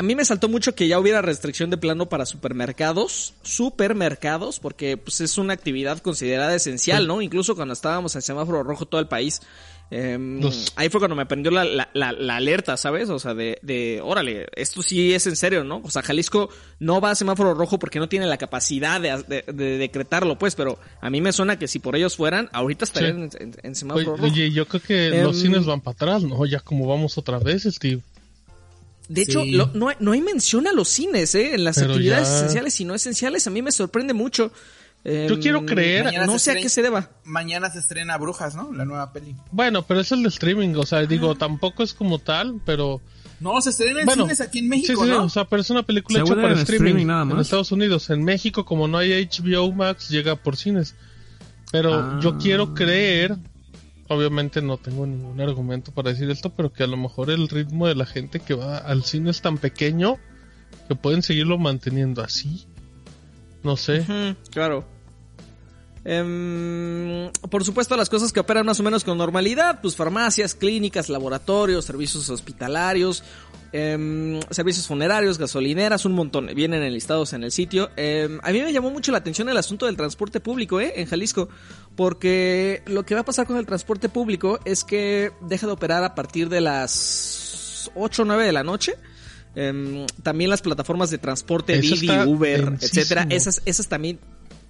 [0.00, 4.96] A mí me saltó mucho que ya hubiera restricción de plano para supermercados, supermercados, porque
[4.96, 7.20] pues es una actividad considerada esencial, ¿no?
[7.20, 9.42] Incluso cuando estábamos en semáforo rojo todo el país.
[9.90, 10.40] em,
[10.76, 13.10] Ahí fue cuando me prendió la, la, la- la alerta, ¿sabes?
[13.10, 15.82] O sea, de, de, órale, esto sí es en serio, ¿no?
[15.84, 16.48] O sea, Jalisco
[16.78, 20.54] no va a semáforo rojo porque no tiene la capacidad de, de- de decretarlo, pues,
[20.54, 23.74] pero a mí me suena que si por ellos fueran, ahorita estarían en, en- en
[23.74, 24.32] semáforo Oye, rojo.
[24.32, 26.46] oye, yo creo que Em, los cines van para atrás, ¿no?
[26.46, 28.00] Ya como vamos otra vez, Steve.
[29.12, 29.50] De hecho, Sí.
[29.50, 31.54] lo- no, hay- no hay mención a los cines, ¿eh?
[31.54, 33.46] En las Pero actividades ya- esenciales y no esenciales.
[33.46, 34.52] A mí me sorprende mucho.
[35.02, 37.10] Em, Yo quiero creer- Mañana No sé a qué se deba.
[37.24, 38.72] Mañana se estrena Brujas, ¿no?
[38.72, 39.34] La nueva peli.
[39.50, 41.06] Bueno, pero es el de streaming, o sea, Ah.
[41.06, 43.00] digo, tampoco es como tal, pero...
[43.40, 45.24] No, se estrena en Bueno, cines aquí en Sí, México, sí, ¿no?
[45.24, 47.38] o sea, pero es una película Se hecha para streaming, streaming nada en.
[47.40, 48.10] Estados Unidos.
[48.10, 50.94] En México, como no hay HBO Max, llega por cines.
[51.72, 52.20] Pero Ah.
[52.22, 53.36] yo quiero creer,
[54.10, 57.86] obviamente no tengo ningún argumento para decir esto, pero que a lo mejor el ritmo
[57.86, 60.16] de la gente que va al cine es tan pequeño
[60.88, 62.66] que pueden seguirlo manteniendo así.
[63.62, 64.04] No sé.
[64.50, 64.84] Claro.
[66.02, 71.10] Em, por supuesto, las cosas que operan más o menos con normalidad, pues farmacias, clínicas,
[71.10, 73.22] laboratorios, servicios hospitalarios,
[73.72, 76.46] em, servicios funerarios, gasolineras, un montón.
[76.54, 77.90] Vienen enlistados en el sitio.
[77.96, 80.94] Em, a mí me llamó mucho la atención el asunto del transporte público, ¿eh?
[80.96, 81.48] En Jalisco.
[81.96, 86.02] Porque lo que va a pasar con el transporte público es que deja de operar
[86.02, 88.94] a partir de las 8 o 9 de la noche.
[90.22, 94.20] También las plataformas de transporte, Didi, Uber, etcétera, esas, esas también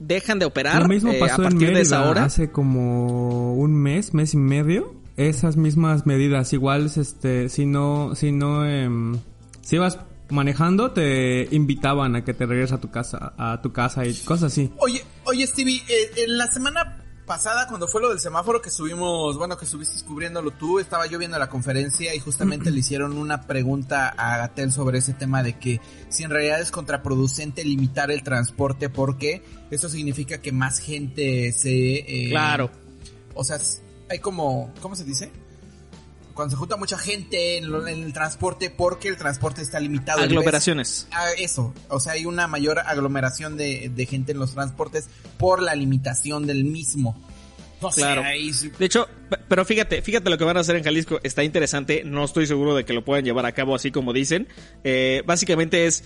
[0.00, 2.24] dejan de operar Lo mismo eh, a pasó en partir de esa Mérida hora.
[2.24, 4.94] hace como un mes, mes y medio.
[5.16, 9.18] Esas mismas medidas, igual, este, si no, si no, em,
[9.60, 9.98] si ibas
[10.30, 14.52] manejando, te invitaban a que te regreses a tu casa, a tu casa y cosas
[14.52, 14.72] así.
[14.78, 16.99] Oye, oye Stevie, eh, en la semana
[17.30, 21.16] pasada, cuando fue lo del semáforo que subimos, bueno, que subiste cubriéndolo tú, estaba yo
[21.16, 25.56] viendo la conferencia y justamente le hicieron una pregunta a Gatel sobre ese tema de
[25.56, 31.52] que si en realidad es contraproducente limitar el transporte porque eso significa que más gente
[31.52, 31.98] se...
[31.98, 32.68] eh, Claro.
[33.34, 33.58] O sea,
[34.08, 35.30] hay como, ¿cómo se dice?
[36.40, 40.22] Cuando se junta mucha gente en, lo- en el transporte porque el transporte está limitado.
[40.22, 41.06] Aglomeraciones.
[41.12, 45.60] Ah, eso, o sea, hay una mayor aglomeración de, de gente en los transportes por
[45.62, 47.22] la limitación del mismo.
[47.82, 48.22] No sé, Claro.
[48.22, 49.06] ahí sí- De hecho,
[49.48, 52.74] pero fíjate, fíjate lo que van a hacer en Jalisco, está interesante, no estoy seguro
[52.74, 54.48] de que lo puedan llevar a cabo así como dicen.
[54.82, 56.04] Eh, básicamente es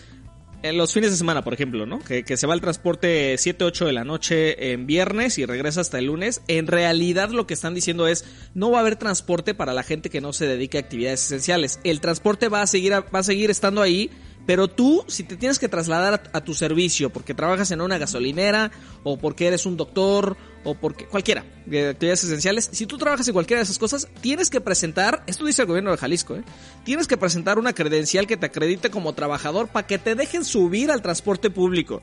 [0.64, 1.98] en los fines de semana, por ejemplo, ¿no?
[1.98, 5.98] Que, se va el transporte 7, 8 de la noche en viernes y regresa hasta
[5.98, 6.40] el lunes.
[6.48, 10.08] En realidad lo que están diciendo es, no va a haber transporte para la gente
[10.08, 11.80] que no se dedique a actividades esenciales.
[11.84, 14.10] El transporte va a seguir, va a seguir estando ahí,
[14.46, 18.72] pero tú, si te tienes que trasladar a tu servicio porque trabajas en una gasolinera
[19.02, 20.34] o porque eres un doctor
[20.64, 24.50] o porque cualquiera de actividades esenciales, si tú trabajas en cualquiera de esas cosas, tienes
[24.50, 26.42] que presentar, esto dice el gobierno de Jalisco, ¿eh?
[26.84, 30.90] tienes que presentar una credencial que te acredite como trabajador para que te dejen subir
[30.90, 32.02] al transporte público.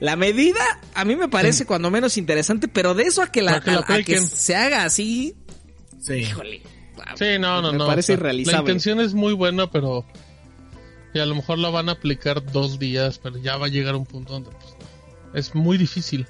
[0.00, 0.60] La medida
[0.94, 3.76] a mí me parece cuando menos interesante, pero de eso a que la, que la
[3.78, 4.26] a- a que apliquen.
[4.26, 5.36] se haga así,
[6.00, 6.14] sí.
[6.14, 6.62] híjole.
[7.16, 7.86] Sí, no, no, me no.
[7.86, 8.60] parece o sea, La irrealizable.
[8.60, 10.04] intención es muy buena, pero.
[11.12, 13.94] Y a lo mejor la van a aplicar dos días, pero ya va a llegar
[13.96, 14.50] un punto donde.
[14.50, 14.74] Pues.
[15.46, 16.26] Es muy difícil.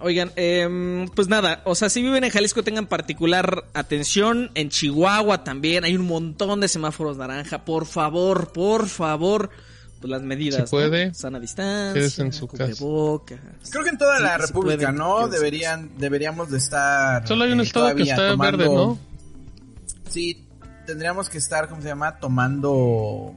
[0.00, 5.42] Oigan, em, pues nada, o sea, si viven en Jalisco tengan particular atención, en Chihuahua
[5.42, 9.48] también hay un montón de semáforos naranja, por favor, por favor,
[10.00, 11.14] pues las medidas, Si puede, ¿no?
[11.14, 12.74] sana distancia, quédese en su casa.
[12.76, 13.24] Creo
[13.84, 15.28] que en toda Sí, la República, pueden, ¿no?
[15.28, 17.26] Deberían, deberíamos de estar.
[17.26, 18.98] Solo hay un eh, estado que todavía está tomando- verde, ¿no?
[20.10, 20.46] Sí,
[20.86, 22.18] tendríamos que estar, ¿cómo se llama?
[22.18, 23.34] Tomando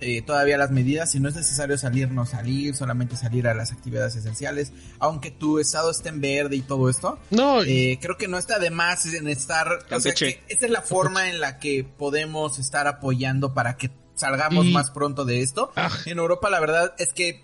[0.00, 1.10] eh, todavía las medidas.
[1.10, 4.72] Si no es necesario salir, no salir, solamente salir a las actividades esenciales.
[4.98, 7.18] Aunque tu estado esté en verde y todo esto.
[7.30, 9.68] No, Eh, creo que no está de más en estar.
[9.90, 13.90] O sea, que esta es la forma en la que podemos estar apoyando para que
[14.14, 15.72] salgamos Y- más pronto de esto.
[15.76, 15.90] Ah.
[16.06, 17.42] En Europa, la verdad es que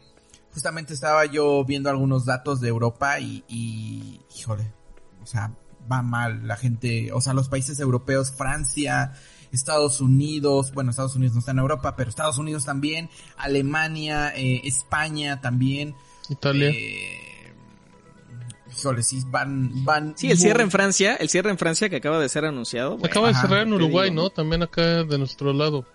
[0.53, 4.73] justamente estaba yo viendo algunos datos de Europa y, y híjole,
[5.23, 5.53] o sea,
[5.91, 9.13] va mal la gente, o sea, los países europeos, Francia,
[9.53, 14.63] Estados Unidos, bueno, Estados Unidos no está en Europa, pero Estados Unidos también, Alemania, eh,
[14.65, 15.95] España también.
[16.29, 16.71] Italia.
[16.71, 17.53] Eh,
[18.77, 20.15] híjole, sí, van, van.
[20.17, 22.99] Sí, el cierre en Francia, el cierre en Francia que acaba de ser anunciado.
[23.05, 24.23] Acaba de ajá, cerrar en Uruguay, digo.
[24.23, 24.31] ¿no?
[24.31, 25.87] También acá de nuestro lado.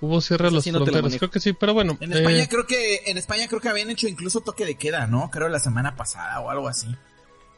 [0.00, 1.16] Hubo cierre a las sí no fronteras.
[1.16, 1.96] Creo que sí, pero bueno.
[2.00, 5.06] En eh, España creo que, en España creo que habían hecho incluso toque de queda,
[5.06, 5.30] ¿no?
[5.30, 6.88] Creo la semana pasada o algo así.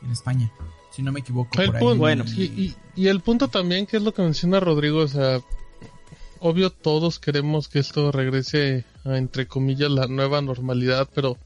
[0.02, 0.52] En España,
[0.95, 1.61] si no me equivoco.
[1.61, 1.80] El por ahí.
[1.82, 2.24] punto, Bueno.
[2.36, 5.40] y, y- y el punto también, que es lo que menciona Rodrigo, o sea,
[6.40, 11.36] obvio todos queremos que esto regrese a, entre comillas, la nueva normalidad, pero,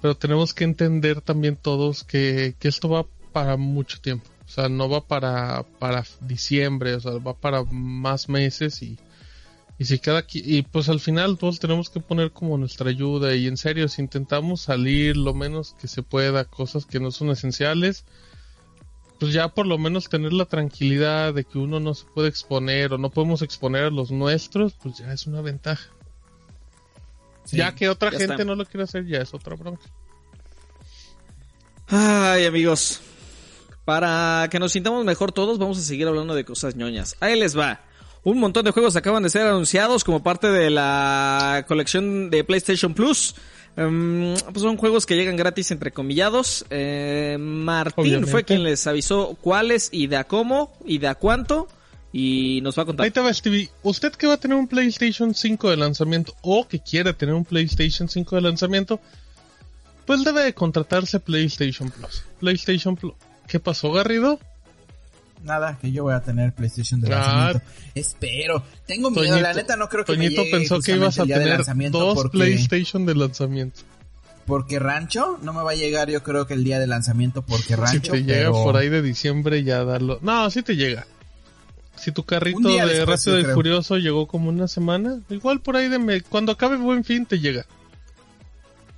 [0.00, 4.28] pero tenemos que entender también todos que, que esto va para mucho tiempo.
[4.46, 8.98] O sea, no va para, para diciembre, o sea, va para más meses y,
[9.78, 13.46] y si cada y pues al final todos tenemos que poner como nuestra ayuda y
[13.46, 18.04] en serio, si intentamos salir lo menos que se pueda, cosas que no son esenciales,
[19.22, 22.92] pues ya por lo menos tener la tranquilidad de que uno no se puede exponer
[22.92, 25.90] o no podemos exponer a los nuestros, pues ya es una ventaja.
[27.44, 27.58] Sí.
[27.58, 28.44] ya que otra ya gente está.
[28.44, 29.84] no lo quiere hacer, ya es otra bronca.
[31.86, 33.00] Ay, amigos.
[33.84, 37.14] Para que nos sintamos mejor todos, vamos a seguir hablando de cosas ñoñas.
[37.20, 37.80] Ahí les va.
[38.24, 42.92] Un montón de juegos acaban de ser anunciados como parte de la colección de PlayStation
[42.92, 43.36] Plus.
[43.76, 46.66] Em, pues son juegos que llegan gratis entre comillados.
[46.70, 48.30] Eh, Martín Obviamente.
[48.30, 51.68] fue quien les avisó cuáles y de a cómo y de a cuánto.
[52.12, 53.04] Y nos va a contar.
[53.04, 56.68] Ahí te va Stevie, usted que va a tener un PlayStation 5 de lanzamiento o
[56.68, 59.00] que quiere tener un PlayStation 5 de lanzamiento,
[60.04, 62.22] pues debe de contratarse PlayStation Plus.
[62.38, 63.14] PlayStation Plus.
[63.48, 64.38] ¿Qué pasó, Garrido?
[65.44, 67.18] Nada, que yo voy a tener PlayStation de Ah.
[67.18, 67.60] lanzamiento.
[67.94, 68.62] Espero.
[68.86, 71.24] Tengo miedo, la Toñito- neta no creo que Toñito me llegue pensó que ibas a
[71.24, 73.80] tener dos porque, PlayStation de lanzamiento.
[74.46, 77.64] porque rancho no me va a llegar yo creo que el día de lanzamiento porque
[77.68, 80.18] Si rancho te llega pero- por ahí de diciembre ya darlo.
[80.22, 81.06] No, sí te llega.
[81.96, 83.54] Si tu carrito de después, Rápido y.
[83.54, 86.22] Furioso llegó como una semana, igual por ahí de me...
[86.22, 87.66] cuando acabe Buen Fin te llega.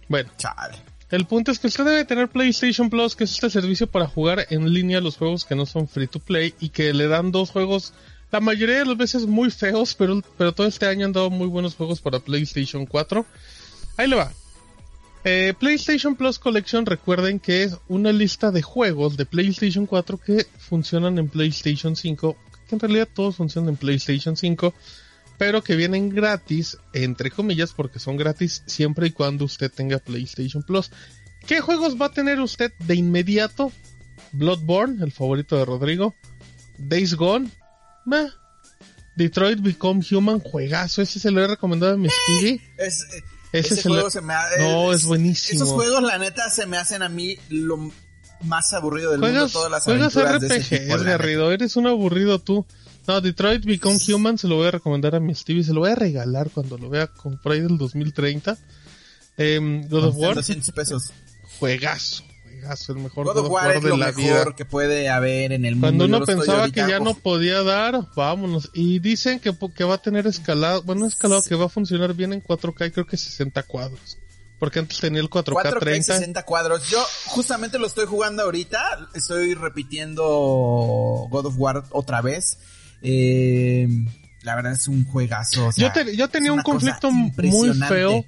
[0.09, 0.77] Bueno, Chale.
[1.11, 4.47] El punto es que usted debe tener PlayStation Plus, que es este servicio para jugar
[4.51, 7.51] en línea los juegos que no son free to play y que le dan dos
[7.51, 7.93] juegos,
[8.33, 11.47] la mayoría de las veces muy feos, pero, pero todo este año han dado muy
[11.47, 13.25] buenos juegos para PlayStation 4.
[13.97, 14.33] Ahí le va.
[15.27, 20.47] Eh, PlayStation Plus Collection, recuerden que es una lista de juegos de PlayStation 4 que
[20.59, 22.37] funcionan en PlayStation 5,
[22.69, 24.75] que en realidad todos funcionan en PlayStation 5,
[25.39, 30.63] pero que vienen gratis, entre comillas, porque son gratis siempre y cuando usted tenga PlayStation
[30.63, 30.91] Plus.
[31.47, 33.73] ¿Qué juegos va a tener usted de inmediato?
[34.33, 36.15] Bloodborne, el favorito de Rodrigo.
[36.79, 37.51] Days Gone.
[38.07, 38.29] Meh.
[39.17, 41.03] Detroit Become Human, juegazo.
[41.03, 42.61] Ese se lo he recomendado a mi Stevie.
[42.79, 43.23] Es, eh,
[43.53, 45.63] Ese ese, se lo- juego se me ha- No, es buenísimo.
[45.63, 47.93] Esos juegos, la neta, se me hacen a mí lo
[48.43, 49.33] más aburrido del mundo.
[49.35, 51.11] Juegas, Todas las de ese RPG, tipo, la neta.
[51.11, 51.53] Garrido.
[51.53, 52.67] Eres un aburrido tú.
[53.07, 55.65] No, Detroit Become Human se lo voy a recomendar a mi Stevie.
[55.65, 58.57] Se lo voy a regalar cuando lo vea con por ahí del 2030.
[59.37, 61.13] Em, God of War, 200 pesos.
[61.59, 62.25] juegazo.
[62.45, 64.57] Juegazo, el mejor God of War es de lo la mejor vida.
[64.57, 65.89] que puede haber en el mundo.
[65.89, 68.71] Cuando uno pensaba que ya no podía dar, vámonos.
[68.73, 72.33] Y dicen que, que va a tener escalado, bueno, escalado que va a funcionar bien
[72.33, 74.19] en 4K y creo que 60 cuadros.
[74.59, 76.15] Porque antes tenía el 4K, 4K 30.
[76.15, 76.89] 60 cuadros.
[76.89, 79.11] Yo justamente lo estoy jugando ahorita.
[79.15, 80.25] Estoy repitiendo
[81.29, 82.59] God of War otra vez.
[83.05, 83.87] Eh,
[84.43, 85.67] la verdad es un juegazo.
[85.67, 88.25] o sea, yo, te- yo tenía un conflicto muy feo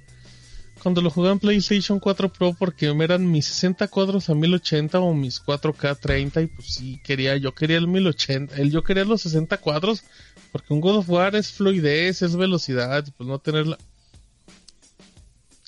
[0.81, 5.13] cuando lo jugaba en PlayStation 4 Pro porque eran mis 60 cuadros a 1080 o
[5.13, 9.21] mis 4K 30 y pues sí quería, yo quería el 1080, el, yo quería los
[9.23, 10.03] 60 cuadros
[10.51, 13.77] porque un God of War es fluidez, es velocidad, pues no tenerla.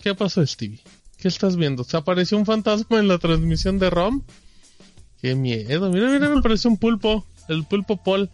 [0.01, 0.81] ¿Qué pasó Stevie?
[1.17, 1.83] ¿Qué estás viendo?
[1.83, 4.21] ¿Se apareció un fantasma en la transmisión de ROM?
[5.21, 8.29] Qué miedo, mira, mira, me pareció un pulpo, el pulpo Paul.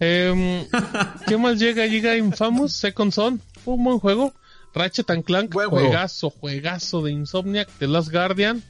[0.00, 0.66] Em,
[1.26, 1.86] ¿Qué más llega?
[1.86, 4.32] Llega Infamous Second Son, un buen juego.
[4.74, 5.86] Ratchet and Clank, Buen juego.
[5.86, 8.62] juegazo, juegazo de Insomniac, The Last Guardian.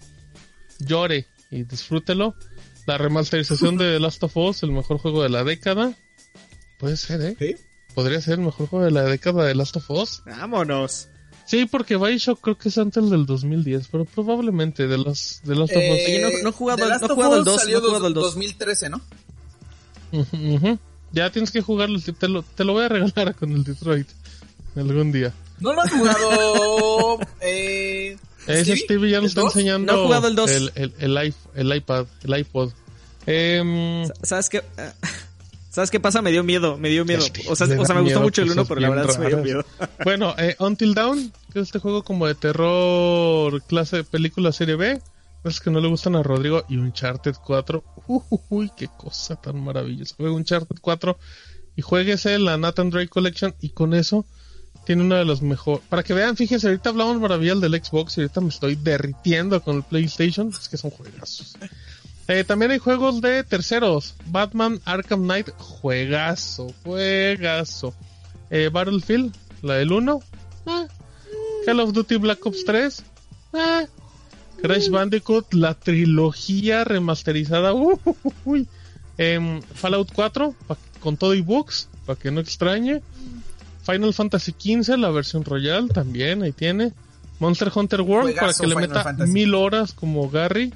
[0.81, 2.35] Llore y disfrútelo.
[2.87, 5.95] La remasterización de The Last of Us, el mejor juego de la década.
[6.79, 7.37] Puede ser, ¿eh?
[7.39, 7.57] ¿Sí?
[7.95, 10.23] Podría ser el mejor juego de la década de Last of Us.
[10.27, 11.09] Vámonos.
[11.47, 15.73] Sí, porque Bioshock creo que es antes del 2010, pero probablemente de los de Last
[15.77, 15.91] of Us.
[15.91, 18.25] Oye, no- no The no el Us dos, salió no he jugado el dos.
[18.25, 19.01] 2013, ¿no?
[20.13, 20.79] Ujú, ujú.
[21.15, 24.09] Ya tienes que jugarlo, te lo, te lo voy a regalar con el Detroit
[24.77, 25.33] algún día.
[25.61, 27.19] No lo has jugado.
[27.41, 28.17] eh,
[28.49, 28.81] Ese ¿Stevie?
[28.83, 29.55] Stevie ya lo ¿El está dos?
[29.55, 29.93] enseñando.
[29.93, 30.51] No he jugado el dos.
[30.51, 32.73] El, el, el, el iPad, el iPod.
[33.27, 34.63] Em, ¿Sabes qué?
[35.71, 36.23] ¿Sabes qué pasa?
[36.23, 37.25] Me dio miedo, me dio miedo.
[37.49, 39.65] O sea, o me gustó mucho el uno, pero la verdad me dio miedo.
[40.05, 44.77] bueno, eh, Until Dawn, que es este juego como de terror, clase de película serie
[44.77, 45.01] B.
[45.45, 46.65] Es que no le gustan a Rodrigo.
[46.69, 47.83] Y Uncharted 4.
[48.07, 50.15] Uy, qué cosa tan maravillosa.
[50.17, 51.19] Juega Uncharted 4
[51.77, 53.55] y jueguese la Nathan Drake Collection.
[53.61, 54.27] Y con eso
[54.85, 55.85] tiene una de las mejores.
[55.89, 59.77] Para que vean, fíjense, ahorita hablamos maravillas del Xbox y ahorita me estoy derritiendo con
[59.77, 60.49] el PlayStation.
[60.49, 61.57] Es que son juegazos.
[62.29, 64.15] Eh, también hay juegos de terceros.
[64.27, 67.95] Batman Arkham Knight, juegazo, juegazo.
[68.51, 70.21] Eh, Battlefield, la del 1.
[70.67, 70.87] Ah.
[71.67, 73.05] Call of Duty Black Ops 3.
[74.63, 77.73] Crash Bandicoot, la trilogía remasterizada.
[77.75, 78.67] Uh, uh, uh, uy.
[79.19, 83.03] Em, Fallout 4, pa- con todo y bugs, para que no extrañe.
[83.85, 86.93] Final Fantasy XV, la versión Royal, también, ahí tiene.
[87.39, 89.33] Monster Hunter World, Juegazo para que le meta Fantasy.
[89.33, 90.73] mil horas como Gary.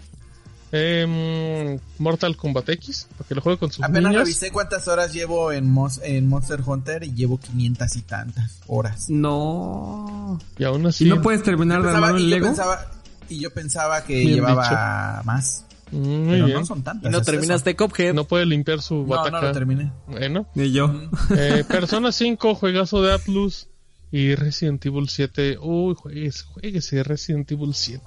[0.70, 4.24] Em, Mortal Kombat X, para que lo juegue con sus Apenas niños.
[4.24, 9.07] revisé cuántas horas llevo en, Mos- en Monster Hunter y llevo 500 y tantas horas.
[9.09, 10.39] No.
[10.59, 11.07] Y aún así.
[11.07, 12.47] ¿Y no puedes terminar de armar y el Lego?
[12.49, 12.87] pensaba-
[13.29, 15.64] y yo pensaba que Bien llevaba más.
[15.91, 16.59] Mm, Muy Pero bien.
[16.61, 17.11] no son Y tantas.
[17.12, 18.12] no es terminaste Cuphead.
[18.14, 19.03] No puede limpiar su eso.
[19.03, 19.41] No, bataca.
[19.41, 19.93] no lo terminé.
[20.07, 20.47] Bueno.
[20.55, 20.93] Ni yo.
[21.37, 23.68] Eh, Persona 5, juegazo de Atlus.
[24.11, 25.59] Y Resident Evil 7.
[25.61, 28.03] Uy, juegues, jueguese Resident Evil 7.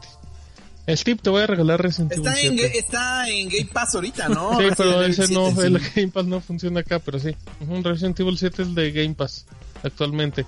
[0.90, 2.74] Steve, te voy a regalar Resident Está Evil en, 7.
[2.74, 4.50] Ga- está en Game Pass ahorita, ¿no?
[4.58, 5.92] Sí, Resident pero ese no, 7, el sí.
[5.96, 7.36] Game Pass no funciona acá, pero sí.
[7.84, 9.46] Resident Evil 7 es de Game Pass
[9.84, 10.46] actualmente.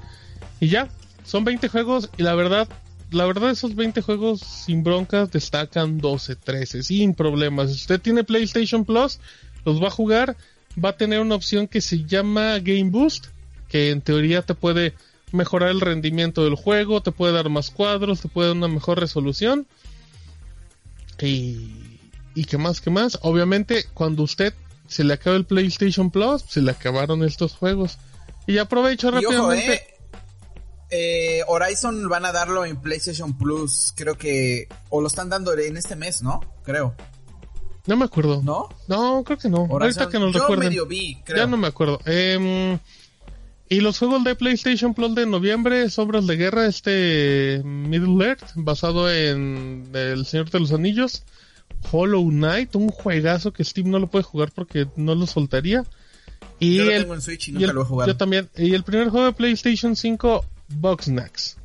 [0.60, 0.90] Y ya,
[1.24, 2.68] son 20 juegos y la verdad,
[3.14, 7.70] la verdad esos 20 juegos sin broncas destacan 12, 13, sin problemas.
[7.70, 9.20] Si usted tiene PlayStation Plus,
[9.66, 10.36] los va a jugar,
[10.84, 13.28] va a tener una opción que se llama Game Boost,
[13.70, 14.94] que en teoría te puede
[15.32, 19.00] mejorar el rendimiento del juego, te puede dar más cuadros, te puede dar una mejor
[19.00, 19.66] resolución.
[21.22, 22.00] Y,
[22.36, 23.20] y qué más, qué más.
[23.22, 24.54] Obviamente, cuando usted
[24.88, 27.98] se le acabe el PlayStation Plus, se le acabaron estos juegos.
[28.46, 29.74] Y aprovecho Y ojo, rápidamente.
[29.76, 29.93] eh,
[30.96, 35.76] eh, Horizon van a darlo en PlayStation Plus, creo que, o lo están dando en
[35.78, 36.40] este mes, ¿no?
[36.64, 36.94] Creo,
[37.88, 38.42] No me acuerdo.
[38.44, 38.70] ¿no?
[38.88, 39.64] No, creo que no.
[39.64, 40.70] Horizon, Ahorita que nos yo recuerden.
[40.70, 41.38] medio vi, creo.
[41.38, 42.00] Ya no me acuerdo.
[42.06, 42.78] Em,
[43.70, 49.12] y los juegos de PlayStation Plus de noviembre, Sobras de Guerra, este Middle Earth, basado
[49.12, 51.24] en El Señor de los Anillos.
[51.92, 55.84] Hollow Knight, un juegazo que Steve no lo puede jugar porque no lo soltaría.
[56.60, 58.12] Y Yo lo tengo en Switch y y nunca el- lo he jugado.
[58.12, 58.50] Yo también.
[58.56, 61.58] Y el primer juego de PlayStation 5, Boxnax.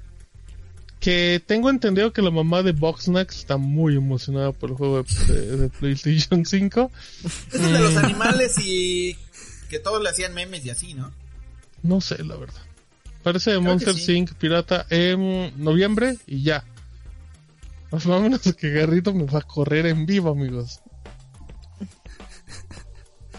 [1.01, 5.35] Que tengo entendido que la mamá de Boxnax está muy emocionada por el juego de,
[5.35, 6.91] de- de PlayStation 5.
[7.25, 9.17] Ese es de los animales y
[9.71, 11.13] que todos le hacían memes y así, ¿no?
[11.83, 12.61] No sé, la verdad.
[13.23, 14.15] Parece de Monster sí.
[14.15, 14.33] Inc.
[14.35, 16.65] Pirata en noviembre y ya.
[17.91, 20.81] Pues vámonos que Garrito me va a correr en vivo, amigos.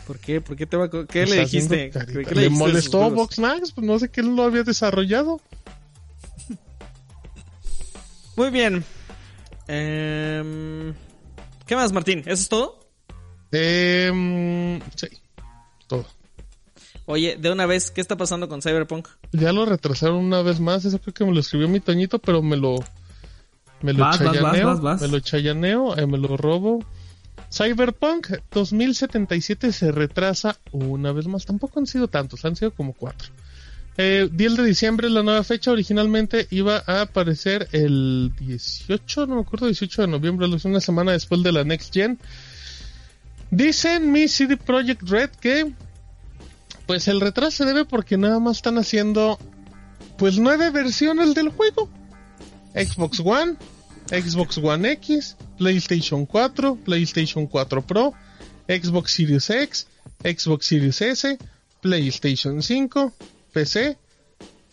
[0.09, 0.41] ¿Por qué?
[0.41, 1.91] ¿Por qué te va a ¿Qué le dijiste?
[1.91, 3.13] ¿Qué le, dijiste molestó juegos?
[3.13, 5.39] Voxnax, pues no sé qué lo había desarrollado.
[8.35, 8.83] Muy bien.
[9.67, 10.95] Em,
[11.67, 12.21] ¿Qué más, Martín?
[12.21, 12.79] ¿Eso es todo?
[13.51, 15.09] Eh, sí,
[15.85, 16.07] todo.
[17.05, 19.09] Oye, de una vez, ¿qué está pasando con Cyberpunk?
[19.31, 22.41] Ya lo retrasaron una vez más, eso creo que me lo escribió mi Toñito, pero
[22.41, 22.77] me lo...
[23.83, 25.01] Me lo Vas, vas, chayaneo, vas, vas, vas.
[25.03, 26.79] me lo chayaneo, eh, me lo robo.
[27.51, 31.45] Cyberpunk 2077 se retrasa una vez más.
[31.45, 33.29] Tampoco han sido tantos, han sido como cuatro.
[33.97, 35.71] Eh, 10 de diciembre es la nueva fecha.
[35.71, 41.43] Originalmente iba a aparecer el 18, no me acuerdo, 18 de noviembre, una semana después
[41.43, 42.19] de la Next Gen.
[43.51, 45.73] Dicen mi CD Projekt Red que
[46.85, 49.37] pues el retraso se debe porque nada más están haciendo
[50.17, 51.89] pues nueve versiones del juego.
[52.73, 53.55] Xbox One,
[54.09, 58.13] Xbox One X, PlayStation 4, PlayStation 4 Pro,
[58.67, 59.87] Xbox Series X,
[60.23, 61.37] Xbox Series S,
[61.81, 63.13] PlayStation 5,
[63.53, 63.97] PC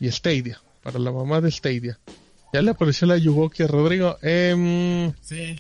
[0.00, 1.98] y Stadia, para la mamá de Stadia.
[2.52, 4.16] Ya le apareció la Yugoki a Rodrigo.
[4.22, 5.56] Em, Sí.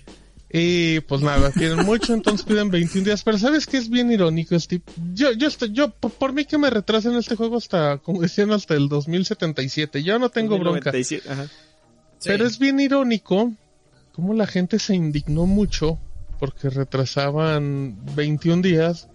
[0.50, 3.22] y pues nada, tienen mucho, entonces piden 21 días.
[3.22, 4.82] Pero ¿sabes qué es bien irónico, Steve?
[5.12, 8.52] Yo, yo, estoy, yo, por, por mí que me retrasen este juego hasta, como decían,
[8.52, 10.02] hasta el 2077.
[10.02, 10.90] Yo no tengo bronca.
[10.92, 11.44] 97, ajá.
[11.46, 12.28] Sí.
[12.28, 13.52] Pero es bien irónico
[14.16, 15.98] cómo la gente se indignó mucho
[16.40, 19.10] porque retrasaban 21 días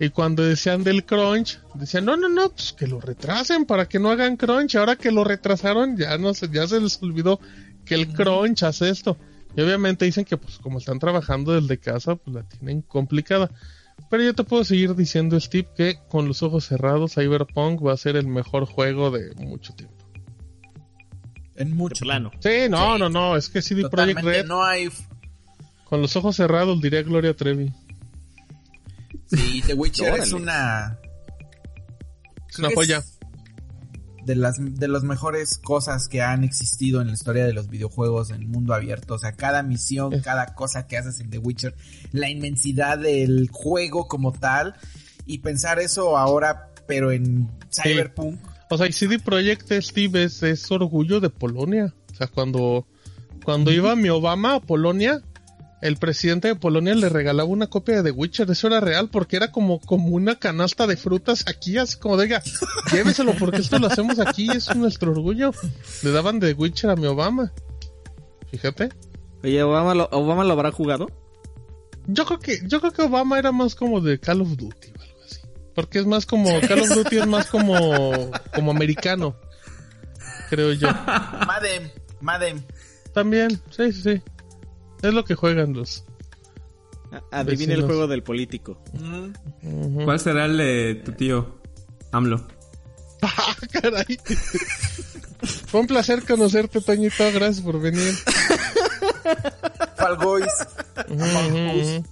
[0.00, 3.98] y cuando decían del crunch, decían, no, no, no, pues que lo retrasen para que
[3.98, 4.76] no hagan crunch.
[4.76, 7.40] Ahora que lo retrasaron, ya no se, ya se les olvidó
[7.84, 9.18] que el crunch hace esto.
[9.54, 13.50] Y obviamente dicen que pues como están trabajando desde casa, pues la tienen complicada.
[14.08, 17.98] Pero yo te puedo seguir diciendo, Steve, que con los ojos cerrados, Cyberpunk va a
[17.98, 19.97] ser el mejor juego de mucho tiempo.
[21.58, 22.04] En De mucho.
[22.04, 22.30] plano.
[22.40, 23.00] Sí, no, Sí.
[23.00, 24.20] no, no, es que CD Projekt.
[24.22, 24.88] Red, No hay.
[25.84, 27.72] con los ojos cerrados, diría Gloria Trevi.
[29.26, 30.98] Sí, The Witcher es una.
[32.48, 32.98] Es una joya.
[32.98, 33.18] es
[34.24, 38.30] De las, de las mejores cosas que han existido en la historia de los videojuegos
[38.30, 39.14] en mundo abierto.
[39.14, 41.74] O sea, cada misión, Es- cada cosa que haces en The Witcher,
[42.12, 44.74] la inmensidad del juego como tal.
[45.24, 48.38] Y pensar eso ahora, pero en Cyberpunk.
[48.70, 51.94] O sea, y CD Projekt Steve es, es orgullo de Polonia.
[52.12, 52.86] O sea, cuando,
[53.44, 55.22] cuando iba mi Obama a Polonia,
[55.80, 58.50] el presidente de Polonia le regalaba una copia de The Witcher.
[58.50, 62.42] Eso era real porque era como, como una canasta de frutas aquí, así como diga,
[62.92, 65.52] lléveselo porque esto lo hacemos aquí, es nuestro orgullo.
[66.02, 67.52] Le daban The Witcher a mi Obama.
[68.50, 68.90] Fíjate.
[69.44, 71.06] Oye, ¿Obama lo, ¿Obama lo habrá jugado?
[72.06, 75.07] Yo creo que, yo creo que Obama era más como de Call of Duty así.
[75.78, 79.36] Porque es más como, Call of Duty es más como, como americano.
[80.50, 80.88] Creo yo.
[81.46, 81.88] Madem,
[82.20, 82.64] Madem.
[83.14, 84.22] También, sí, sí, sí.
[85.02, 86.02] Es lo que juegan los.
[87.30, 88.82] Adivina el juego del político.
[90.04, 91.60] ¿Cuál será el de tu tío?
[92.10, 92.44] AMLO.
[93.22, 94.18] Ah, caray.
[95.68, 97.22] Fue un placer conocerte, Toñito.
[97.32, 98.14] Gracias por venir.
[101.08, 102.04] Ujú, ujú.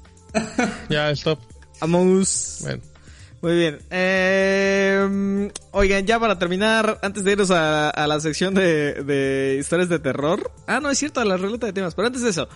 [0.89, 1.41] Ya, stop.
[1.81, 2.59] Vamos.
[2.61, 2.96] Bueno.
[3.43, 3.79] Muy bien.
[3.91, 9.89] Eh, oigan, ya para terminar, antes de irnos a, a la sección de, de historias
[9.89, 10.51] de terror.
[10.67, 11.95] Ah, no, es cierto, la ruleta de temas.
[11.95, 12.49] Pero antes de eso.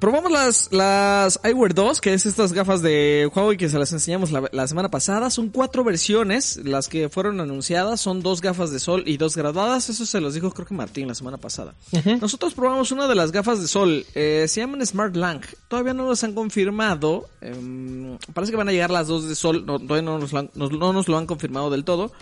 [0.00, 4.30] Probamos las, las iWear 2, que es estas gafas de Huawei que se las enseñamos
[4.30, 5.28] la, la semana pasada.
[5.30, 8.00] Son cuatro versiones, las que fueron anunciadas.
[8.00, 9.88] Son dos gafas de sol y dos graduadas.
[9.90, 11.74] Eso se los dijo creo que Martín la semana pasada.
[12.20, 14.06] Nosotros probamos una de las gafas de sol.
[14.14, 15.40] eh, se llaman Smart Lang.
[15.68, 17.28] Todavía no nos han confirmado.
[17.40, 19.64] em, parece que van a llegar las dos de sol.
[19.66, 22.12] No, todavía no nos, lo han, nos- no nos lo han confirmado del todo.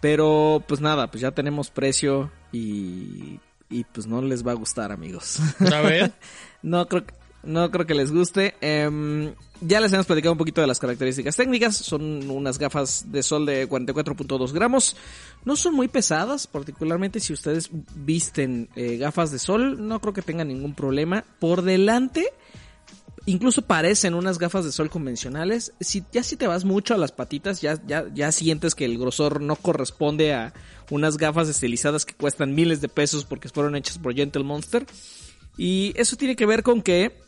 [0.00, 3.38] Pero pues nada, pues ya tenemos precio y,
[3.70, 5.38] y pues no les va a gustar amigos.
[5.60, 6.12] A ver.
[6.64, 7.12] No creo que,
[7.42, 8.54] no creo que les guste.
[8.60, 11.76] Em, ya les hemos platicado un poquito de las características técnicas.
[11.76, 14.96] Son unas gafas de sol de 44.2 gramos.
[15.44, 19.86] No son muy pesadas, particularmente si ustedes visten eh, gafas de sol.
[19.86, 21.24] No creo que tengan ningún problema.
[21.40, 22.28] Por delante,
[23.26, 25.72] incluso parecen unas gafas de sol convencionales.
[25.80, 28.98] Si, ya si te vas mucho a las patitas, ya, ya, ya sientes que el
[28.98, 30.52] grosor no corresponde a
[30.90, 34.86] unas gafas estilizadas que cuestan miles de pesos porque fueron hechas por Gentle Monster.
[35.56, 37.20] Y eso tiene que ver con que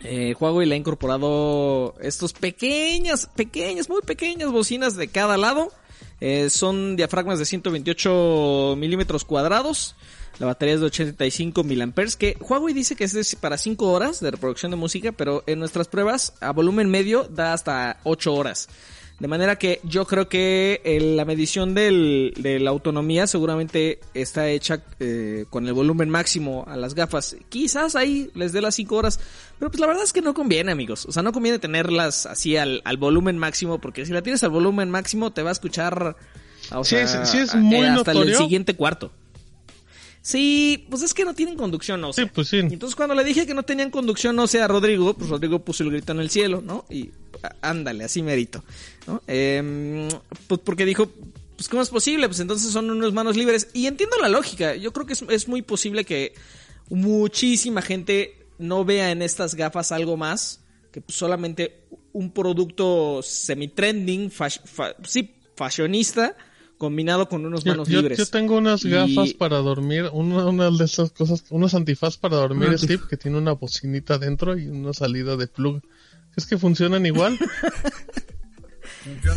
[0.00, 5.72] eh, Huawei le ha incorporado estos pequeñas, pequeñas, muy pequeñas bocinas de cada lado.
[6.20, 9.96] Eh, son diafragmas de 128 milímetros cuadrados.
[10.38, 12.16] La batería es de 85 miliamperes.
[12.16, 15.88] Que Huawei dice que es para 5 horas de reproducción de música, pero en nuestras
[15.88, 18.68] pruebas a volumen medio da hasta 8 horas.
[19.18, 24.50] De manera que yo creo que eh, la medición del, de la autonomía seguramente está
[24.50, 27.34] hecha eh, con el volumen máximo a las gafas.
[27.48, 29.18] Quizás ahí les dé las 5 horas.
[29.58, 31.06] Pero pues la verdad es que no conviene, amigos.
[31.06, 33.80] O sea, no conviene tenerlas así al, al volumen máximo.
[33.80, 36.14] Porque si la tienes al volumen máximo te va a escuchar...
[36.72, 39.12] O Sí sea, es- sí es muy eh, hasta el siguiente cuarto.
[40.20, 42.24] Sí, pues es que no tienen conducción ósea.
[42.24, 42.58] Sí, pues sí.
[42.58, 45.90] Entonces cuando le dije que no tenían conducción ósea a Rodrigo, pues Rodrigo puso el
[45.92, 46.84] grito en el cielo, ¿no?
[46.90, 47.10] Y
[47.62, 48.64] ándale, así merito,
[49.06, 49.22] ¿no?
[49.26, 50.08] Em,
[50.46, 51.10] pues porque dijo,
[51.56, 52.26] pues ¿cómo es posible?
[52.28, 53.68] Pues entonces son unos manos libres.
[53.72, 56.34] Y entiendo la lógica, yo creo que es, es muy posible que
[56.90, 60.60] muchísima gente no vea en estas gafas algo más
[60.92, 61.82] que pues, solamente
[62.12, 66.34] un producto semi-trending, fash- fa- sí, fashionista,
[66.78, 68.18] combinado con unos manos yo- libres.
[68.18, 72.36] yo tengo unas Y- gafas para dormir, una, una de esas cosas, unos antifaz para
[72.36, 75.82] dormir, Steve, que tiene una bocinita dentro y una salida de plug.
[76.36, 77.38] ¿Es que funcionan igual?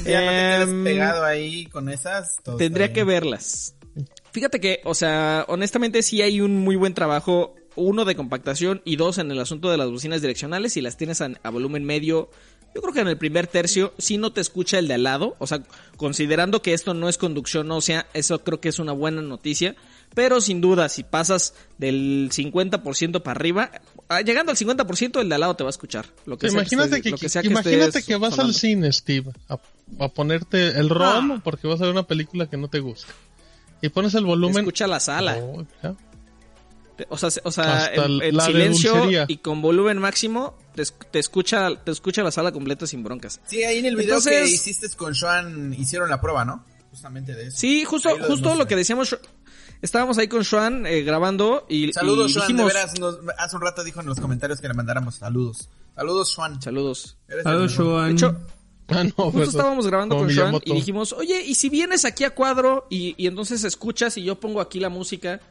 [0.04, 2.38] Día no te Em, pegado ahí con esas.
[2.43, 3.76] todo Tendría que verlas.
[4.32, 8.95] Fíjate que, o sea, honestamente sí hay un muy buen trabajo, uno de compactación y
[8.95, 10.74] dos en el asunto de las bocinas direccionales.
[10.74, 12.30] Si las tienes a, a volumen medio,
[12.74, 15.36] yo creo que en el primer tercio sí no te escucha el de al lado.
[15.39, 15.64] O sea,
[15.97, 19.76] considerando que esto no es conducción ósea, eso creo que es una buena noticia.
[20.14, 23.72] Pero sin duda, si pasas del 50% para arriba,
[24.26, 26.05] llegando al 50%, el de al lado te va a escuchar.
[26.26, 29.57] Lo que sea imagínate que, lo sea imagínate estés que vas al cine, Steve, a,
[30.03, 31.41] a ponerte el ROM Ah.
[31.43, 33.12] porque vas a ver una película que no te gusta.
[33.82, 34.57] Y pones el volumen.
[34.60, 35.38] Escucha la sala.
[35.41, 35.66] Oh.
[37.07, 39.26] O sea, se- o sea de silencio dulcería.
[39.30, 43.39] y con volumen máximo te, te escucha te escucha la sala completa sin broncas.
[43.47, 46.66] Sí, ahí en el video que hiciste con Sean hicieron la prueba, ¿no?
[46.89, 47.57] Justamente de eso.
[47.57, 49.18] Sí, justo justo lo que decíamos
[49.82, 52.47] estábamos ahí con Sean eh, grabando y Saludos, y Sean.
[52.47, 55.69] dijimos De veras, nos- hace un rato dijo en los comentarios que le mandáramos saludos.
[55.95, 56.61] Saludos, Sean.
[56.61, 57.17] saludos.
[57.43, 57.95] Saludos, mejor.
[57.95, 58.11] De Sean.
[58.11, 58.45] hecho,
[58.91, 62.34] Ah, no, justo estábamos grabando con Sean y dijimos, "Oye, ¿y si vienes aquí a
[62.34, 65.41] cuadro y, y entonces escuchas y yo pongo aquí la música?"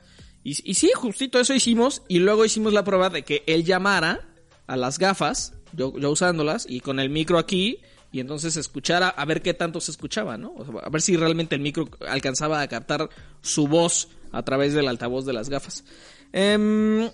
[0.42, 4.26] Y, y sí, justito eso hicimos y luego hicimos la prueba de que él llamara
[4.66, 7.78] a las gafas, yo, yo usándolas y con el micro aquí
[8.10, 10.54] y entonces escuchara a ver qué tanto se escuchaba, ¿no?
[10.56, 13.08] O sea, a ver si realmente el micro alcanzaba a captar
[13.40, 15.84] su voz a través del altavoz de las gafas.
[16.32, 17.08] Em,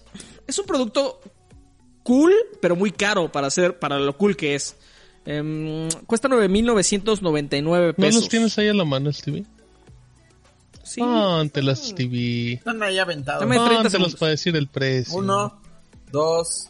[0.47, 1.21] es un producto
[2.03, 4.77] cool, pero muy caro para hacer, para lo cool que es.
[5.27, 8.15] Em, cuesta 9.999 ¿No pesos.
[8.23, 9.47] los tienes ahí a la mano, Stevie?
[10.83, 11.01] Sí.
[11.01, 12.55] Póntelas, Stevie.
[12.55, 13.41] Están ahí aventados.
[13.41, 15.17] Dame 30 Póntelos para decir el precio.
[15.19, 15.59] Uno,
[16.13, 16.69] dos,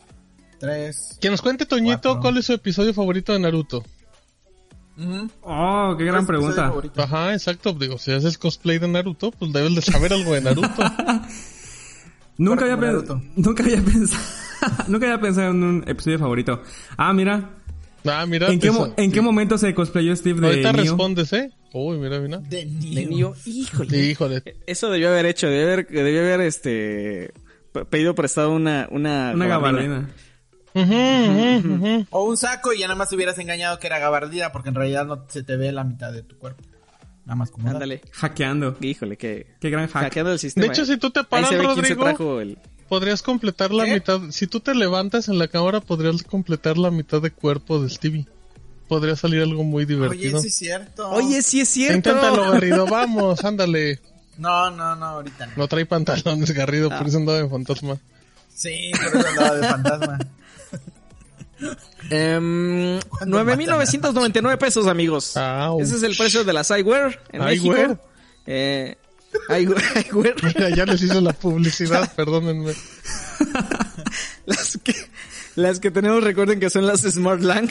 [0.61, 1.18] tres.
[1.20, 2.20] Que nos cuente Toñito Cuatro.
[2.20, 3.84] cuál es su episodio favorito de Naruto.
[4.97, 6.72] Oh, qué ¿Cuál es gran pregunta.
[6.97, 7.72] Ajá, exacto.
[7.72, 10.68] Digo, si haces cosplay de Naruto, pues debes de saber algo de Naruto.
[12.36, 13.22] Nunca había, Naruto.
[13.36, 14.22] nunca había pensado,
[14.88, 16.62] nunca había pensado en un episodio favorito.
[16.97, 17.51] Ah, mira,
[18.07, 18.49] ah, mira.
[18.51, 20.82] ¿en qué, mo- en qué momento se cosplayó Steve de Ahorita Neo?
[20.82, 21.53] respondes, ¿eh?
[21.72, 22.38] Uy, mira, mira.
[22.38, 23.34] De De niño.
[23.34, 23.34] Neo.
[23.47, 23.90] Híjole.
[23.90, 24.42] Sí, híjole.
[24.66, 27.32] Eso debió haber hecho, debió haber, debió haber este
[27.72, 29.82] pe- pedido prestado una una, Una gabardina.
[29.95, 30.11] gabardina.
[32.11, 35.07] O un saco y ya nada más hubieras engañado que era gabardina porque en realidad
[35.07, 36.62] no se te ve la mitad de tu cuerpo.
[37.25, 37.70] Nada más como.
[37.70, 38.03] Ándale.
[38.12, 38.77] Hackeando.
[38.81, 40.03] Híjole, qué Qué gran hack.
[40.05, 40.66] hackeando el sistema.
[40.66, 40.87] De hecho, ¿eh?
[40.87, 42.59] si tú te paras, Rodrigo, el
[42.89, 43.95] podrías completar la ¿Qué?
[43.95, 44.20] mitad.
[44.31, 48.27] Si tú te levantas en la cámara, podrías completar la mitad de cuerpo de Stevie.
[48.89, 50.41] Podría salir algo muy Oye, divertido.
[50.41, 51.09] sí es cierto.
[51.11, 51.97] Oye, sí es cierto.
[52.11, 52.87] Inténtalo, Garrido.
[52.91, 54.01] Vamos, ándale.
[54.37, 55.53] No, no, no, ahorita no.
[55.57, 56.99] No trae pantalones, Garrido, Ah.
[56.99, 57.97] por eso andaba en fantasma.
[58.55, 60.18] Sí, por eso andaba de fantasma.
[62.11, 65.34] Em, ¿Cuándo 9.999 pesos, amigos.
[65.80, 67.88] Ese es el precio de las iWear en iWear.
[67.88, 68.00] México.
[68.46, 68.96] Eh.
[69.48, 72.74] Mira, ya les hice la publicidad, perdónenme.
[74.46, 74.94] Las que,
[75.57, 77.70] las que tenemos, recuerden que son las Smart Lang.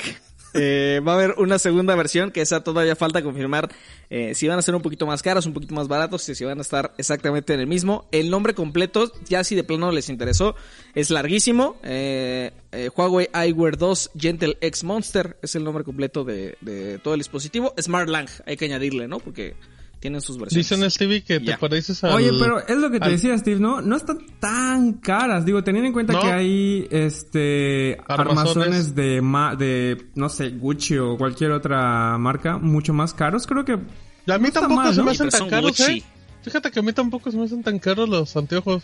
[0.54, 3.70] Eh, va a haber una segunda versión que esa todavía falta confirmar
[4.10, 6.46] eh, si van a ser un poquito más caros, un poquito más baratos, si si
[6.46, 8.08] van a estar exactamente en el mismo.
[8.12, 10.56] El nombre completo, ya si de plano les interesó,
[10.94, 11.78] es larguísimo.
[11.84, 17.16] Eh, eh, Huawei iWear 2 Gentle X Monster es el nombre completo de, de todo
[17.16, 17.74] el dispositivo.
[17.82, 19.20] Smart Lang, hay que añadirle, ¿no?
[19.20, 19.56] Porque
[20.04, 20.70] tienen sus versiones.
[20.70, 21.58] Dicen Stevie que te Ya.
[21.58, 22.14] pareces al...
[22.14, 23.82] Oye, pero es lo que te al- decía Steve, ¿no?
[23.82, 25.46] No están tan caras.
[25.46, 26.20] Digo, teniendo en cuenta No.
[26.22, 28.38] que hay este Armazones.
[28.38, 33.64] armazones de ma de no sé, Gucci o cualquier otra marca mucho más caros, creo
[33.64, 35.06] que A mí no tampoco mal, se ¿no?
[35.06, 35.92] me hacen tan caros, Gucci.
[36.00, 36.04] ¿eh?
[36.44, 38.84] Fíjate que a mí tampoco se me hacen tan caros los anteojos.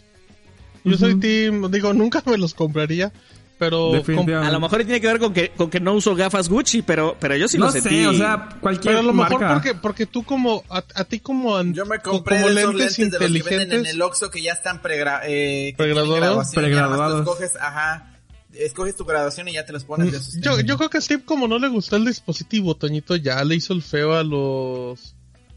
[0.85, 3.11] Yo soy team, digo, nunca me los compraría,
[3.59, 3.91] pero...
[3.93, 7.15] A lo mejor tiene que ver con que, con que no uso gafas Gucci, pero,
[7.19, 8.05] pero yo sí no lo sé, sentí.
[8.05, 9.53] o sea, cualquier Pero a lo mejor marca.
[9.53, 13.19] porque, porque tú como, a, a ti como, Yo me co- compré como lentes lentes,
[13.19, 16.47] de los que venden en inteligentes, el Oxxo que ya están pregra eh, ¿Pregraduados?
[16.55, 17.19] Pregraduados.
[17.19, 18.17] los coges, ajá.
[18.53, 21.23] escoges tu graduación y ya te los pones de Yo, yo creo que a Steve,
[21.25, 25.15] como no le gustó el dispositivo, Toñito ya le hizo el feo a los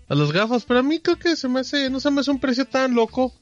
[0.09, 2.31] a las gafas, pero a mí creo que se me hace, no se me hace
[2.31, 3.33] un precio tan loco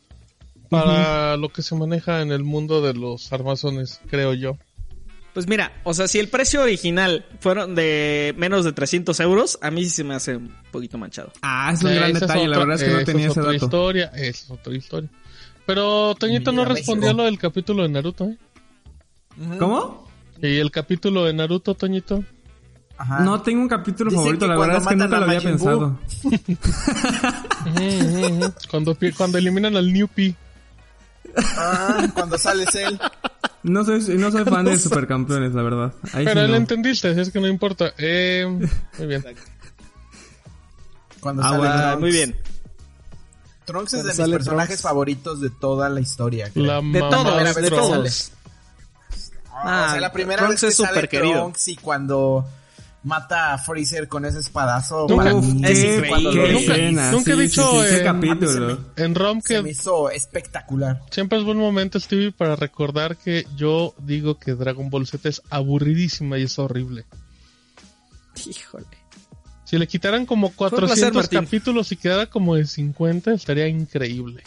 [0.71, 4.57] para lo que se maneja en el mundo de los armazones, creo yo.
[5.35, 9.71] Pues mira, o sea, si el precio original fueron de menos de 300 euros, a
[9.71, 11.33] mí sí se me hace un poquito manchado.
[11.43, 13.31] Ah, es un gran Esa detalle, la otra- verdad es que no esa tenía es
[13.33, 13.65] ese otra dato.
[13.67, 15.11] historia, es otra historia.
[15.67, 18.37] Pero Toñito no respondió a lo del capítulo de Naruto, ¿eh?
[19.59, 20.09] ¿Cómo?
[20.43, 22.25] Y el capítulo de Naruto, Toñito.
[22.99, 23.21] Ajá.
[23.21, 25.99] No tengo un capítulo Dicen favorito, la verdad es que nunca lo había pensado.
[28.71, 30.35] Cuando, cuando eliminan al New P.
[31.37, 32.99] Ah, cuando sales él.
[33.63, 35.93] No soy, no soy fan de supercampeones, la verdad.
[36.13, 37.93] Ahí Pero sí entendiste, es que no importa.
[37.99, 38.47] Eh,
[38.99, 39.25] muy bien.
[41.21, 42.01] Cuando Ah, sale Trunks.
[42.01, 42.37] muy bien.
[43.67, 44.83] Trunks es Cuando de mis sale personajes Trunks.
[44.83, 46.51] favoritos de toda la historia.
[46.51, 46.65] creo.
[46.67, 48.33] La De todos, de todos.
[49.53, 51.35] Ah, o sea, la primera Trunks vez que es sale súper querido.
[51.41, 52.49] Trunks y cuando
[53.03, 55.07] mata a Freezer con ese espadazo.
[55.09, 56.53] Nunca- para mí, es increíble.
[56.53, 57.11] Nunca- escena.
[57.13, 58.79] nunca he dicho, sí, sí, qué capítulo.
[58.97, 61.01] En ROM Se me que hizo espectacular.
[61.11, 65.41] siempre es buen momento, Stevie, para recordar que yo digo que Dragon Ball Z es
[65.51, 67.07] aburridísima y es horrible.
[68.47, 68.87] Híjole.
[69.65, 71.41] Si le quitaran como un placer, 400 Martín.
[71.41, 74.43] capítulos y quedara como de 50, estaría increíble.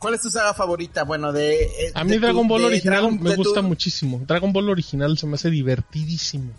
[0.00, 1.04] ¿Cuál es tu saga favorita?
[1.04, 1.62] Bueno, de.
[1.62, 4.20] eh, A de mí tu- Dragon Ball original Dragon- me tu- gusta muchísimo.
[4.26, 6.50] Dragon Ball original se me hace divertidísimo.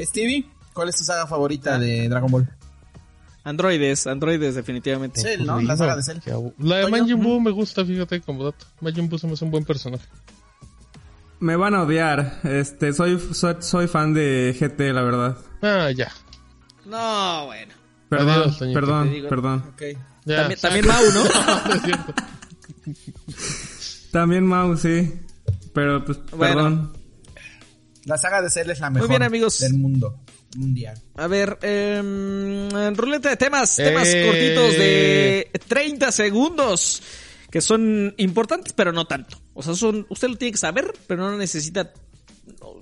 [0.00, 2.48] Stevie, ¿cuál es tu saga favorita de Dragon Ball?
[3.44, 5.20] Androides, androides, definitivamente.
[5.20, 5.52] Cell, ¿no?
[5.52, 6.18] Aburrido, La saga de Cell.
[6.58, 8.66] La de Majin Buu me gusta, fíjate, como dato.
[8.80, 10.04] Majin Buu se me hace un buen personaje.
[11.38, 12.40] Me van a odiar.
[12.44, 15.36] Este, soy, soy, soy fan de GT, la verdad.
[15.62, 16.10] Ah, ya.
[16.86, 17.72] No, bueno.
[18.08, 19.64] Perdón, Adiós, perdón, digo- perdón.
[19.74, 19.82] Ok.
[20.24, 21.24] ya También, también Mau, ¿no?
[21.68, 22.14] No es cierto.
[24.12, 25.12] También Mau, sí.
[25.74, 26.54] Pero pues, Bueno.
[26.54, 26.95] perdón.
[28.06, 29.58] La saga de Cell es la mejor bien, amigos.
[29.60, 30.20] del mundo
[30.56, 30.96] mundial.
[31.16, 32.00] A ver, eh,
[32.94, 34.24] ruleta de temas, temas Eh.
[34.24, 37.02] cortitos de 30 segundos,
[37.50, 39.38] que son importantes, pero no tanto.
[39.54, 41.92] O sea, son, usted lo tiene que saber, pero no necesita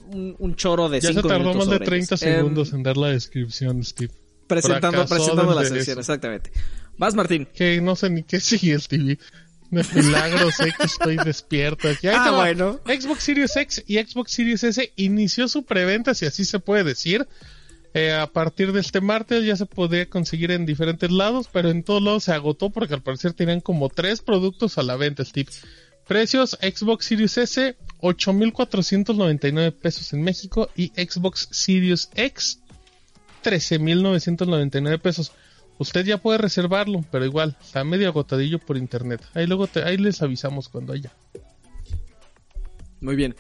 [0.09, 2.21] un, un choro de Ya 5 se tardó minutos más de sobre 30 ellos.
[2.21, 4.13] segundos Eh, en dar la descripción, Steve.
[4.47, 6.01] presentando Fracasó presentando la sección, eso.
[6.01, 6.53] exactamente.
[6.99, 7.49] Vas, Martín.
[7.53, 9.19] Que no sé ni qué sigue, Stevie.
[9.75, 11.89] De milagro sé que estoy despierto.
[11.89, 12.09] Aquí.
[12.09, 12.81] Ahí Ah, bueno.
[12.87, 17.27] Xbox Series X y Xbox Series S inició su preventa, si así se puede decir.
[17.97, 21.85] Eh, a partir de este martes ya se podía conseguir en diferentes lados, pero en
[21.85, 25.51] todos lados se agotó porque al parecer tenían como tres productos a la venta, Steve.
[26.09, 32.59] Precios Xbox Series S 8.499 pesos en México y Xbox Series X
[33.45, 35.33] 13.999 pesos.
[35.79, 39.21] Usted ya puede reservarlo, pero igual, está medio agotadillo por internet.
[39.35, 41.13] Ahí luego te- ahí les avisamos cuando haya.
[43.01, 43.35] Muy bien.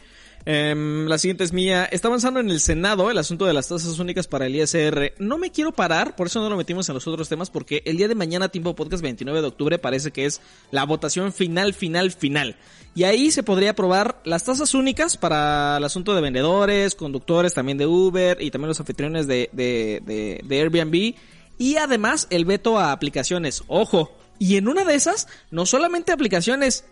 [0.47, 1.87] Em, la siguiente es mía.
[1.87, 5.15] Está avanzando en el Senado el asunto de las tasas únicas para el ISR.
[5.19, 7.97] No me quiero parar, por eso no lo metimos en los otros temas, porque el
[7.97, 12.11] día de mañana, tiempo podcast 29 de octubre, parece que es la votación final, final,
[12.11, 12.57] final.
[12.95, 17.79] Y ahí se podría aprobar las tasas únicas para el asunto de vendedores, conductores también
[17.79, 21.15] de Uber y también los anfitriones de, de, de, de Airbnb.
[21.59, 23.63] Y además el veto a aplicaciones.
[23.69, 24.17] Ojo.
[24.39, 26.85] Y en una de esas, no solamente aplicaciones.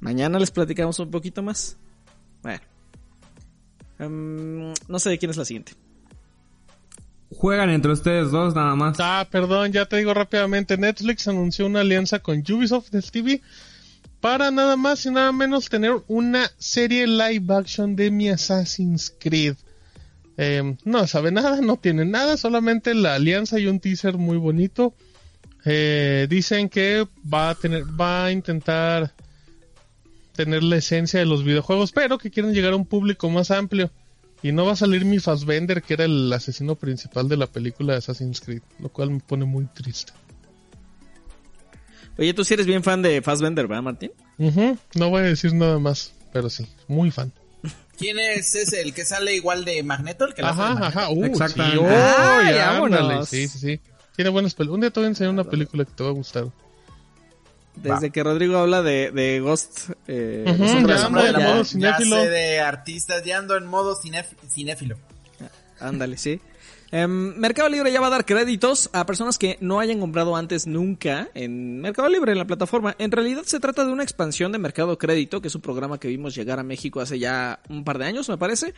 [0.00, 1.76] Mañana les platicamos un poquito más.
[2.42, 2.60] Bueno.
[3.98, 5.72] Em, no sé de quién es la siguiente.
[7.30, 8.98] Juegan entre ustedes dos nada más.
[9.00, 10.76] Ah, perdón, ya te digo rápidamente.
[10.76, 13.40] Netflix anunció una alianza con Ubisoft del TV
[14.20, 19.56] para nada más y nada menos tener una serie live action de mi Assassin's Creed.
[20.36, 24.94] Eh, no sabe nada, no tiene nada, solamente la alianza y un teaser muy bonito.
[25.64, 29.12] Eh, dicen que va a tener, va a intentar
[30.34, 33.90] tener la esencia de los videojuegos, pero que quieren llegar a un público más amplio.
[34.42, 37.94] Y no va a salir mi Fassbender, que era el asesino principal de la película
[37.94, 40.12] de Assassin's Creed, lo cual me pone muy triste.
[42.18, 44.12] Oye, tú sí eres bien fan de Fassbender, ¿verdad, Martín?
[44.94, 47.32] No voy a decir nada más, pero sí, muy fan.
[47.98, 48.80] ¿Quién es ese?
[48.80, 50.24] ¿El que sale igual de Magneto?
[50.26, 50.98] ¿El que la hace de Ajá, Magneto?
[51.00, 51.78] ajá, uh, Exactamente.
[51.78, 53.80] sí, oh, Ay, ándale, sí, sí, sí.
[54.16, 54.74] Tiene buenas películas.
[54.74, 56.46] Un día te voy a enseñar una película que te va a gustar.
[57.76, 59.90] Desde que Rodrigo habla de, de Ghost.
[60.06, 62.22] Eh, La ya ando amor, en ya- modo ya cinéfilo.
[62.22, 64.96] sé de artistas, ya ando en modo cinéf- cinéfilo.
[65.80, 66.40] Ándale, sí.
[66.96, 70.68] Em, Mercado Libre ya va a dar créditos a personas que no hayan comprado antes
[70.68, 72.94] nunca en Mercado Libre, en la plataforma.
[73.00, 76.06] En realidad se trata de una expansión de Mercado Crédito, que es un programa que
[76.06, 78.74] vimos llegar a México hace ya un par de años, me parece.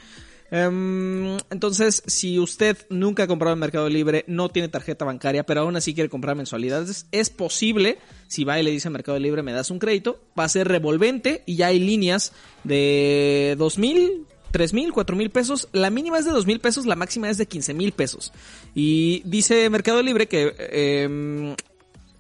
[0.50, 5.60] Em, entonces, si usted nunca ha comprado en Mercado Libre, no tiene tarjeta bancaria, pero
[5.60, 7.98] aún así quiere comprar mensualidades, es posible,
[8.28, 11.42] si va y le dice Mercado Libre, me das un crédito, va a ser revolvente
[11.44, 12.32] y ya hay líneas
[12.64, 15.68] de 2000, tres mil, cuatro mil pesos.
[15.72, 18.32] La mínima es de dos mil pesos, la máxima es de quince mil pesos.
[18.74, 21.54] Y dice Mercado Libre que, eh,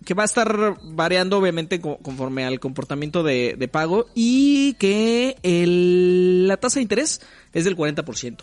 [0.04, 5.36] que va a estar variando obviamente co- conforme al comportamiento de, de pago y que
[5.42, 7.20] el, la tasa de interés
[7.52, 8.36] es del 40%.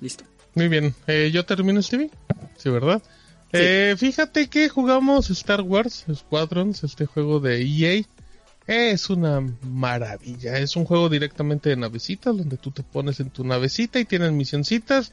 [0.00, 0.24] Listo.
[0.54, 0.94] Muy bien.
[1.06, 2.10] Eh, ¿Yo termino, Stevie?
[2.56, 3.02] Sí, ¿verdad?
[3.52, 8.02] Eh, fíjate que jugamos Star Wars Squadrons, este juego de EA.
[8.66, 10.58] Es una maravilla.
[10.58, 14.32] Es un juego directamente de navecitas, donde tú te pones en tu navecita y tienes
[14.32, 15.12] misioncitas.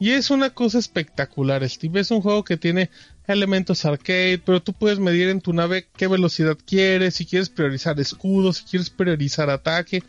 [0.00, 2.00] Y es una cosa espectacular, Steve.
[2.00, 2.88] Es un juego que tiene
[3.26, 7.98] elementos arcade, pero tú puedes medir en tu nave qué velocidad quieres, si quieres priorizar
[7.98, 10.02] escudos, si quieres priorizar ataque.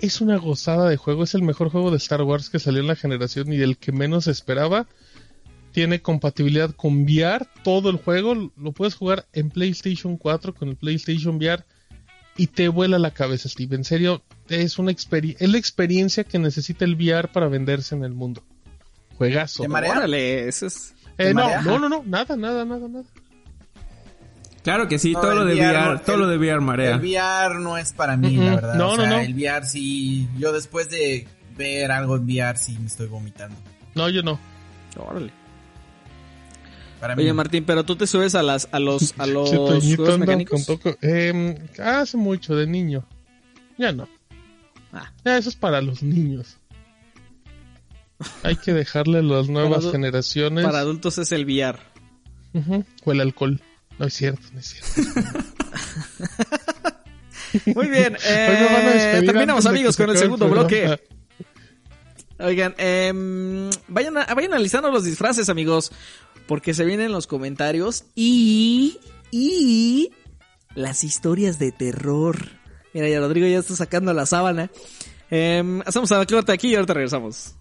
[0.00, 2.88] Es una gozada de juego, es el mejor juego de Star Wars que salió en
[2.88, 4.88] la generación y del que menos esperaba.
[5.70, 10.76] Tiene compatibilidad con VR, todo el juego lo puedes jugar en PlayStation 4 con el
[10.76, 11.64] PlayStation VR
[12.36, 13.76] y te vuela la cabeza, Steve.
[13.76, 18.04] En serio, es una experi- es la experiencia que necesita el VR para venderse en
[18.04, 18.42] el mundo.
[19.16, 19.62] Juegazo.
[19.62, 19.92] ¿Te marea?
[19.92, 20.94] Órale, eso es...
[21.16, 21.62] Eh, ¿Te no, marea?
[21.62, 23.04] no, no, no, nada, nada, nada, nada.
[24.64, 26.60] Claro que sí, No, todo lo de VR VR, no- todo el- lo de VR
[26.60, 26.94] marea.
[26.94, 28.74] El VR no es para mí, la verdad.
[28.74, 29.20] No, o no, sea, no.
[29.20, 33.56] El VR sí, yo después de ver algo en VR sí me estoy vomitando.
[33.94, 34.40] No, yo no.
[34.96, 35.30] Órale.
[37.04, 37.22] Para mí.
[37.24, 37.34] Oye.
[37.34, 40.64] Martín, pero tú te subes a las a los a los juegos mecánicos.
[40.64, 43.06] con poco- em, hace mucho de niño.
[43.76, 44.08] Ya no.
[44.90, 45.12] Ah.
[45.22, 46.56] Ya, eso es para los niños.
[48.42, 50.64] Hay que dejarle a las nuevas generaciones.
[50.64, 51.78] Para adultos es el VR.
[53.04, 53.60] O el alcohol.
[53.98, 55.12] No es cierto, no es cierto.
[57.74, 60.68] Muy bien, eh, terminamos amigos con el segundo programa.
[60.68, 61.00] bloque.
[62.40, 65.92] Oigan, em, vayan, a- vayan analizando los disfraces, amigos,
[66.46, 68.98] porque se vienen los comentarios y
[69.30, 70.12] y
[70.74, 72.36] las historias de terror.
[72.92, 74.70] Mira, ya Rodrigo ya está sacando la sábana.
[75.84, 77.56] Hacemos a la corte aquí y ahorita regresamos.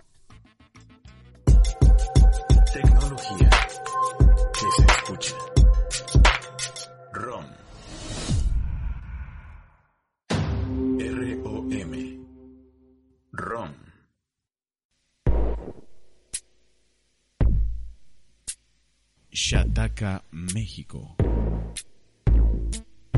[20.31, 21.13] México.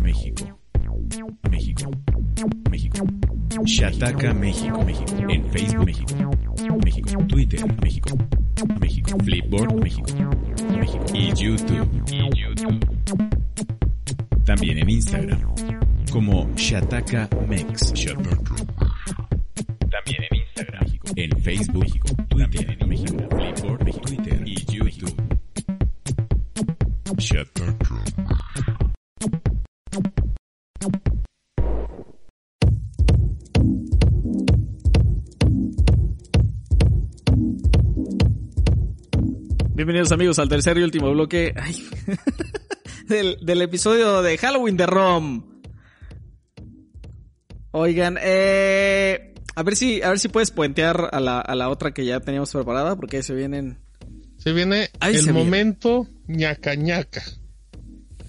[0.02, 0.60] México.
[1.52, 1.92] México.
[2.72, 3.06] México.
[3.66, 4.84] Shataka, México.
[4.84, 5.30] México.
[5.30, 7.28] En Facebook, México.
[7.28, 8.18] Twitter, México.
[8.82, 9.18] México.
[9.24, 10.12] Flipboard, México.
[10.76, 11.06] México.
[11.14, 11.88] Y YouTube.
[12.12, 12.80] Y YouTube.
[14.44, 15.42] También en Instagram.
[16.12, 17.94] Como Shataka Mex.
[19.92, 20.86] También en Instagram.
[21.16, 22.08] En Facebook, México.
[22.30, 23.28] Twitter, en México.
[23.30, 24.06] Flipboard, México.
[24.08, 25.35] Twitter y YouTube.
[39.76, 41.76] Bienvenidos amigos al tercer y último bloque ay,
[43.08, 45.62] del, del episodio de Halloween de ROM.
[47.72, 51.94] Oigan, eh, a ver si, a ver si puedes puentear a la, a la otra
[51.94, 53.80] que ya teníamos preparada, porque se vienen.
[54.38, 55.78] Se viene Ahí el se viene.
[56.28, 57.24] Ñaca ñaca.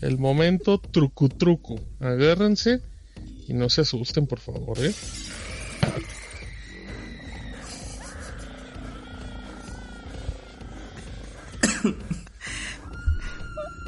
[0.00, 1.80] El momento trucu trucu.
[2.00, 2.80] Agárrense
[3.48, 4.92] y no se asusten, por favor, ¿eh?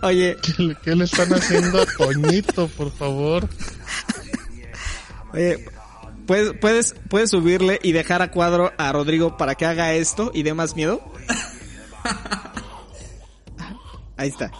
[0.02, 3.48] Oye, ¿Qué, le- qué le están haciendo a Toñito, por favor?
[5.32, 5.64] oye,
[6.26, 10.44] ¿puedes, puedes, puedes subirle y dejar a cuadro a Rodrigo para que haga esto y
[10.44, 11.01] dé más miedo.
[14.19, 14.51] Ahí está.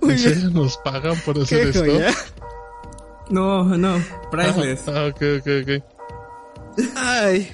[0.00, 0.34] Muy ¿En bien.
[0.34, 1.80] serio nos pagan por hacer esto?
[1.80, 2.12] joya.
[3.30, 4.86] No, no, priceless.
[4.88, 5.82] Ah, ok, ok, ok.
[6.96, 7.50] Ay.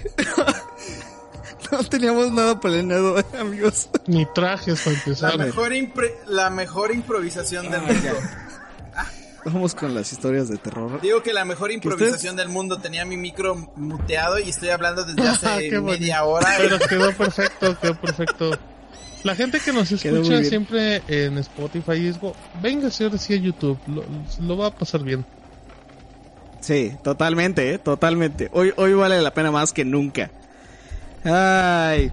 [1.73, 3.89] No teníamos nada planeado, amigos.
[4.07, 5.35] Ni trajes para La empezar.
[5.35, 5.39] ¿eh?
[5.39, 8.09] mejor, impre- la mejor improvisación del mundo.
[9.45, 11.01] Vamos con las historias de terror.
[11.01, 15.23] Digo que la mejor improvisación del mundo tenía mi micro muteado y estoy hablando desde
[15.29, 15.83] Ah, hace bonito.
[15.83, 16.49] media hora.
[16.59, 18.51] Pero quedó perfecto, quedó perfecto.
[19.23, 23.79] La gente que nos escucha siempre en Spotify y digo, venga, señor, sí a YouTube,
[23.87, 24.03] lo,
[24.47, 25.25] lo va a pasar bien.
[26.61, 27.79] Sí, totalmente, ¿eh?
[27.79, 28.51] totalmente.
[28.53, 30.31] Hoy, hoy vale la pena más que nunca.
[31.25, 32.13] Ay.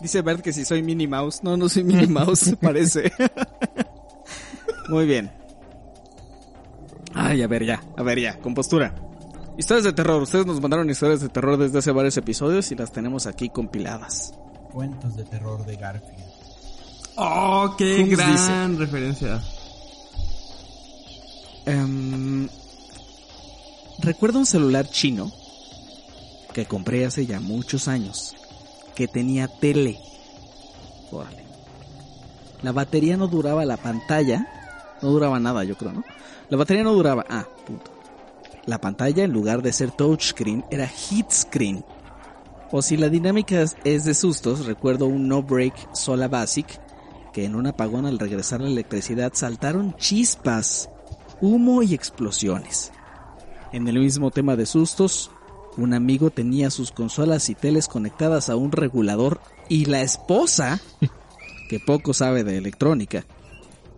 [0.00, 1.42] Dice Bert que si soy Minnie Mouse.
[1.42, 3.12] No, no soy Minnie Mouse, parece.
[4.88, 5.30] Muy bien.
[7.14, 8.94] Ay, a ver ya, a ver ya, con postura.
[9.56, 10.20] Historias de terror.
[10.22, 14.34] Ustedes nos mandaron historias de terror desde hace varios episodios y las tenemos aquí compiladas.
[14.70, 16.26] Cuentos de terror de Garfield.
[17.16, 19.42] Oh, qué gran referencia.
[21.64, 22.46] Em,
[24.00, 25.32] recuerdo un celular chino
[26.56, 28.34] que compré hace ya muchos años,
[28.94, 29.98] que tenía tele.
[31.12, 31.44] Órale.
[32.62, 34.48] La batería no duraba la pantalla,
[35.02, 36.02] no duraba nada, yo creo, ¿no?
[36.48, 37.90] La batería no duraba, ah, punto.
[38.64, 41.84] La pantalla en lugar de ser touchscreen era hit screen.
[42.72, 43.76] O si la dinámica es-
[44.06, 46.80] de sustos, recuerdo un no break sola basic
[47.34, 50.88] que en un apagón al regresar la electricidad saltaron chispas,
[51.42, 52.92] humo y explosiones.
[53.72, 55.30] En el mismo tema de sustos,
[55.76, 60.80] un amigo tenía sus consolas y teles conectadas a un regulador y la esposa,
[61.68, 63.24] que poco sabe de electrónica,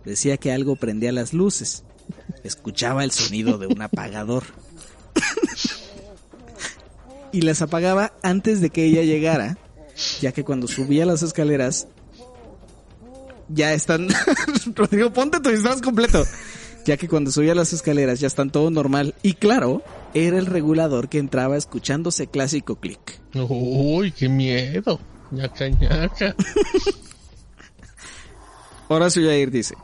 [0.05, 1.83] decía que algo prendía las luces.
[2.43, 4.43] Escuchaba el sonido de un apagador.
[7.31, 9.57] y las apagaba antes de que ella llegara,
[10.21, 11.87] ya que cuando subía las escaleras
[13.49, 14.07] ya están.
[14.75, 16.25] Rodrigo, ponte tu disfraz completo.
[16.89, 19.13] Ya que cuando subía las escaleras ya están todo normal.
[19.21, 19.83] Y claro,
[20.15, 23.21] era el regulador que entraba escuchándose clásico clic.
[23.35, 24.99] Uy, qué miedo.
[25.29, 26.35] ñaca, ñaca.
[28.87, 29.75] Horacio Yair dice.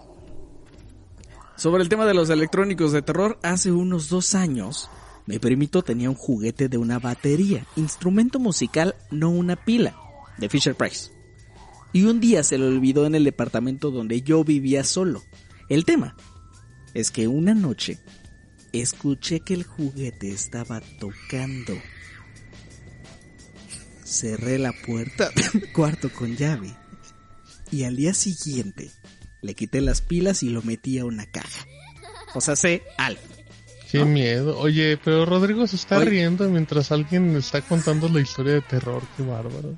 [1.55, 4.89] Sobre el tema de los electrónicos de terror, hace unos dos años,
[5.27, 9.95] mi primito tenía un juguete de una batería, instrumento musical, no una pila,
[10.39, 11.11] de Fisher Price.
[11.93, 15.21] Y un día se lo olvidó en el departamento donde yo vivía solo.
[15.69, 16.15] El tema
[16.95, 17.99] es que una noche
[18.71, 21.77] escuché que el juguete estaba tocando.
[24.03, 26.73] Cerré la puerta del cuarto con llave
[27.69, 28.89] y al día siguiente
[29.41, 31.65] le quité las pilas y lo metí a una caja.
[32.33, 33.19] O sea, sé al.
[33.99, 34.57] Qué miedo.
[34.59, 36.05] Oye, pero Rodrigo se está Oye.
[36.09, 39.01] riendo mientras alguien está contando la historia de terror.
[39.15, 39.77] Qué bárbaro.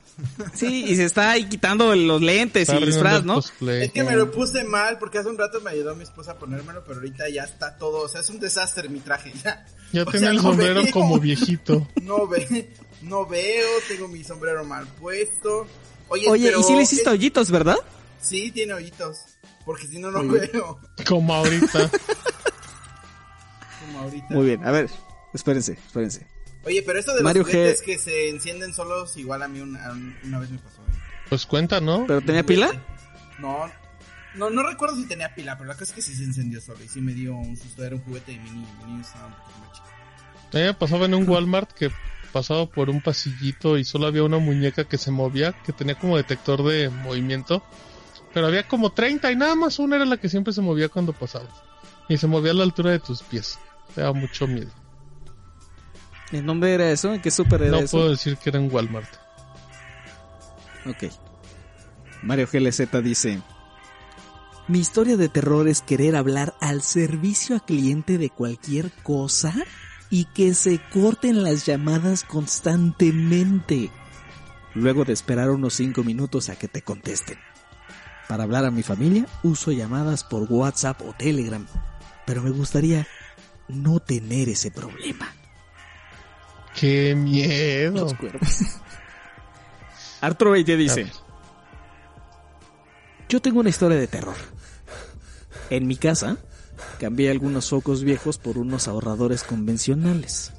[0.53, 3.35] Sí, y se está ahí quitando los lentes Está y disfraz, ¿no?
[3.35, 3.85] cosplay.
[3.85, 6.39] Es que me lo puse mal porque hace un rato me ayudó mi esposa a
[6.39, 9.65] ponérmelo, pero ahorita ya está todo, o sea, es un desastre mi traje ya.
[9.93, 10.91] Ya O tiene sea, el no sombrero veo.
[10.91, 11.87] como viejito.
[12.01, 12.71] No ve,
[13.01, 15.67] no veo, tengo mi sombrero mal puesto.
[16.09, 17.75] Oye, Oye, pero y sí le hiciste hoyitos, ¿verdad?
[18.21, 19.17] Sí, tiene hoyitos,
[19.65, 20.79] porque si no no veo.
[21.07, 21.91] Como ahorita.
[23.87, 24.27] Como ahorita.
[24.29, 24.89] Muy bien, a ver,
[25.33, 26.27] espérense, espérense.
[26.65, 27.85] Oye, pero eso de Mario los juguetes G.
[27.85, 29.91] que se encienden solos, igual a mí una,
[30.23, 30.81] una vez me pasó.
[30.81, 30.95] ¿eh?
[31.29, 32.05] Pues cuenta, ¿no?
[32.05, 32.71] ¿Pero tenía pila?
[33.39, 33.69] No,
[34.35, 36.83] no, no recuerdo si tenía pila, pero la cosa es que sí se encendió solo
[36.83, 37.83] y sí me dio un susto.
[37.83, 39.87] Era un juguete de mini, mini estaba un poquito más chico.
[40.53, 41.89] A mí me pasaba en un Walmart que
[42.31, 46.17] pasaba por un pasillito y solo había una muñeca que se movía, que tenía como
[46.17, 47.63] detector de movimiento.
[48.33, 51.13] Pero había como 30 y nada más una era la que siempre se movía cuando
[51.13, 51.63] pasabas.
[52.09, 53.57] Y se movía a la altura de tus pies.
[53.97, 54.69] Te daba mucho miedo.
[56.31, 57.15] ¿En dónde era eso?
[57.15, 57.97] ¿En qué súper era No eso?
[57.97, 59.09] puedo decir que era en Walmart.
[60.85, 61.11] Ok.
[62.21, 63.41] Mario GLZ dice...
[64.67, 69.55] Mi historia de terror es querer hablar al servicio a cliente de cualquier cosa
[70.11, 73.89] y que se corten las llamadas constantemente.
[74.75, 77.39] Luego de esperar unos 5 minutos a que te contesten.
[78.27, 81.65] Para hablar a mi familia uso llamadas por WhatsApp o Telegram,
[82.27, 83.07] pero me gustaría
[83.67, 85.33] no tener ese problema.
[86.79, 88.03] ¡Qué miedo!
[88.03, 88.59] Los cuervos.
[90.21, 91.11] Arturo te dice...
[93.29, 94.35] Yo tengo una historia de terror.
[95.69, 96.37] En mi casa,
[96.99, 100.53] cambié algunos focos viejos por unos ahorradores convencionales.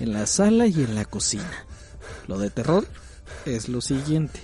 [0.00, 1.66] En la sala y en la cocina.
[2.26, 2.86] Lo de terror
[3.44, 4.40] es lo siguiente.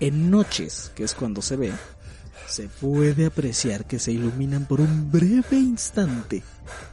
[0.00, 1.72] En noches, que es cuando se ve,
[2.54, 6.44] se puede apreciar que se iluminan por un breve instante.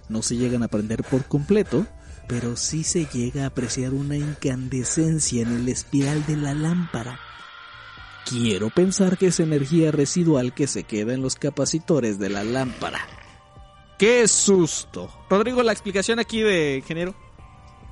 [0.09, 1.85] No se llegan a prender por completo,
[2.27, 7.19] pero sí se llega a apreciar una incandescencia en el espiral de la lámpara.
[8.27, 13.07] Quiero pensar que es energía residual que se queda en los capacitores de la lámpara.
[13.99, 15.11] ¡Qué susto!
[15.29, 17.13] Rodrigo, la explicación aquí de ingeniero.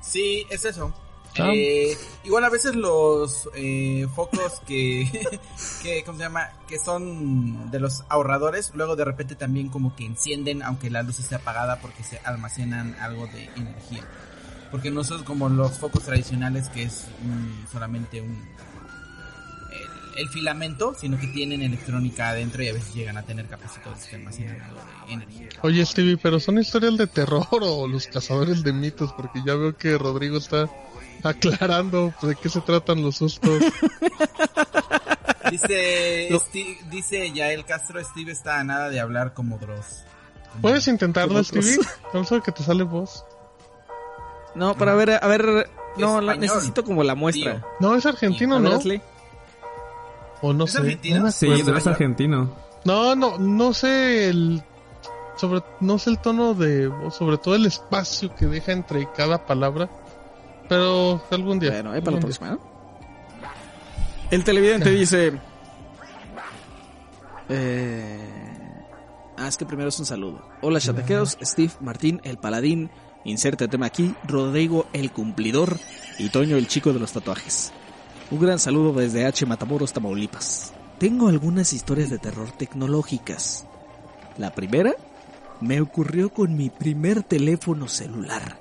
[0.02, 0.92] Sí, es eso.
[1.40, 1.52] Ah.
[1.54, 5.08] Eh, igual a veces los eh, focos que,
[5.82, 6.50] que, ¿cómo se llama?
[6.68, 11.18] Que son de los ahorradores, luego de repente también como que encienden aunque la luz
[11.20, 14.04] esté apagada porque se almacenan algo de energía.
[14.70, 18.48] Porque no son como los focos tradicionales que es mm, solamente un...
[20.16, 24.16] el filamento, sino que tienen electrónica adentro y a veces llegan a tener capacitores que
[24.16, 25.48] almacenan algo de energía.
[25.62, 29.76] Oye, Stevie, pero son historias de terror o los cazadores de mitos, porque ya veo
[29.76, 30.70] que Rodrigo está
[31.22, 33.62] aclarando de qué se tratan los sustos.
[35.50, 40.04] Dice, Steve- dice Yael Castro, Steve está a nada de hablar como Dross.
[40.60, 41.42] ¿Puedes intentarlo.
[41.42, 41.78] Stevie?
[42.12, 43.24] No sé que te sale voz.
[44.54, 47.54] No, para ver, a ver, no, la- necesito como la muestra.
[47.56, 47.66] tío.
[47.80, 48.78] No, es argentino, A ver, ¿no?
[50.42, 50.78] O no ¿Es sé.
[50.78, 51.20] argentino?
[51.20, 52.54] No, Sí, pero es argentino.
[52.84, 54.62] no, no, no sé el
[55.36, 59.46] sobre no sé el tono de voz, sobre todo el espacio que deja entre cada
[59.46, 59.88] palabra.
[60.70, 61.72] Pero algún día.
[61.72, 62.60] Bueno, ahí para la próxima, ¿no?
[64.30, 65.32] El televidente dice...
[67.48, 68.84] Eh...
[69.36, 70.46] Ah, es que primero es un saludo.
[70.60, 71.36] Hola, chataqueros.
[71.42, 72.88] Steve, Martín, el paladín.
[73.24, 74.14] Inserte tema aquí.
[74.22, 75.76] Rodrigo, el cumplidor.
[76.20, 77.72] Y Toño, el chico de los tatuajes.
[78.30, 79.44] Un gran saludo desde H.
[79.46, 80.72] Matamoros, Tamaulipas.
[80.98, 83.66] Tengo algunas historias de terror tecnológicas.
[84.38, 84.94] La primera
[85.60, 88.59] me ocurrió con mi primer teléfono celular.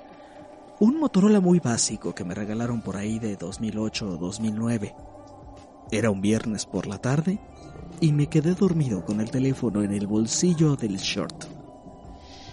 [0.82, 4.96] Un Motorola muy básico que me regalaron por ahí de 2008 o 2009.
[5.92, 7.38] Era un viernes por la tarde
[8.00, 11.44] y me quedé dormido con el teléfono en el bolsillo del short.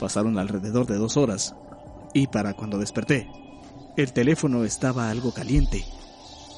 [0.01, 1.55] Pasaron alrededor de dos horas
[2.15, 3.31] y para cuando desperté,
[3.97, 5.85] el teléfono estaba algo caliente,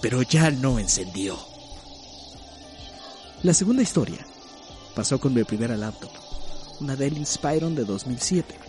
[0.01, 1.37] pero ya no encendió.
[3.43, 4.25] La segunda historia
[4.97, 6.11] pasó con mi primera laptop,
[6.81, 8.68] una Dell Inspiron de 2007.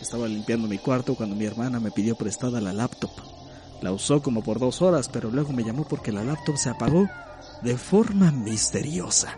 [0.00, 3.10] Estaba limpiando mi cuarto cuando mi hermana me pidió prestada la laptop.
[3.82, 7.08] La usó como por dos horas, pero luego me llamó porque la laptop se apagó
[7.62, 9.36] de forma misteriosa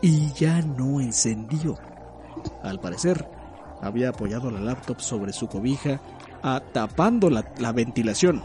[0.00, 1.78] y ya no encendió.
[2.62, 3.28] Al parecer,
[3.82, 6.00] había apoyado la laptop sobre su cobija,
[6.72, 8.42] tapando la, la ventilación.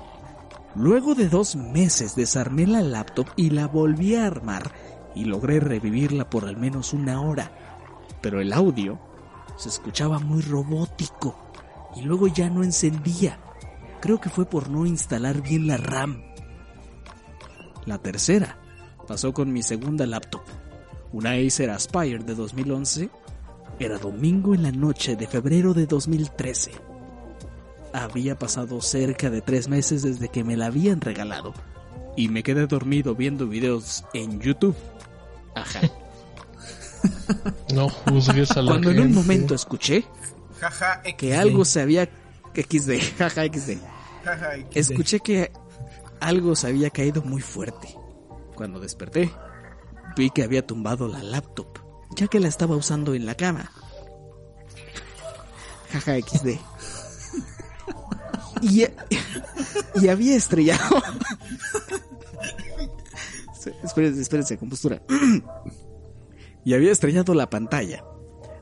[0.76, 4.72] Luego de dos meses desarmé la laptop y la volví a armar
[5.14, 7.52] y logré revivirla por al menos una hora.
[8.22, 9.00] Pero el audio
[9.58, 11.51] se escuchaba muy robótico
[11.96, 13.40] y luego ya no encendía.
[14.02, 16.24] Creo que fue por no instalar bien la RAM.
[17.86, 18.58] La tercera
[19.08, 20.42] pasó con mi segunda laptop,
[21.12, 23.10] una Acer Aspire de 2011.
[23.80, 26.72] Era domingo en la noche de febrero de 2013.
[27.94, 31.54] Había pasado cerca de tres meses desde que me la habían regalado
[32.16, 34.76] y me quedé dormido viendo videos en YouTube.
[35.56, 35.82] Ajá.
[37.74, 40.06] No juzgues a la Cuando en un momento escuché
[40.62, 42.08] Jaja, que algo se había
[42.54, 43.80] XD, jaja XD.
[44.24, 44.78] Jaja, XD.
[44.78, 45.52] Escuché que
[46.20, 47.98] algo se había caído muy fuerte.
[48.54, 49.32] Cuando desperté,
[50.16, 51.80] vi que había tumbado la laptop,
[52.16, 53.72] ya que la estaba usando en la cama.
[55.92, 56.48] Jaja XD.
[58.62, 58.86] Y,
[59.96, 61.02] y había estrellado.
[63.84, 65.02] espérense, espérense, compostura.
[66.64, 68.04] y había estrellado la pantalla.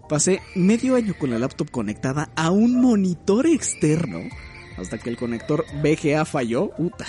[0.09, 4.21] Pasé medio año con la laptop conectada a un monitor externo
[4.75, 7.05] hasta que el conector VGA falló, puta.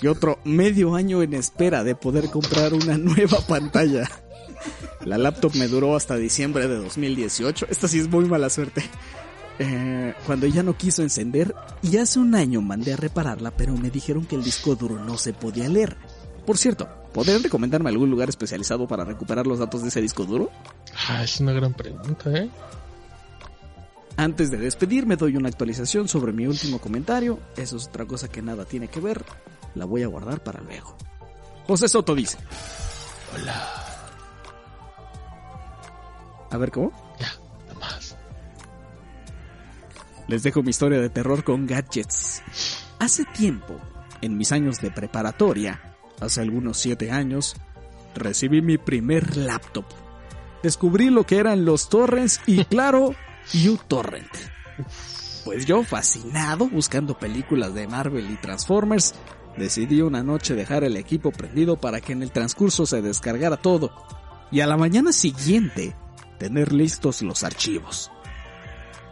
[0.00, 4.08] Y otro medio año en espera de poder comprar una nueva pantalla.
[5.04, 7.66] La laptop me duró hasta diciembre de 2018.
[7.68, 8.84] Esta sí es muy mala suerte.
[9.58, 13.90] Eh, cuando ya no quiso encender y hace un año mandé a repararla, pero me
[13.90, 15.96] dijeron que el disco duro no se podía leer.
[16.46, 20.50] Por cierto, ¿podrían recomendarme algún lugar especializado para recuperar los datos de ese disco duro?
[21.08, 22.50] Ah, es una gran pregunta, ¿eh?
[24.16, 27.38] Antes de despedirme doy una actualización sobre mi último comentario.
[27.56, 29.24] Eso es otra cosa que nada tiene que ver.
[29.74, 30.96] La voy a guardar para luego.
[31.66, 32.36] José Soto dice.
[33.34, 33.66] Hola.
[36.50, 36.92] A ver, ¿cómo?
[37.18, 37.32] Ya,
[37.68, 38.16] nada más.
[40.26, 42.42] Les dejo mi historia de terror con gadgets.
[42.98, 43.80] Hace tiempo,
[44.20, 45.89] en mis años de preparatoria,
[46.20, 47.56] hace algunos 7 años,
[48.14, 49.84] recibí mi primer laptop.
[50.62, 53.14] Descubrí lo que eran los torrents y claro,
[53.68, 54.30] uTorrent.
[55.44, 59.14] Pues yo, fascinado, buscando películas de Marvel y Transformers,
[59.56, 63.90] decidí una noche dejar el equipo prendido para que en el transcurso se descargara todo
[64.50, 65.94] y a la mañana siguiente
[66.38, 68.10] tener listos los archivos.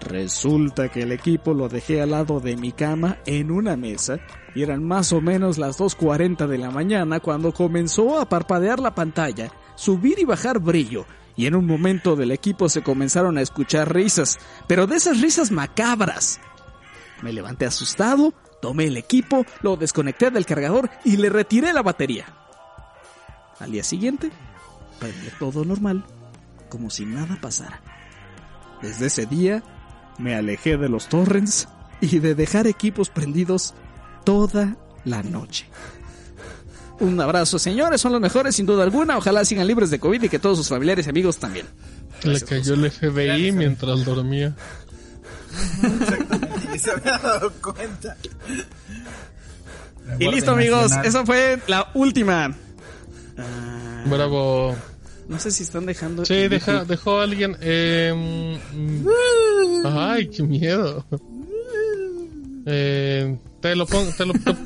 [0.01, 4.19] Resulta que el equipo lo dejé al lado de mi cama en una mesa
[4.55, 8.95] y eran más o menos las 2.40 de la mañana cuando comenzó a parpadear la
[8.95, 11.05] pantalla, subir y bajar brillo
[11.37, 15.53] y en un momento del equipo se comenzaron a escuchar risas, pero de esas risas
[15.53, 16.41] macabras.
[17.23, 22.27] Me levanté asustado, tomé el equipo, lo desconecté del cargador y le retiré la batería.
[23.61, 24.33] Al día siguiente,
[24.99, 26.05] prendí todo normal,
[26.69, 27.83] como si nada pasara.
[28.83, 29.63] Desde ese día,
[30.19, 31.69] me alejé de los torrents
[32.01, 33.75] y de dejar equipos prendidos
[34.25, 35.67] toda la noche.
[37.01, 39.17] Un abrazo, señores, son los mejores sin duda alguna.
[39.17, 41.67] Ojalá sigan libres de COVID y que todos sus familiares y amigos también.
[42.25, 44.55] Le cayó el FBI mientras dormía.
[46.75, 48.17] Y se había dado cuenta.
[50.19, 52.55] Y listo, amigos, esa fue la última.
[54.07, 54.75] Bravo.
[55.29, 56.25] No sé si están dejando.
[56.25, 57.57] Sí, deja, dejó a alguien.
[57.61, 58.13] Eh,
[58.75, 61.05] mm, ay, qué miedo.
[62.67, 64.57] Eh, te lo pongo, te lo te-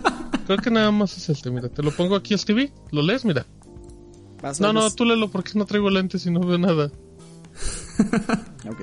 [0.47, 3.47] creo que nada más es este, mira, te lo pongo aquí Stevie, lo lees, mira.
[4.59, 6.90] No, no, tú léelo porque no traigo lentes y no veo nada.
[8.68, 8.80] Ok.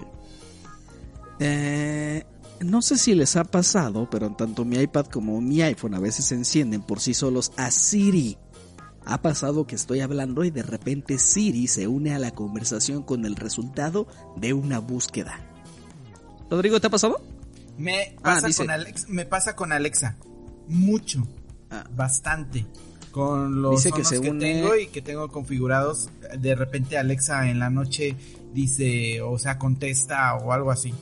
[1.40, 2.24] Eh,
[2.62, 6.26] no sé si les ha pasado, pero tanto mi iPad como mi iPhone a veces
[6.26, 8.38] se encienden por sí solos a Siri.
[9.12, 13.26] Ha pasado que estoy hablando y de repente Siri se une a la conversación con
[13.26, 15.40] el resultado de una búsqueda.
[16.50, 17.20] Rodrigo, ¿te ha pasado?
[17.78, 18.64] Me Ah, pasa, dice.
[18.64, 20.16] con Alex, me pasa con Alexa.
[20.68, 21.28] Mucho.
[21.72, 21.86] Ah.
[21.96, 22.68] Bastante.
[23.12, 27.58] Con los Dice que se que, tengo y que tengo configurados, de repente Alexa en
[27.58, 28.16] la noche
[28.54, 30.94] dice, o sea, contesta o algo así.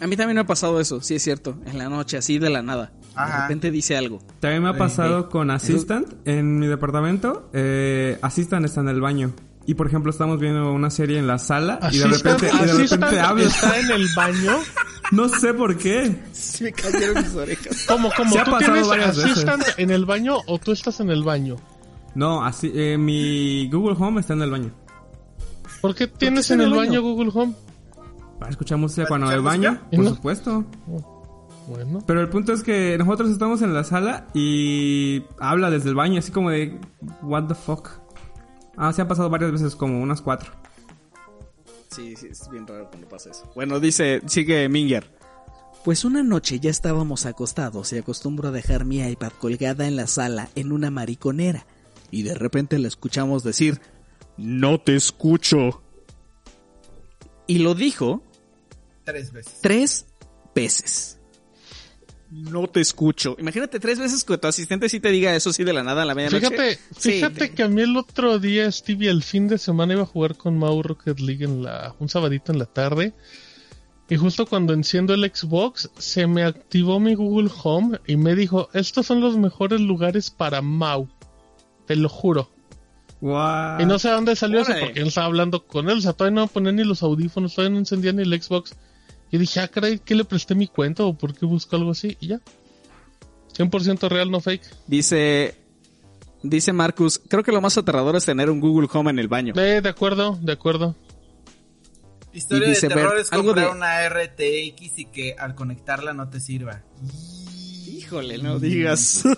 [0.00, 2.50] A mí también me ha pasado eso, sí es cierto, en la noche, así de
[2.50, 2.92] la nada.
[3.14, 3.42] De Ajá.
[3.42, 4.18] repente dice algo.
[4.40, 7.48] También me ha pasado con Assistant en mi departamento.
[7.52, 9.32] Eh, Assistant está en el baño.
[9.66, 12.64] Y por ejemplo, estamos viendo una serie en la sala y de Assistant- repente, y
[12.66, 13.44] de Assistant repente habla.
[13.44, 14.52] está en el baño.
[15.12, 16.16] No sé por qué.
[16.32, 17.84] Se me cayeron mis orejas.
[17.88, 18.32] ¿Cómo, cómo?
[18.32, 19.32] Se ha ¿Tú pasado tienes varias veces.
[19.32, 21.56] Assistant en el baño o tú estás en el baño?
[22.14, 24.70] No, así, eh, mi Google Home está en el baño.
[25.82, 27.02] ¿Por qué tienes en en el baño baño?
[27.02, 27.54] Google Home?
[28.40, 30.10] Para escuchar música ¿Para cuando el baño, por No.
[30.14, 30.64] supuesto.
[31.68, 32.02] Bueno.
[32.06, 36.18] Pero el punto es que nosotros estamos en la sala y habla desde el baño,
[36.18, 36.78] así como de,
[37.22, 37.88] what the fuck.
[38.76, 40.52] Ah, se han pasado varias veces, como unas cuatro.
[41.90, 43.50] Sí, sí, es bien raro cuando pasa eso.
[43.54, 45.14] Bueno, dice, sigue Minger.
[45.84, 50.06] Pues una noche ya estábamos acostados y acostumbro a dejar mi iPad colgada en la
[50.06, 51.66] sala en una mariconera.
[52.10, 53.80] Y de repente la escuchamos decir,
[54.36, 55.82] no te escucho.
[57.46, 58.22] Y lo dijo
[59.04, 59.58] Tres veces.
[59.60, 60.06] tres
[60.54, 61.18] veces.
[62.34, 63.36] No te escucho.
[63.38, 66.04] Imagínate tres veces que tu asistente sí te diga eso sí de la nada a
[66.04, 66.48] la medianoche.
[66.48, 70.02] Fíjate, Sí, fíjate que a mí el otro día, Stevie, el fin de semana iba
[70.02, 73.14] a jugar con Mau Rocket League en la, un sabadito en la tarde.
[74.08, 78.68] Y justo cuando enciendo el Xbox, se me activó mi Google Home y me dijo,
[78.74, 81.08] estos son los mejores lugares para Mau.
[81.86, 82.50] Te lo juro.
[83.20, 83.80] Wow.
[83.80, 85.98] Y no sé a dónde salió eso porque él estaba hablando con él.
[85.98, 88.74] O sea, todavía no ponía ni los audífonos, todavía no encendía ni el Xbox.
[89.34, 92.16] Y dije, ah, caray, ¿qué le presté mi cuenta o por qué busco algo así?
[92.20, 92.40] Y ya.
[93.58, 94.62] 100% real, no fake.
[94.86, 95.56] Dice,
[96.44, 99.52] dice Marcus, creo que lo más aterrador es tener un Google Home en el baño.
[99.56, 100.94] Eh, de acuerdo, de acuerdo.
[102.32, 106.12] Historia dice, de terror Bert, es algo comprar de- una RTX y que al conectarla
[106.14, 106.84] no te sirva.
[107.88, 109.24] Híjole, no digas.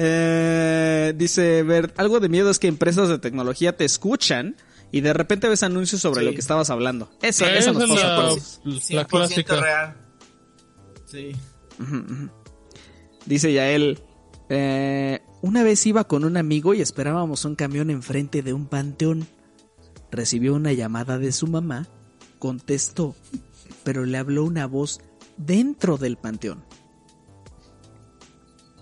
[0.00, 4.54] Eh, dice Bert, algo de miedo es que empresas de tecnología te escuchan
[4.92, 6.26] y de repente ves anuncios sobre Sí.
[6.26, 7.10] lo que estabas hablando.
[7.22, 9.60] Eso, Esa eso nos es pasa la- 100% clásica.
[9.60, 9.96] real.
[11.06, 11.32] Sí.
[13.26, 14.00] Dice Yael,
[14.48, 19.26] eh, una vez iba con un amigo y esperábamos un camión enfrente de un panteón.
[20.10, 21.86] Recibió una llamada de su mamá,
[22.38, 23.14] contestó,
[23.84, 25.00] pero le habló una voz
[25.36, 26.64] dentro del panteón.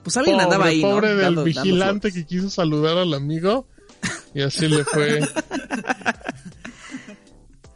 [0.05, 0.91] Pues alguien Pobre, andaba ahí, ¿no?
[0.91, 3.66] pobre del Dando- vigilante que quiso saludar al amigo.
[4.37, 5.21] Y así le fue.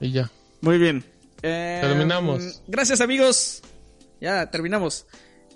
[0.01, 0.31] y ya.
[0.61, 1.03] Muy bien.
[1.43, 2.62] Eh, Terminamos.
[2.69, 3.62] Gracias, amigos.
[4.20, 5.07] Ya, terminamos.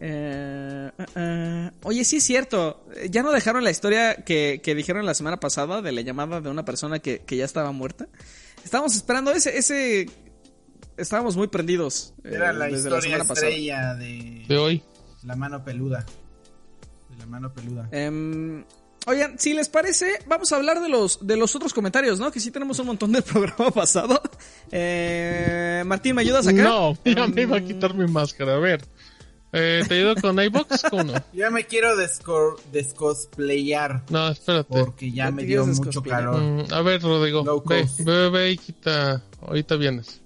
[0.01, 2.86] Eh, eh, eh, oye, sí es cierto.
[3.10, 6.48] Ya no dejaron la historia que, que dijeron la semana pasada de la llamada de
[6.48, 8.09] una persona que, que ya estaba muerta.
[8.64, 10.09] Estábamos esperando ese, ese.
[10.97, 12.14] Estábamos muy prendidos.
[12.24, 13.48] eh, Era la desde la historia semana pasada.
[13.48, 14.82] estrella de De hoy.
[15.22, 16.06] la mano peluda.
[17.10, 17.89] De la mano peluda.
[19.06, 22.32] Oigan, si les parece, vamos a hablar de los, de los otros comentarios, ¿no?
[22.32, 24.20] Que sí tenemos un montón del programa pasado.
[24.72, 26.62] Eh, Martín, ¿me ayudas acá?
[26.62, 28.55] No, ya me iba a quitar mi máscara.
[28.55, 28.82] A ver.
[29.52, 31.12] Eh, ¿Te ayudo con iBox o no?
[31.32, 34.68] Ya me quiero desco- descosplayar No, espérate.
[34.81, 36.40] porque ya Ya me dio mucho calor.
[36.43, 37.44] Mm, a ver, Rodrigo.
[37.44, 39.22] Low Ve, ve, ve y quita.
[39.43, 40.20] Ahorita vienes.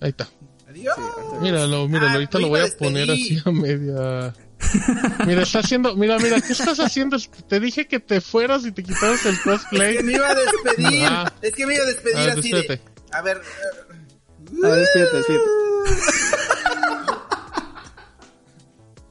[0.00, 0.28] Ahí está.
[0.68, 0.96] Adiós.
[1.42, 2.08] Míralo, míralo.
[2.08, 4.34] Ah, Ahorita lo voy a poner así a media.
[5.26, 5.94] Mira, está haciendo.
[5.96, 7.16] Mira, mira, ¿qué estás haciendo?
[7.48, 10.02] Te dije que te fueras y te quitaras el Es que cosplay.
[10.02, 11.04] me iba a despedir.
[11.06, 11.32] Ah.
[11.42, 12.76] Es que me iba a despedir A ver, así despídete.
[12.76, 13.16] de.
[13.16, 13.36] A ver.
[13.38, 15.44] eh, A ver, despídete, despídete.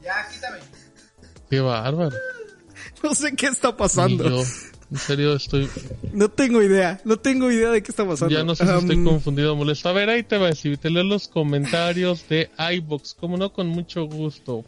[0.03, 0.57] Ya, quítame.
[1.49, 2.15] Qué bárbaro.
[3.03, 4.30] No sé qué está pasando.
[4.30, 4.44] yo,
[4.91, 5.69] en serio, estoy.
[6.14, 7.02] No tengo idea.
[7.03, 8.34] No tengo idea de qué está pasando.
[8.34, 9.90] Ya no sé si estoy confundido o molesto.
[9.90, 10.78] A ver, ahí te va a decir.
[10.78, 13.14] Te leo los comentarios de iBox.
[13.15, 14.64] Como no, con mucho gusto.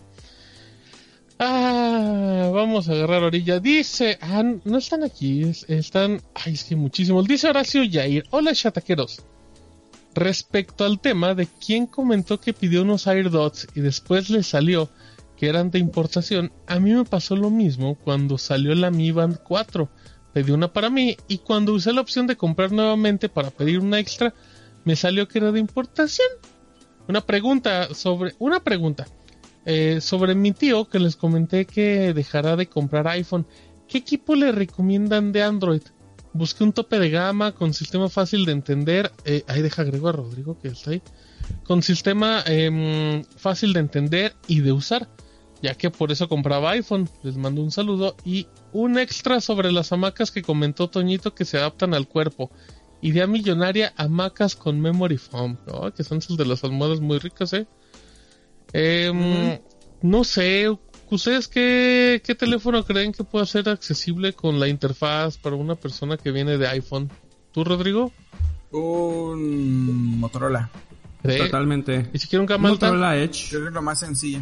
[1.41, 3.59] Ah, vamos a agarrar orilla.
[3.59, 7.25] Dice, ah, no están aquí, es- están, ay, es que muchísimos.
[7.27, 9.21] Dice Horacio Yair, hola chataqueros.
[10.15, 14.89] Respecto al tema de quién comentó que pidió unos AirDots y después le salió
[15.37, 19.39] que eran de importación, a mí me pasó lo mismo cuando salió la Mi Band
[19.41, 19.89] 4.
[20.33, 23.99] Pedí una para mí y cuando usé la opción de comprar nuevamente para pedir una
[23.99, 24.33] extra,
[24.83, 26.27] me salió que era de importación.
[27.07, 29.07] Una pregunta sobre, una pregunta.
[29.65, 33.45] Eh, sobre mi tío que les comenté que dejará de comprar iPhone.
[33.87, 35.81] ¿Qué equipo le recomiendan de Android?
[36.33, 39.11] Busqué un tope de gama con sistema fácil de entender.
[39.25, 41.01] Eh, ahí deja agrego a Rodrigo que está ahí.
[41.63, 45.09] Con sistema em, fácil de entender y de usar.
[45.61, 47.09] Ya que por eso compraba iPhone.
[47.23, 48.15] Les mando un saludo.
[48.23, 52.51] Y un extra sobre las hamacas que comentó Toñito que se adaptan al cuerpo.
[53.01, 55.57] Idea millonaria, hamacas con memory foam.
[55.65, 55.91] ¿no?
[55.93, 57.65] Que son de las almohadas muy ricas, ¿eh?
[58.73, 59.59] Em,
[60.01, 60.67] No sé,
[61.09, 66.15] ¿ustedes qué, qué teléfono creen que pueda ser accesible con la interfaz para una persona
[66.17, 67.09] que viene de iPhone?
[67.51, 68.11] ¿Tú, Rodrigo?
[68.71, 70.69] Un Motorola.
[71.21, 71.39] ¿Cree?
[71.39, 72.09] Totalmente.
[72.13, 72.85] ¿Y si quiere un gama alta?
[72.87, 73.49] Motorola Edge.
[73.49, 74.39] Creo que es lo más sencillo.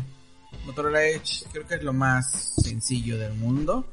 [0.66, 3.86] Motorola Edge creo que es lo más sencillo del mundo.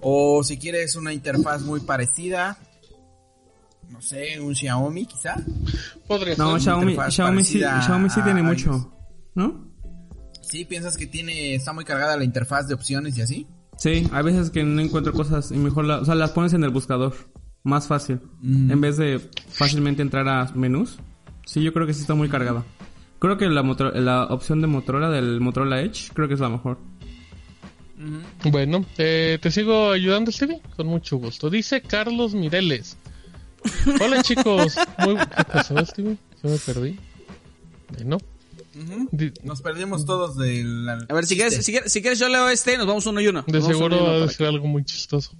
[0.00, 2.58] O si quieres una interfaz muy parecida,
[3.88, 5.36] no sé, un Xiaomi quizá.
[6.08, 6.62] Podría No, ser.
[6.62, 8.92] Xiaomi, Xiaomi, sí, Xiaomi sí tiene mucho.
[9.36, 9.64] ¿No?
[10.42, 13.46] Sí, piensas que tiene está muy cargada la interfaz de opciones y así.
[13.78, 16.64] Sí, hay veces que no encuentro cosas y mejor la- o sea, las pones en
[16.64, 17.14] el buscador.
[17.62, 18.20] Más fácil.
[18.40, 18.70] Mm.
[18.70, 20.98] En vez de fácilmente entrar a menús.
[21.44, 22.64] Sí, yo creo que sí está muy cargada.
[23.18, 26.48] Creo que la, Motor- la opción de Motorola del Motorola Edge creo que es la
[26.48, 26.78] mejor.
[28.50, 31.48] Bueno, eh, te sigo ayudando, Stevie, con mucho gusto.
[31.50, 32.96] Dice Carlos Mireles.
[34.00, 34.76] Hola, chicos.
[34.98, 35.16] Muy...
[35.16, 36.16] ¿Qué pasó, Stevie?
[36.42, 36.98] Yo me perdí.
[37.96, 38.18] Bueno.
[39.42, 42.76] Nos perdimos todos del A ver, si quieres, si quieres, si quieres yo leo este,
[42.76, 43.44] nos vamos uno y uno.
[43.46, 45.32] De seguro uno y va a decir algo muy chistoso.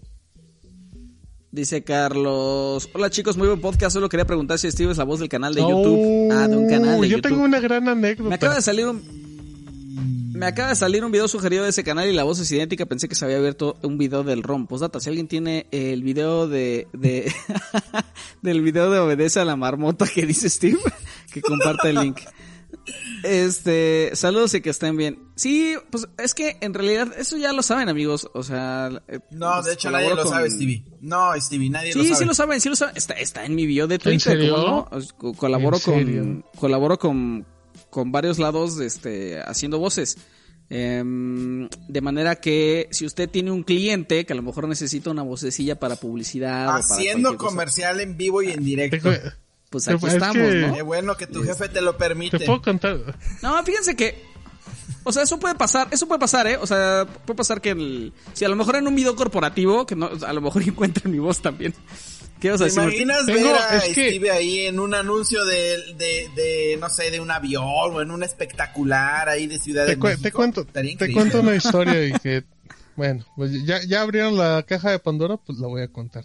[1.50, 2.88] Dice Carlos.
[2.92, 3.94] Hola chicos, muy buen podcast.
[3.94, 6.28] Solo quería preguntar si Steve es la voz del canal de Oh, YouTube.
[6.32, 7.30] Ah, de un canal de Yo YouTube.
[7.30, 8.28] tengo una gran anécdota.
[8.28, 9.26] Me acaba de salir un.
[10.34, 12.84] Me acaba de salir un video sugerido de ese canal y la voz es idéntica.
[12.84, 14.66] Pensé que se había abierto un video del ROM.
[14.66, 16.88] Postdata, si alguien tiene el video de.
[16.92, 17.32] de
[18.42, 20.78] del video de Obedece a la marmota que dice Steve,
[21.32, 22.18] que comparte el link.
[23.22, 25.18] Este, saludos y que estén bien.
[25.34, 28.28] Sí, pues es que en realidad eso ya lo saben, amigos.
[28.34, 30.84] O sea, eh, No, pues, de hecho nadie lo con- sabe, Stevie.
[31.00, 32.18] No, Stevie, nadie lo Sí, sabe.
[32.18, 32.96] sí lo saben, sí lo saben.
[32.96, 34.20] Está, está en mi video de Twitter.
[34.20, 34.54] serio?
[34.54, 34.90] ¿cómo
[35.22, 35.34] no?
[35.36, 36.22] Colaboro ¿En serio?
[36.22, 37.46] con, colaboro con,
[37.90, 40.16] con varios lados, este, haciendo voces.
[40.68, 45.22] Em, de manera que si usted tiene un cliente que a lo mejor necesita una
[45.22, 49.10] vocecilla para publicidad o para Haciendo cualquier cosa, comercial en vivo y en directo.
[49.70, 50.12] Tengo- pues Es aquí que-
[50.48, 50.74] estamos, ¿no?
[50.74, 52.38] Qué bueno que tu jefe te lo permite.
[52.38, 52.98] ¿Te puedo contar?
[53.42, 54.24] No, fíjense que.
[55.04, 56.56] O sea, eso puede pasar, eso puede pasar, ¿eh?
[56.56, 59.94] O sea, puede pasar que el, si a lo mejor en un video corporativo, que
[59.94, 61.74] no, a lo mejor encuentren mi voz también.
[62.40, 62.82] ¿Qué vas a ¿Te decir?
[62.82, 63.02] Martín?
[63.02, 66.88] imaginas Tengo- ver a es que- Stevie ahí en un anuncio de, de, de, no
[66.90, 70.22] sé, de un avión o en un espectacular ahí de Ciudad Te, de cu- México?
[70.22, 72.44] te cuento, te cuento una historia y que,
[72.96, 76.24] bueno, pues ya, ya abrieron la caja de Pandora, pues la voy a contar.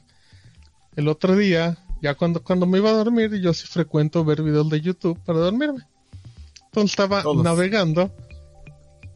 [0.98, 4.70] El otro día, ya cuando, cuando me iba a dormir, yo sí frecuento ver videos
[4.70, 5.84] de YouTube para dormirme.
[6.66, 7.44] Entonces estaba Todos.
[7.44, 8.12] navegando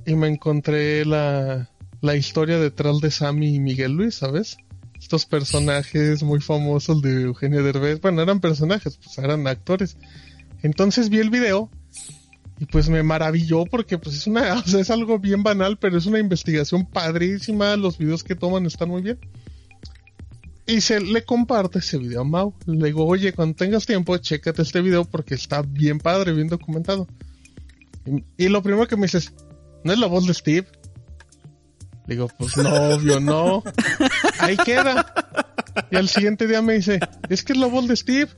[0.05, 1.69] y me encontré la,
[2.01, 4.57] la historia detrás de Sammy y Miguel Luis, ¿sabes?
[4.99, 8.01] Estos personajes muy famosos de Eugenio Derbez.
[8.01, 9.97] Bueno, eran personajes, pues eran actores.
[10.61, 11.69] Entonces vi el video
[12.59, 15.97] y pues me maravilló porque pues es una, o sea, es algo bien banal, pero
[15.97, 17.75] es una investigación padrísima.
[17.75, 19.19] Los videos que toman están muy bien.
[20.67, 22.53] Y se le comparte ese video a Mau.
[22.65, 27.07] Le digo, oye, cuando tengas tiempo, chécate este video porque está bien padre, bien documentado.
[28.05, 29.33] Y, y lo primero que me dices,
[29.83, 30.67] ¿no es la voz de Steve?
[32.07, 33.63] Le digo, pues no, obvio, no.
[34.39, 35.13] Ahí queda.
[35.91, 38.29] Y al siguiente día me dice, es que es la voz de Steve.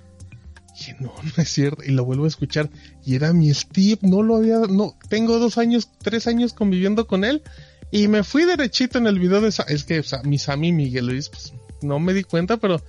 [0.75, 1.83] Y dije, no, no es cierto.
[1.83, 2.69] Y lo vuelvo a escuchar.
[3.05, 7.23] Y era mi Steve, no lo había, no, tengo dos años, tres años conviviendo con
[7.23, 7.41] él.
[7.89, 10.73] Y me fui derechito en el video de, Sa- es que o sea, mi Sammy
[10.73, 12.81] Miguel Luis, pues no me di cuenta, pero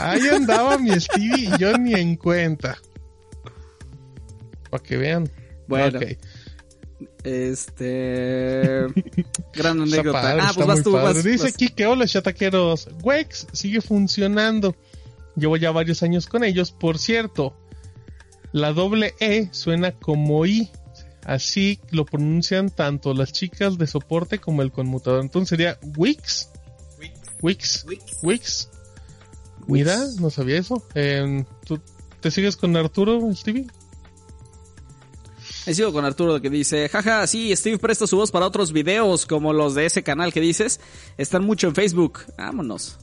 [0.00, 2.78] ahí andaba mi Stevie y yo ni en cuenta.
[4.70, 5.28] Para que vean.
[5.66, 6.00] Bueno.
[7.22, 8.86] Este.
[9.54, 10.20] gran anécdota.
[10.20, 11.56] padre, ah, pues vas tú, vas, Dice vas.
[11.56, 12.88] Kike, hola chataqueros.
[13.02, 14.76] Wex sigue funcionando.
[15.36, 16.70] Llevo ya varios años con ellos.
[16.70, 17.56] Por cierto,
[18.52, 20.70] la doble E suena como I.
[21.24, 25.22] Así lo pronuncian tanto las chicas de soporte como el conmutador.
[25.22, 26.50] Entonces sería Wix.
[27.44, 27.84] Wix.
[27.86, 28.18] Wix.
[28.22, 28.68] Wix.
[29.66, 30.82] Mira, no sabía eso.
[30.94, 31.78] Em, ¿Tú
[32.20, 33.66] te sigues con Arturo, Stevie?
[35.66, 39.26] Me sigo con Arturo que dice, jaja, sí, Steve presta su voz para otros videos
[39.26, 40.80] como los de ese canal que dices.
[41.18, 42.20] Están mucho en Facebook.
[42.38, 42.98] Vámonos.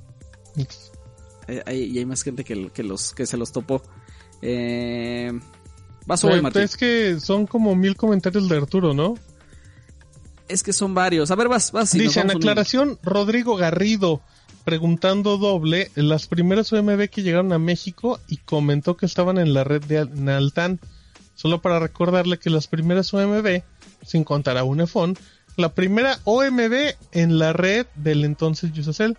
[1.48, 3.84] Eh, hay, y hay más gente que, que, los, que se los topó.
[4.42, 5.32] Eh,
[6.08, 6.64] vas hoy, Eh, Martín.
[6.64, 9.16] Es que son como mil comentarios de Arturo, ¿no?
[10.52, 11.32] Es que son varios.
[11.32, 11.94] A ver, vas, vas.
[11.94, 14.22] Dice, en aclaración, Rodrigo Garrido,
[14.64, 19.64] preguntando doble, las primeras UMB que llegaron a México y comentó que estaban en la
[19.64, 20.80] red de Al- Altán.
[21.36, 23.64] Solo para recordarle que las primeras OMB,
[24.06, 25.18] sin contar a Unifón,
[25.58, 29.18] la primera OMB en la red del entonces Yusacel,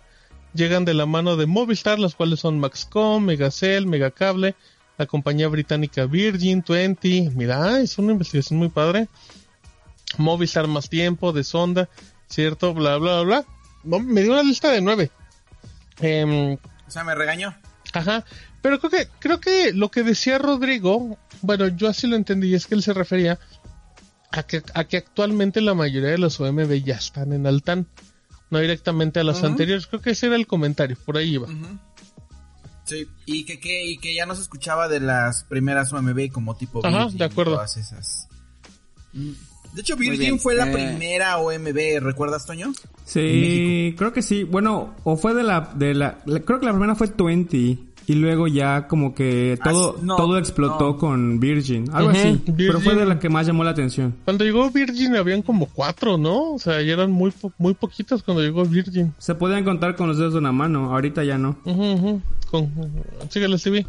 [0.53, 4.55] llegan de la mano de Movistar, las cuales son Maxcom, Megacell, Megacable,
[4.97, 9.09] la compañía británica Virgin, 20, mira, es una investigación muy padre.
[10.17, 11.89] Movistar más tiempo, de sonda,
[12.27, 13.45] cierto, bla, bla, bla.
[13.83, 15.11] No, me dio una lista de nueve.
[15.99, 17.55] Em, O sea, me regañó.
[17.93, 18.25] Ajá,
[18.61, 22.55] pero creo que, creo que lo que decía Rodrigo, bueno, yo así lo entendí, y
[22.55, 23.39] es que él se refería
[24.31, 27.87] a que, a que actualmente la mayoría de los OMB ya están en Altán,
[28.49, 31.47] no directamente a las anteriores, creo que ese era el comentario, por ahí iba.
[31.47, 31.77] Ujú.
[32.85, 36.55] Sí, y que, que, y que ya no se escuchaba de las primeras OMB como
[36.55, 37.53] tipo Ajá, de acuerdo.
[37.53, 38.27] todas esas.
[39.13, 39.31] Mm.
[39.73, 40.73] De hecho, Virgin fue la eh.
[40.73, 42.71] primera OMB, ¿recuerdas, Toño?
[43.05, 44.43] Sí, creo que sí.
[44.43, 47.57] Bueno, o fue de la, de la, la- creo que la primera fue 20
[48.05, 50.97] y luego ya como que todo, Ah, no, todo explotó no.
[50.97, 52.41] con Virgin, algo así.
[52.57, 54.13] Pero fue de la que más llamó la atención.
[54.25, 56.51] Cuando llegó Virgin habían como cuatro, ¿no?
[56.53, 59.13] O sea, ya eran muy, po- muy poquitas cuando llegó Virgin.
[59.17, 61.57] Se podían contar con los dedos de una mano, ahorita ya no.
[61.65, 62.21] Ujú.
[62.51, 62.71] Con,
[63.29, 63.87] síguele, Stevie.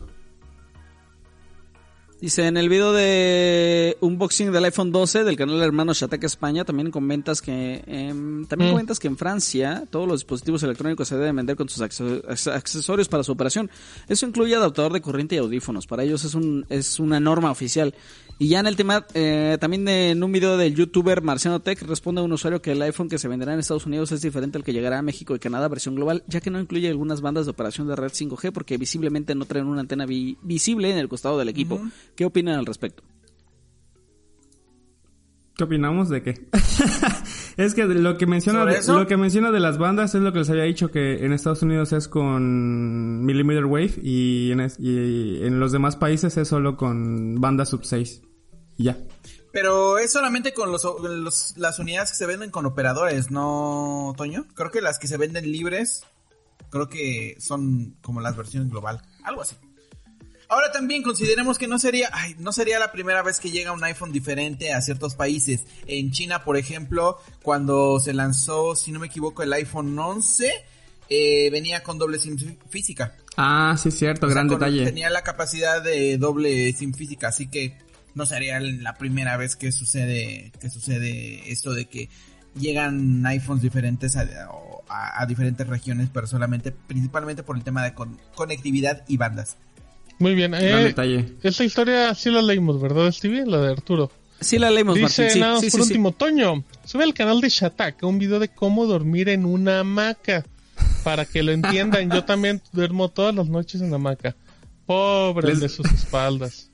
[2.24, 6.90] Dice, en el video de unboxing del iPhone 12 del canal Hermano Shataka España, también
[6.90, 8.72] comentas que em, también Mm.
[8.72, 12.50] comentas que en Francia todos los dispositivos electrónicos se deben vender con sus acce- acce-
[12.54, 13.68] accesorios para su operación.
[14.08, 15.86] Eso incluye adaptador de corriente y audífonos.
[15.86, 17.94] Para ellos es un es una norma oficial.
[18.36, 21.80] Y ya en el tema, eh, también de- en un video del youtuber Marciano Tech
[21.82, 24.58] responde a un usuario que el iPhone que se venderá en Estados Unidos es diferente
[24.58, 27.44] al que llegará a México y Canadá versión global, ya que no incluye algunas bandas
[27.44, 31.08] de operación de red 5G porque visiblemente no traen una antena vi- visible en el
[31.08, 31.80] costado del equipo.
[32.16, 33.02] ¿Qué opinan al respecto?
[35.56, 36.48] ¿Qué opinamos de qué?
[37.56, 40.32] es que lo que menciona ¿Sobre de, lo que menciona de las bandas es lo
[40.32, 44.80] que les había dicho que en Estados Unidos es con millimeter wave y en, es-
[44.80, 48.22] y en los demás países es solo con banda sub 6.
[48.78, 48.98] Y ya.
[49.52, 54.46] Pero es solamente con los, los- las unidades que se venden con operadores, ¿no, Toño?
[54.54, 56.02] Creo que las que se venden libres,
[56.70, 59.54] creo que son como las versiones global, algo así.
[60.48, 63.82] Ahora también consideremos que no sería, ay, no sería la primera vez que llega un
[63.82, 65.64] iPhone diferente a ciertos países.
[65.86, 70.52] En China, por ejemplo, cuando se lanzó, si no me equivoco, el iPhone 11,
[71.08, 72.36] eh, venía con doble SIM
[72.68, 73.16] física.
[73.36, 74.84] Ah, sí es cierto, O sea, gran con- detalle.
[74.84, 77.76] Tenía la capacidad de doble SIM física, así que
[78.14, 82.08] no sería la primera vez que sucede que sucede esto de que
[82.54, 84.20] llegan iPhones diferentes a,
[84.88, 89.56] a- a diferentes regiones, pero solamente principalmente por el tema de con- conectividad y bandas.
[90.18, 90.54] Muy bien.
[90.54, 91.34] Eh, detalle.
[91.42, 93.44] esta historia sí la leímos, ¿verdad, Stevie?
[93.46, 94.10] La de Arturo.
[94.40, 95.30] Sí la leemos, Dice Martín.
[95.34, 98.38] Sí, nada más sí, por sí, último, Toño, sube al canal de Shataka un video
[98.38, 100.44] de cómo dormir en una hamaca.
[101.02, 104.34] Para que lo entiendan, yo también duermo todas las noches en hamaca.
[104.86, 106.70] Pobre Les- de sus espaldas.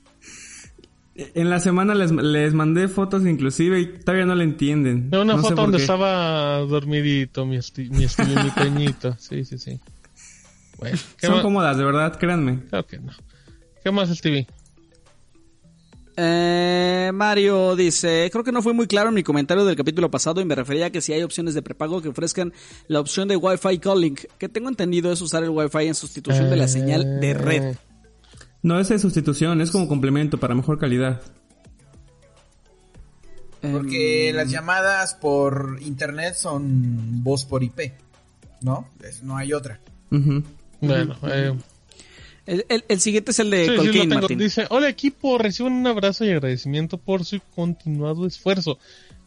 [1.15, 5.09] En la semana les, les mandé fotos inclusive y todavía no le entienden.
[5.09, 5.83] Veo una No foto donde qué.
[5.83, 8.87] estaba dormidito, mi, esti mi, esti- mi.
[9.19, 9.79] Sí, sí, sí.
[10.79, 12.61] Bueno, ¿qué Son cómodas, de verdad, créanme.
[12.69, 13.11] Claro que no.
[13.83, 14.47] ¿Qué más, Stevie?
[16.17, 20.41] Eh, Mario dice, creo que no fue muy claro en mi comentario del capítulo pasado
[20.41, 22.53] y me refería a que si hay opciones de prepago que ofrezcan
[22.87, 26.57] la opción de Wi-Fi Calling, que tengo entendido es usar el Wi-Fi en sustitución de
[26.57, 27.63] la señal de red.
[27.63, 27.77] Eh,
[28.61, 31.21] No es de sustitución, es como complemento para mejor calidad.
[33.61, 37.93] Porque Em, las llamadas por internet son voz por IP,
[38.61, 38.87] ¿no?
[39.23, 39.79] No hay otra.
[40.09, 41.53] Bueno, eh,
[42.51, 44.07] el, el- el siguiente es el de sí.
[44.07, 44.37] Martín.
[44.37, 48.77] Dice, hola equipo, reciban un abrazo y agradecimiento por su continuado esfuerzo.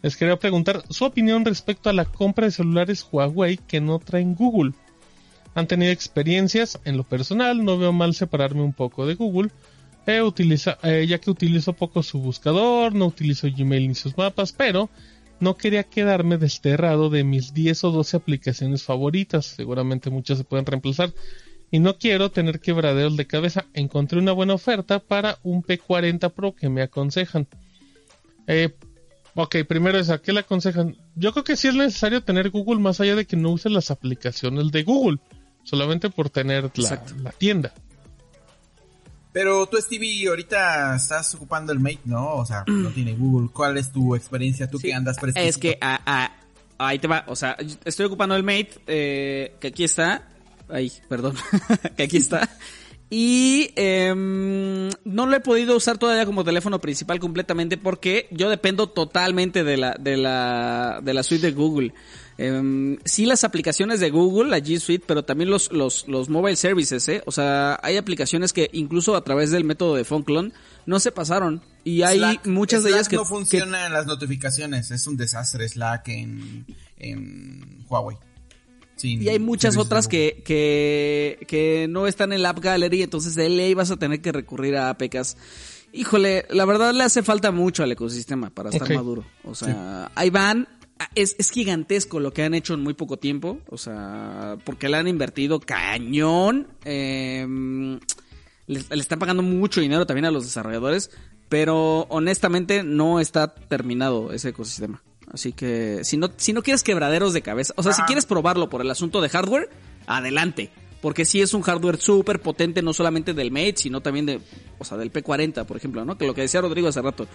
[0.02, 4.34] Les quería preguntar su opinión respecto a la compra de celulares Huawei que no traen
[4.34, 4.72] Google.
[5.54, 6.78] ¿Han tenido experiencias?
[6.84, 9.50] En lo personal, no veo mal separarme un poco de Google,
[10.06, 14.52] eh, utiliza, eh, ya que utilizo poco su buscador, no utilizo Gmail ni sus mapas,
[14.52, 14.90] pero
[15.40, 19.46] no quería quedarme desterrado de mis 10 o 12 aplicaciones favoritas.
[19.46, 21.12] Seguramente muchas se pueden reemplazar.
[21.74, 23.64] Y no quiero tener quebraderos de cabeza.
[23.74, 27.48] Encontré una buena oferta para un P40 Pro que me aconsejan.
[28.46, 28.76] Eh,
[29.34, 30.96] ok, primero es a qué le aconsejan.
[31.16, 33.90] Yo creo que sí es necesario tener Google más allá de que no use las
[33.90, 35.18] aplicaciones de Google.
[35.64, 37.74] Solamente por tener la, la tienda.
[39.32, 42.36] Pero tú, Stevie, ahorita estás ocupando el Mate, ¿no?
[42.36, 43.50] O sea, no tiene Google.
[43.52, 44.70] ¿Cuál es tu experiencia?
[44.70, 45.50] Tú Sí, que andas fresquecito?
[45.50, 46.30] Es que ah,
[46.78, 50.28] ahí te va, o sea, estoy ocupando el Mate, eh, que aquí está.
[50.68, 51.34] Ay, perdón,
[51.96, 52.48] que aquí está.
[53.10, 58.88] Y em, no lo he podido usar todavía como teléfono principal completamente porque yo dependo
[58.88, 61.92] totalmente de la, de la, de la suite de Google.
[62.38, 66.56] Em, sí las aplicaciones de Google, la G Suite, pero también los, los, los mobile
[66.56, 67.22] services, ¿eh?
[67.26, 70.52] O sea, hay aplicaciones que incluso a través del método de phone clone
[70.86, 71.62] no se pasaron.
[71.84, 74.90] Y hay Slack- muchas de Slack ellas que, no que funciona en las notificaciones.
[74.90, 76.66] Es un desastre Slack en,
[76.96, 78.16] en Huawei.
[78.96, 83.34] Sin Y hay muchas otras que, que, que no están en la App Gallery, entonces
[83.34, 85.36] de ley vas a tener que recurrir a APKs.
[85.92, 89.24] Híjole, la verdad le hace falta mucho al ecosistema para estar maduro.
[89.44, 90.68] O sea, ahí van.
[91.14, 93.58] Es, es gigantesco lo que han hecho en muy poco tiempo.
[93.68, 96.66] O sea, porque le han invertido cañón.
[96.84, 97.46] eh,
[98.66, 101.10] le, le están pagando mucho dinero también a los desarrolladores.
[101.48, 105.02] Pero honestamente no está terminado ese ecosistema.
[105.34, 108.70] Así que si no, si no quieres quebraderos de cabeza, o sea, si quieres probarlo
[108.70, 109.68] por el asunto de hardware,
[110.06, 110.70] adelante.
[111.02, 114.40] Porque sí es un hardware súper potente, no solamente del Mate, sino también de,
[114.78, 116.16] o sea, del P40, por ejemplo, ¿no?
[116.16, 117.26] Que lo que decía Rodrigo hace rato.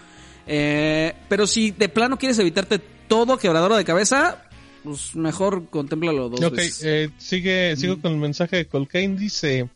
[0.48, 4.44] Eh, pero si de plano quieres evitarte todo quebradero de cabeza,
[4.84, 6.82] pues mejor contémplalo dos Ok, veces.
[6.84, 9.16] eh, sigue, sigo con el mensaje de Colkane.
[9.18, 9.70] Dice: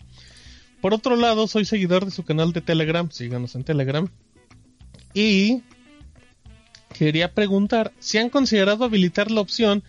[0.82, 3.12] Por otro lado, soy seguidor de su canal de Telegram.
[3.12, 4.08] Síganos en Telegram.
[5.14, 5.62] Y
[6.94, 9.84] quería preguntar si han considerado habilitar la opción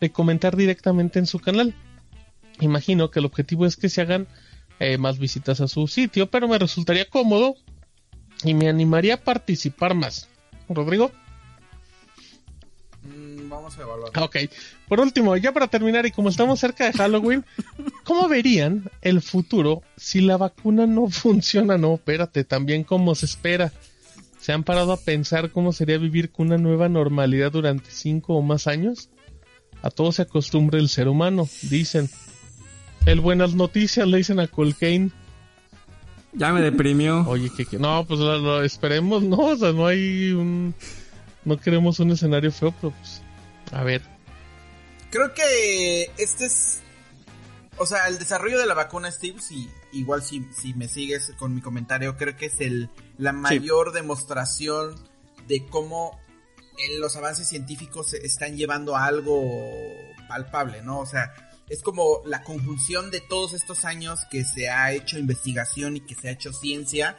[0.00, 1.74] de comentar directamente en su canal.
[2.60, 4.28] Imagino que el objetivo es que se hagan
[4.78, 7.54] eh, más visitas a su sitio, pero me resultaría cómodo
[8.44, 10.28] y me animaría a participar más.
[10.68, 11.10] Rodrigo.
[13.02, 14.10] Mm, vamos a evaluar.
[14.18, 14.36] Ok,
[14.88, 17.44] por último, ya para terminar y como estamos cerca de Halloween,
[18.04, 21.76] ¿cómo verían el futuro si la vacuna no funciona?
[21.78, 23.72] No, espérate, también como se espera.
[24.40, 28.42] ¿Se han parado a pensar cómo sería vivir con una nueva normalidad durante cinco o
[28.42, 29.10] más años?
[29.82, 32.08] A todo se acostumbra el ser humano, dicen.
[33.06, 35.10] El buenas noticias le dicen a Colkane.
[36.32, 37.26] Ya me deprimió.
[37.28, 40.74] Oye, que, no, pues lo, lo esperemos, no, o sea, no hay un...
[41.44, 43.22] No queremos un escenario feo, pero pues...
[43.72, 44.02] A ver.
[45.10, 46.80] Creo que este es.
[47.78, 51.54] O sea, el desarrollo de la vacuna, Steve, si, igual si, si me sigues con
[51.54, 54.94] mi comentario, creo que es el, la mayor demostración
[55.46, 56.18] de cómo
[56.78, 59.42] en los avances científicos se están llevando a algo
[60.28, 61.00] palpable, ¿no?
[61.00, 61.32] O sea,
[61.68, 66.14] es como la conjunción de todos estos años que se ha hecho investigación y que
[66.14, 67.16] se ha hecho ciencia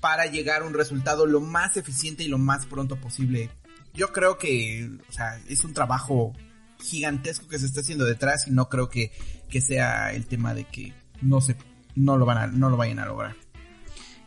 [0.00, 3.50] para llegar a un resultado lo más eficiente y lo más pronto posible.
[3.94, 6.32] Yo creo que, o sea, es un trabajo
[6.80, 9.12] gigantesco que se está haciendo detrás y no creo que,
[9.48, 11.56] que sea el tema de que no se,
[11.94, 13.34] no lo van a, no lo vayan a lograr.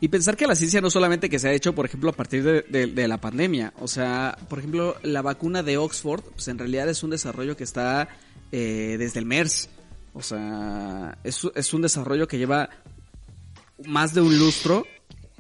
[0.02, 2.44] Y pensar que la ciencia no solamente que se ha hecho, por ejemplo, a partir
[2.44, 3.74] de, de- de la pandemia.
[3.80, 7.64] O sea, por ejemplo, la vacuna de Oxford, pues en realidad es un desarrollo que
[7.64, 8.10] está
[8.52, 9.70] eh, desde el MERS.
[10.14, 12.70] O sea, es, es un desarrollo que lleva
[13.86, 14.86] más de un lustro,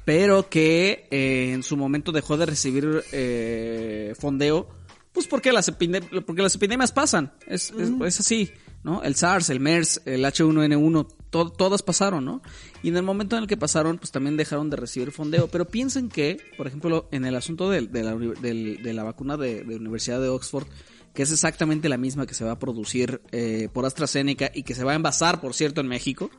[0.06, 4.69] pero que eh, en su momento dejó de recibir eh, fondeo,
[5.11, 7.34] pues porque las, epide- porque las epidemias pasan.
[7.47, 8.52] Es, es, es así,
[8.84, 9.03] ¿no?
[9.03, 12.41] El SARS, el MERS, el H1N1, to- todas pasaron, ¿no?
[12.82, 15.48] Y en el momento en el que pasaron, pues también dejaron de recibir fondeo.
[15.49, 19.76] Pero piensen que, por ejemplo, en el asunto de, la, de la vacuna de, la
[19.76, 20.68] Universidad de Oxford,
[21.14, 24.76] que es exactamente la misma que se va a producir eh, por AstraZeneca y que
[24.76, 26.30] se va a envasar, por cierto, en México.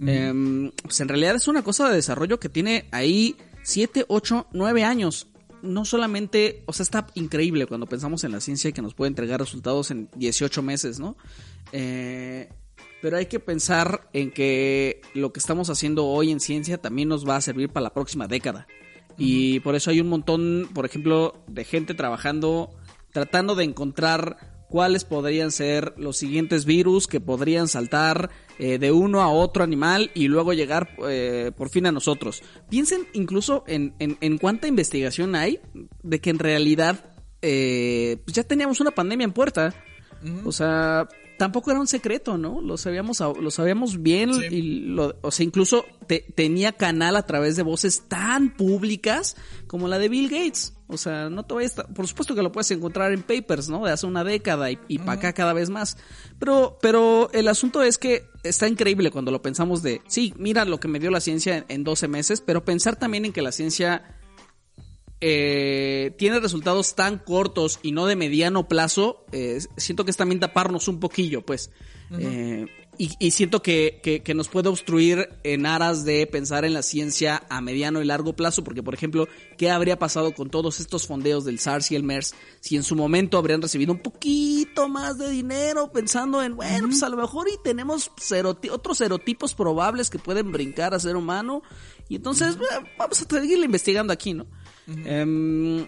[0.00, 4.84] Em, pues en realidad es una cosa de desarrollo que tiene ahí 7, 8, 9
[4.84, 5.26] años.
[5.60, 9.40] No solamente, o sea, está increíble cuando pensamos en la ciencia que nos puede entregar
[9.40, 11.16] resultados en 18 meses, ¿no?
[11.72, 12.48] Eh,
[13.00, 17.28] pero hay que pensar en que lo que estamos haciendo hoy en ciencia también nos
[17.28, 18.66] va a servir para la próxima década.
[19.16, 22.70] Y por eso hay un montón, por ejemplo, de gente trabajando,
[23.12, 24.36] tratando de encontrar
[24.68, 30.10] cuáles podrían ser los siguientes virus que podrían saltar eh, de uno a otro animal
[30.14, 32.42] y luego llegar eh, por fin a nosotros.
[32.68, 35.60] Piensen incluso en, en, en cuánta investigación hay
[36.02, 39.74] de que en realidad eh, pues ya teníamos una pandemia en puerta.
[40.44, 41.08] O sea,
[41.38, 42.60] tampoco era un secreto, ¿no?
[42.60, 44.44] Lo sabíamos, lo sabíamos bien Sí.
[44.50, 49.36] y lo, o sea, incluso te- tenía canal a través de voces tan públicas
[49.66, 50.74] como la de Bill Gates.
[50.90, 53.84] O sea, no te vayas, a- por supuesto que lo puedes encontrar en papers, ¿no?
[53.84, 55.96] De hace una década y, y para acá cada vez más.
[56.38, 60.80] Pero, pero el asunto es que está increíble cuando lo pensamos de, sí, mira lo
[60.80, 63.52] que me dio la ciencia en, en 12 meses, pero pensar también en que la
[63.52, 64.17] ciencia
[65.20, 70.40] eh, tiene resultados tan cortos y no de mediano plazo, eh, siento que es también
[70.40, 71.70] taparnos un poquillo, pues.
[72.18, 72.66] Eh,
[72.96, 76.82] y, y siento que, que, que nos puede obstruir en aras de pensar en la
[76.82, 81.06] ciencia a mediano y largo plazo, porque por ejemplo, ¿qué habría pasado con todos estos
[81.06, 85.18] fondeos del SARS y el MERS si en su momento habrían recibido un poquito más
[85.18, 90.10] de dinero pensando en, bueno, pues a lo mejor y tenemos seroti- otros serotipos probables
[90.10, 91.62] que pueden brincar a ser humano
[92.08, 94.46] y entonces eh, vamos a seguirle investigando aquí, ¿no?
[95.04, 95.86] Em,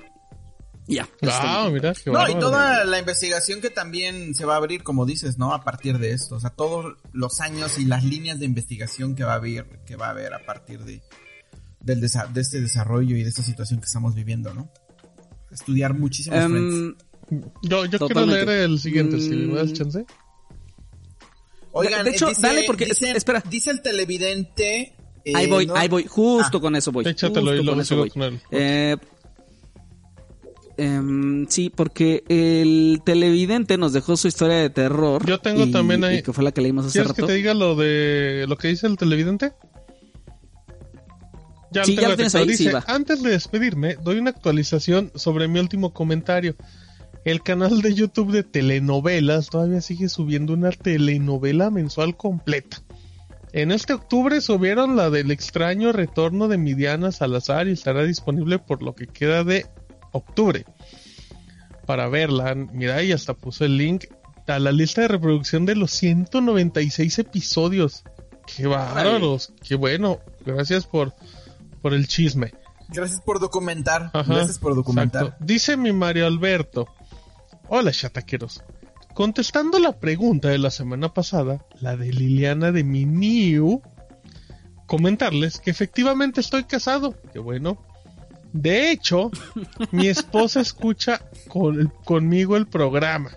[0.87, 1.09] ya.
[1.23, 4.83] Ah, Este, mira, qué No, y toda la investigación que también se va a abrir,
[4.83, 5.55] como dices, ¿no?
[5.55, 6.37] A partir de esto.
[6.37, 9.97] O sea, todos los años y las líneas de investigación que va a haber, que
[9.97, 11.01] va a haber a partir de,
[11.81, 14.71] del desa- de este desarrollo y de esta situación que estamos viviendo, ¿no?
[15.51, 16.75] Estudiar muchísimos frentes.
[16.75, 16.95] em,
[17.63, 19.75] Yo, yo quiero leer el siguiente, si me das Mm.
[19.75, 20.05] chance.
[21.73, 23.43] Oigan, de hecho, eh, dice, dale, porque- dice, espera.
[23.49, 24.97] dice el televidente.
[25.25, 26.61] Eh, ahí voy, no- ahí voy, justo Ah.
[26.61, 27.07] con eso voy.
[27.07, 28.11] Échatelo y eso sigo voy.
[28.11, 28.41] con él.
[28.51, 28.97] Eh,
[30.77, 35.25] em, sí, porque el televidente nos dejó su historia de terror.
[35.27, 37.23] Yo tengo y- también ahí- que fue la que leímos hace ¿Quieres rato.
[37.23, 39.53] que te diga lo de lo que dice el televidente?
[41.73, 42.43] Ya Sí, lo ya lo tienes detectado.
[42.45, 42.85] ahí, Dice, sí, va.
[42.93, 46.57] antes de despedirme, doy una actualización sobre mi último comentario.
[47.25, 52.83] El canal de YouTube de telenovelas todavía sigue subiendo una telenovela mensual completa.
[53.53, 58.83] En este octubre subieron la del extraño retorno de Midiana Salazar y estará disponible por
[58.83, 59.67] lo que queda de
[60.13, 60.65] octubre.
[61.87, 64.05] Para verla, mira, y hasta puso el link
[64.47, 68.05] a la lista de reproducción de los 196 episodios.
[68.47, 70.19] Qué bárbaros, qué bueno.
[70.45, 71.15] Gracias por,
[71.83, 72.53] por el chisme.
[72.89, 74.11] Gracias por documentar.
[74.13, 75.23] Ajá, Gracias por documentar.
[75.25, 75.45] exacto.
[75.45, 76.89] Dice mi Mario Alberto.
[77.69, 78.63] Hola, chataqueros.
[79.15, 83.83] Contestando la pregunta de la semana pasada, la de Liliana de mi Niu,
[84.87, 87.15] comentarles que efectivamente estoy casado.
[87.33, 87.83] Qué bueno.
[88.53, 89.31] De hecho,
[89.93, 93.31] mi esposa escucha con- conmigo el programa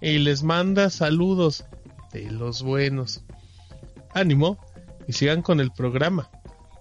[0.00, 1.64] y les manda saludos
[2.12, 3.22] de los buenos.
[4.14, 4.58] Ánimo
[5.06, 6.30] y sigan con el programa.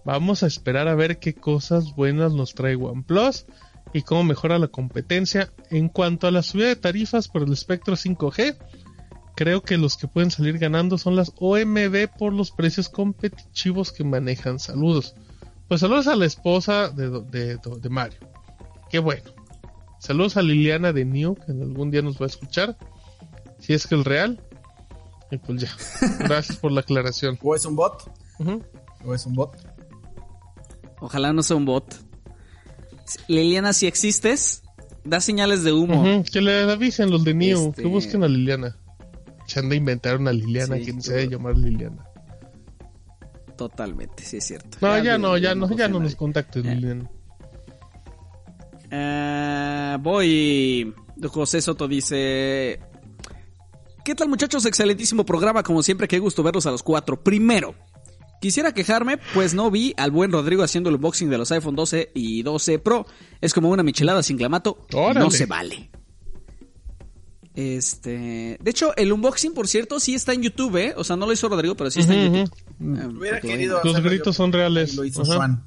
[0.05, 3.45] Vamos a esperar a ver qué cosas buenas nos trae OnePlus
[3.93, 5.51] y cómo mejora la competencia.
[5.69, 8.57] En cuanto a la subida de tarifas por el espectro 5G,
[9.35, 14.03] creo que los que pueden salir ganando son las OMB por los precios competitivos que
[14.03, 14.59] manejan.
[14.59, 15.15] Saludos.
[15.67, 18.19] Pues saludos a la esposa de, de, de- de Mario.
[18.89, 19.29] Qué bueno.
[19.99, 22.77] Saludos a Liliana de New, que en algún día nos va a escuchar.
[23.59, 24.41] Si es que el real.
[25.31, 25.69] Y pues ya.
[26.19, 27.37] Gracias por la aclaración.
[27.41, 28.09] ¿O es un bot?
[29.03, 29.57] ¿O es un bot?
[31.01, 31.93] Ojalá no sea un bot.
[33.27, 34.63] Liliana, si existes,
[35.03, 36.23] da señales de humo.
[36.31, 38.77] Que le avisen los de New, Este- que busquen a Liliana.
[39.45, 42.03] Se han de inventar una Liliana, Sí, quien se debe llamar Liliana.
[43.55, 44.77] Totalmente, sí es cierto.
[44.81, 46.63] No, ya, no, ya, no, ya no nos contactes.
[46.63, 47.09] Liliana.
[48.91, 50.93] Eh, voy.
[51.29, 52.79] José Soto dice:
[54.05, 54.65] ¿Qué tal, muchachos?
[54.65, 56.07] Excelentísimo programa, como siempre.
[56.07, 57.21] Qué gusto verlos a los cuatro.
[57.21, 57.73] Primero,
[58.41, 62.11] quisiera quejarme, pues no vi al buen Rodrigo haciendo el unboxing de los iPhone 12
[62.13, 63.05] y 12 Pro.
[63.41, 64.85] Es como una michelada sin clamato.
[64.93, 65.19] Órale.
[65.19, 65.89] No se vale.
[67.55, 68.57] Este.
[68.61, 70.93] De hecho, el unboxing, por cierto, sí está en YouTube, ¿eh?
[70.95, 72.51] O sea, no lo hizo Rodrigo, pero sí está en YouTube.
[72.79, 72.95] ujú.
[72.95, 74.95] Eh, Hubiera porque, querido gritos yo, son reales.
[74.95, 75.33] Lo hizo Ajá.
[75.33, 75.63] Schwan.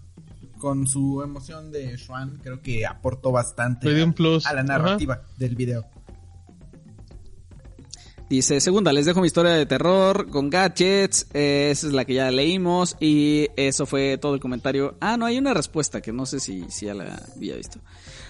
[0.58, 4.46] Con su emoción de Schwan, creo que aportó bastante un plus.
[4.46, 5.86] a la narrativa del video.
[8.30, 11.26] Dice, segunda, les dejo mi historia de terror con gadgets.
[11.34, 12.96] eh, esa es la que ya leímos.
[13.00, 14.94] Y eso fue todo el comentario.
[15.00, 17.80] Ah, no, hay una respuesta que no sé si, si ya la había visto.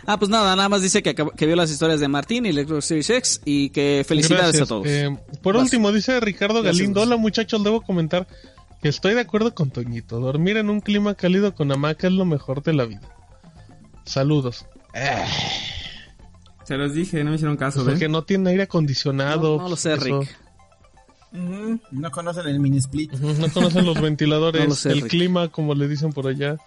[0.07, 2.87] Ah, pues nada, nada más dice que, que vio las historias de Martín y Xbox
[2.87, 4.63] Series X y que felicidades Gracias.
[4.63, 4.87] a todos.
[4.87, 5.65] Eh, por Vas.
[5.65, 7.03] último, dice Ricardo Galindo.
[7.03, 8.27] Hola, muchachos, debo comentar
[8.81, 10.19] que estoy de acuerdo con Toñito.
[10.19, 13.03] Dormir en un clima cálido con hamaca es lo mejor de la vida.
[14.07, 14.65] Saludos.
[16.71, 18.13] Se los dije, no me hicieron caso, Porque ¿ven?
[18.13, 19.57] no tiene aire acondicionado.
[19.57, 20.05] No, no lo sé, eso.
[20.21, 20.39] Rick.
[21.33, 23.13] Ujú, No conocen el mini split.
[23.15, 25.09] No conocen los ventiladores, No lo sé, el Rick.
[25.11, 26.59] clima, como le dicen por allá.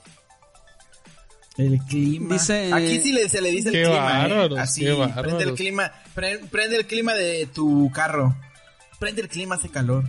[1.58, 2.34] El clima.
[2.34, 3.96] Dice- Aquí sí le- se le dice el clima.
[4.26, 4.30] ¿eh?
[4.30, 5.24] bárbaros, Así, qué bárbaros.
[5.36, 5.92] prende el clima.
[6.14, 8.36] pre- Prende el clima de tu carro.
[9.00, 10.04] Prende el clima, hace calor.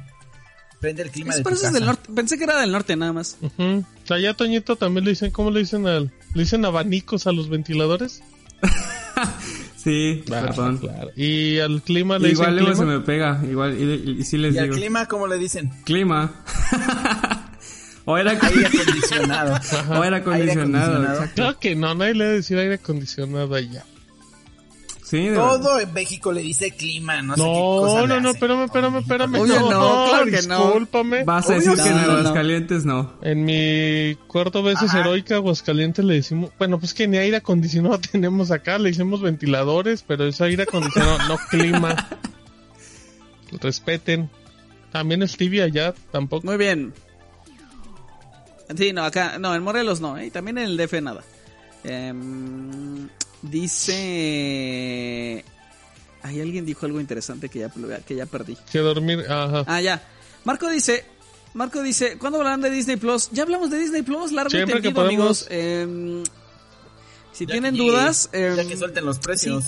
[0.81, 1.73] Prende el clima Es- de tu eso casa.
[1.73, 2.11] del norte.
[2.13, 3.37] Pensé que era del norte nada más.
[3.41, 3.85] Ujú.
[4.11, 8.23] Allá Toñito también le dicen, ¿cómo le dicen al, le dicen abanicos a los ventiladores?
[9.85, 10.79] Sí, Ah, perdón.
[10.79, 11.11] claro.
[11.15, 14.55] Y al clima le Igual dicen luego se me pega, igual, y, y sí les
[14.55, 14.77] ¿Y al digo.
[14.77, 15.71] clima cómo le dicen?
[15.85, 16.33] Clima.
[18.07, 19.55] o era, Aire acondicionado.
[19.91, 20.61] o era acondicionado.
[20.63, 21.13] acondicionado.
[21.15, 21.35] exacto.
[21.35, 23.85] Claro que no, nadie le debe decir aire acondicionado allá.
[25.05, 28.21] Sí, de Todo en México le dice clima, no, sé qué cosa No, le no,
[28.23, 29.35] no, espérame, espérame, espérame.
[29.35, 30.65] Obvio no, claro que no.
[30.65, 31.25] discúlpame.
[31.25, 32.13] Vas a decir no, que en no, no.
[32.13, 33.13] Aguascalientes no.
[33.21, 35.01] En mi cuarto veces Ajá.
[35.01, 40.03] heroica Aguascalientes le decimos, bueno, pues que ni aire acondicionado tenemos acá, le decimos ventiladores,
[40.03, 41.95] pero es aire acondicionado, no clima.
[43.61, 44.31] Respeten,
[44.91, 46.47] También Stevie allá tampoco.
[46.47, 46.95] Muy bien.
[48.75, 50.27] Sí, no, acá, no, en Morelos no, ¿eh?
[50.27, 51.23] y también en el DF nada.
[51.85, 53.09] Em,
[53.51, 55.45] dice...
[56.23, 57.71] Ahí alguien dijo algo interesante que ya,
[58.07, 58.57] que ya perdí.
[58.73, 59.65] Que dormir, ajá.
[59.67, 60.03] Ah, ya.
[60.45, 61.05] Marco dice,
[61.53, 63.29] Marco dice, ¿cuándo hablarán de Disney Plus?
[63.31, 65.43] Ya hablamos de Disney Plus, largo y Siempre tendido, podemos.
[65.43, 65.47] amigos.
[65.51, 66.25] Em,
[67.33, 69.65] si Ya tienen que- dudas, ya em, que suelten los precios.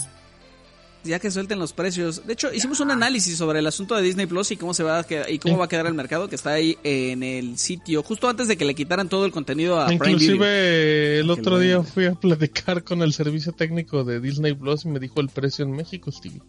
[1.06, 2.26] Ya que suelten los precios.
[2.26, 4.98] De hecho, hicimos un análisis sobre el asunto de Disney Plus y cómo se va
[4.98, 8.02] a quedar, y cómo va a quedar el mercado que está ahí en el sitio
[8.02, 10.12] justo antes de que le quitaran todo el contenido a Prime Video.
[10.14, 14.84] Inclusive el Qué otro día fui a platicar con el servicio técnico de Disney Plus
[14.84, 16.42] y me dijo el precio en México, Stevie.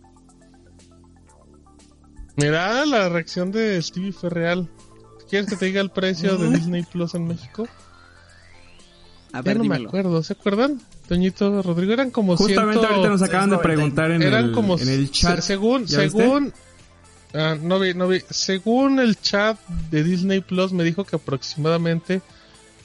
[2.36, 4.70] Mira, la reacción de Stevie fue real.
[5.30, 7.68] ¿Quieres que te diga el precio de Disney Plus en México?
[9.34, 10.80] A Ya ver, no me acuerdo, ¿se acuerdan?
[11.08, 13.62] Toñito Rodrigo, eran como Justamente ciento- ahorita nos acaban de 6.99.
[13.64, 15.36] preguntar en eran el, como en el chat.
[15.38, 16.54] se- según según
[17.34, 19.58] ah, no vi no vi según el chat
[19.90, 22.22] de Disney Plus me dijo que aproximadamente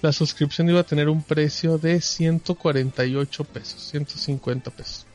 [0.02, 5.06] la suscripción iba a tener un precio de 148 pesos 150 pesos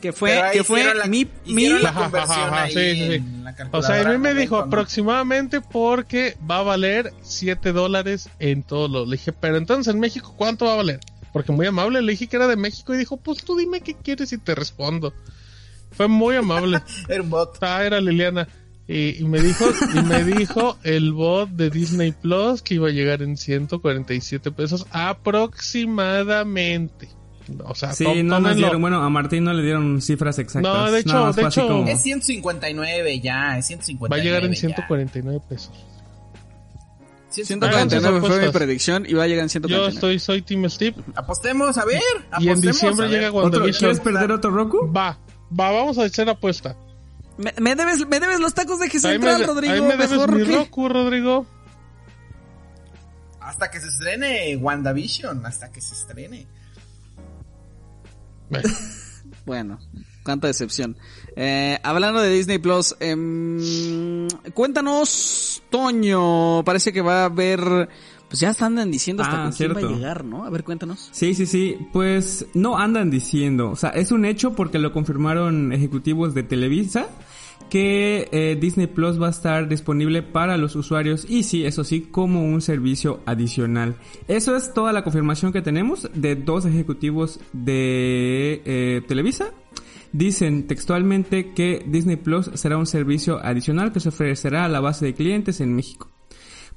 [0.00, 3.12] Que fue, que fue la- mi, mi, la conversión ajá, ajá, ahí sí, sí, sí.
[3.14, 8.28] en la o sea a mí me dijo aproximadamente porque va a valer 7 dólares
[8.38, 11.00] en todo lo le dije pero entonces en México cuánto va a valer
[11.32, 13.94] porque muy amable le dije que era de México y dijo pues tú dime qué
[13.94, 15.12] quieres y te respondo
[15.92, 16.82] fue muy amable
[17.24, 17.58] bot.
[17.62, 18.48] Ah, era Liliana.
[18.86, 22.90] Y, y me dijo, y me dijo el bot de Disney Plus que iba a
[22.90, 27.08] llegar en 147 pesos aproximadamente.
[27.64, 30.72] O sea, Sí, no nos dieron, bueno, a Martín no le dieron cifras exactas.
[30.72, 34.10] No, de hecho- de hecho- como- Es 159 ya, es 159.
[34.10, 34.60] Va a llegar en ya.
[34.60, 35.72] 149 pesos.
[37.30, 39.94] 149 Hagan sus fue mi predicción y va a llegar en Yo 149.
[39.94, 40.96] estoy, soy Team Steve.
[41.14, 42.00] Apostemos, a ver.
[42.38, 43.78] Y en apostemos, diciembre llega ¿Otro, WandaVision.
[43.78, 44.92] ¿Quieres perder otro Roku?
[44.92, 45.18] Va,
[45.58, 46.76] va, vamos a hacer apuesta.
[47.38, 49.72] Me, me debes, me debes los tacos de Jesús Ahí me, Central, Rodrigo.
[49.74, 51.46] ahí me debes mejor mi que- Roku, Rodrigo.
[53.40, 56.46] Hasta que se estrene WandaVision, hasta que se estrene.
[59.46, 59.78] Bueno,
[60.24, 60.96] cuánta decepción.
[61.36, 66.64] Eh, hablando de Disney Plus, em, cuéntanos, Toño.
[66.64, 67.88] Parece que va a haber.
[68.28, 70.44] Pues ya están diciendo hasta Ah, con quién va a llegar, ¿no?
[70.44, 71.08] A ver, cuéntanos.
[71.10, 71.76] Sí, sí, sí.
[71.92, 73.70] Pues no andan diciendo.
[73.70, 77.08] O sea, es un hecho porque lo confirmaron ejecutivos de Televisa
[77.70, 82.02] que eh, Disney Plus va a estar disponible para los usuarios y sí, eso sí,
[82.02, 83.96] como un servicio adicional.
[84.28, 89.52] Eso es toda la confirmación que tenemos de dos ejecutivos de eh, Televisa.
[90.12, 95.06] Dicen textualmente que Disney Plus será un servicio adicional que se ofrecerá a la base
[95.06, 96.10] de clientes en México.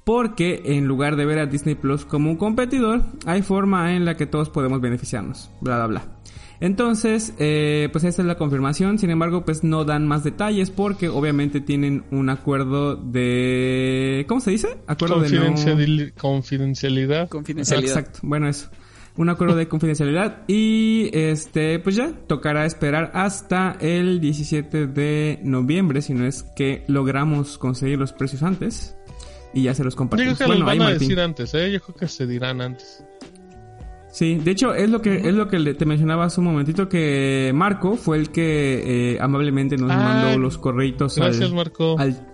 [0.03, 4.17] Porque en lugar de ver a Disney Plus como un competidor, hay forma en la
[4.17, 5.49] que todos podemos beneficiarnos.
[5.61, 6.19] Bla, bla, bla.
[6.59, 8.99] Entonces, eh, pues esta es la confirmación.
[8.99, 14.25] Sin embargo, pues no dan más detalles porque obviamente tienen un acuerdo de...
[14.27, 14.77] ¿Cómo se dice?
[14.87, 15.45] Acuerdo de no...
[16.15, 17.27] Confidencialidad.
[17.29, 17.97] Confidencialidad.
[17.97, 18.69] Exacto, bueno eso.
[19.15, 26.01] Un acuerdo de confidencialidad y este pues ya tocará esperar hasta el 17 de noviembre
[26.01, 28.95] si no es que logramos conseguir los precios antes
[29.53, 30.39] y ya se los compartimos.
[30.39, 30.99] que Bueno, los van a Martín.
[30.99, 31.71] decir antes, ¿eh?
[31.71, 33.05] Yo creo que se dirán antes.
[34.11, 37.51] Sí, de hecho es lo que es lo que te mencionaba hace un momentito que
[37.53, 41.95] Marco fue el que eh, amablemente nos Ay, mandó los correitos Gracias, al, Marco.
[41.99, 42.27] al-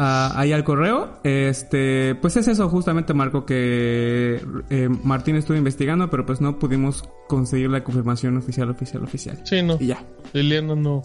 [0.00, 1.18] a- ahí al correo.
[1.24, 7.02] Este, pues es eso justamente Marco que eh, Martín estuvo investigando, pero pues no pudimos
[7.28, 9.40] conseguir la confirmación oficial, oficial, oficial.
[9.44, 9.76] Sí, no.
[9.80, 10.04] Y ya.
[10.32, 11.02] Liliana no.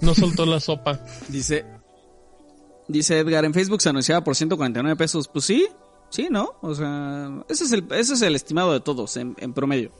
[0.00, 1.00] No soltó la sopa.
[1.28, 1.64] Dice,
[2.88, 5.28] dice Edgar, en Facebook se anunciaba por 149 pesos.
[5.28, 5.66] Pues sí,
[6.10, 6.54] sí, ¿no?
[6.60, 9.90] O sea, ese es el, ese es el estimado de todos en, en promedio.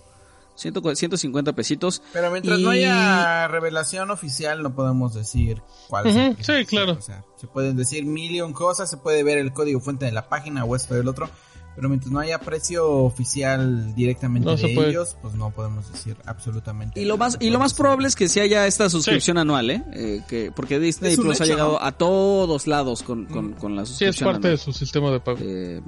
[0.55, 2.03] 100 150 pesitos.
[2.13, 6.93] Pero mientras Y- no haya revelación oficial, no podemos decir cuál sí, claro.
[6.93, 10.29] O sea, se pueden decir millón cosas, se puede ver el código fuente de la
[10.29, 11.29] página o esto o el otro.
[11.75, 17.01] Pero mientras no haya precio oficial directamente No de ellos, pues no podemos decir absolutamente
[17.01, 19.41] Y lo más, y lo más probable es que sí haya esta suscripción Sí.
[19.41, 19.83] anual, ¿eh?
[19.95, 21.79] Eh, que, porque Disney un Plus ha llegado ¿no?
[21.81, 25.21] a todos lados con, con, con la Sí, es suscripción parte de su sistema de
[25.21, 25.39] pago.
[25.41, 25.81] Eh,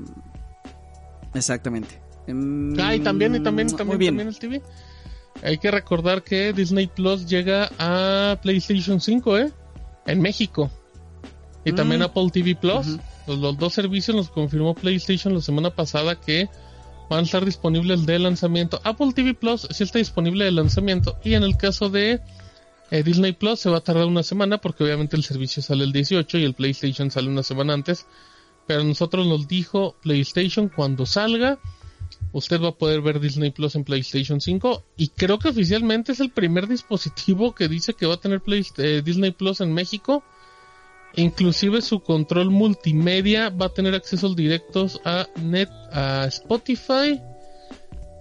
[1.34, 2.00] exactamente.
[2.26, 4.62] Mm, Ah, y también, y también, muy también, el TV.
[5.42, 9.52] Hay que recordar que Disney Plus llega a PlayStation 5, ¿eh?
[10.06, 10.70] En México.
[11.64, 11.74] Y Mm.
[11.76, 12.98] también Apple TV Plus.
[13.26, 16.48] Los, los dos servicios los confirmó PlayStation la semana pasada que
[17.10, 18.80] van a estar disponibles de lanzamiento.
[18.84, 21.16] Apple TV Plus sí está disponible de lanzamiento.
[21.24, 22.20] Y en el caso de
[22.90, 25.92] eh, Disney Plus se va a tardar una semana porque obviamente el servicio sale el
[25.92, 28.06] 18 y el PlayStation sale una semana antes.
[28.66, 31.58] Pero nosotros nos dijo PlayStation cuando salga
[32.34, 36.20] usted va a poder ver Disney Plus en PlayStation 5 y creo que oficialmente es
[36.20, 40.22] el primer dispositivo que dice que va a tener Play- eh, Disney Plus en México
[41.16, 47.20] Inclusive su control multimedia va a tener accesos directos a net, a Spotify,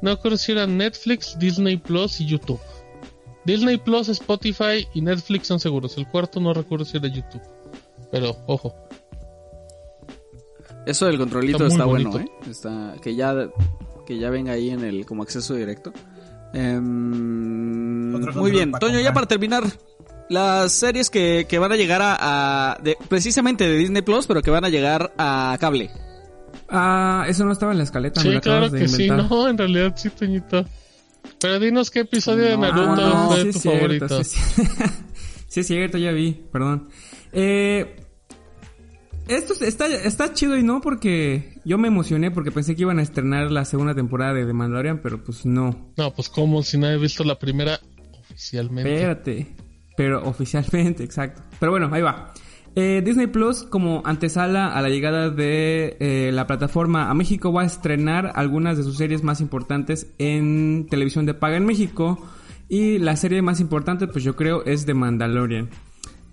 [0.03, 2.60] no recuerdo si era Netflix, Disney Plus y YouTube.
[3.45, 5.98] Disney Plus, Spotify y Netflix son seguros.
[5.98, 7.41] El cuarto no recuerdo si era YouTube.
[8.11, 8.76] Pero, ojo.
[10.85, 12.19] Eso del controlito Está está, bueno.
[12.19, 12.26] ¿eh?
[12.49, 13.49] Está, que ya,
[14.05, 15.91] que ya venga ahí en el, como acceso directo.
[16.53, 18.71] Em, muy bien.
[18.73, 19.63] Toño, ya para terminar,
[20.30, 22.15] las series que, que van a llegar a,
[22.73, 25.89] a- de- precisamente de Disney Plus, pero que van a llegar a cable.
[26.69, 29.07] Ah, eso no estaba en la escaleta, me Sí, lo claro de que sí.
[29.09, 30.65] No, en realidad sí, Toñito.
[31.39, 34.23] Pero dinos qué episodio de Naruto no, fue sí tu cierto, favorito.
[34.23, 34.39] Sí,
[35.47, 36.89] sí es cierto, ya vi, perdón.
[37.31, 37.95] Eh,
[39.27, 43.02] esto está, está chido y no porque yo me emocioné porque pensé que iban a
[43.02, 45.94] estrenar la segunda temporada de The Mandalorian, pero pues no.
[45.98, 47.80] No, pues como si nadie ha visto la primera
[48.19, 48.94] oficialmente.
[48.94, 49.56] Espérate.
[49.95, 51.41] Pero oficialmente, exacto.
[51.60, 52.34] Pero bueno, ahí va.
[52.76, 57.61] Eh, Disney Plus, como antesala a la llegada de eh, la plataforma a México, va
[57.61, 62.27] a estrenar algunas de sus series más importantes en televisión de paga en México.
[62.69, 65.69] Y la serie más importante, pues yo creo, es The Mandalorian.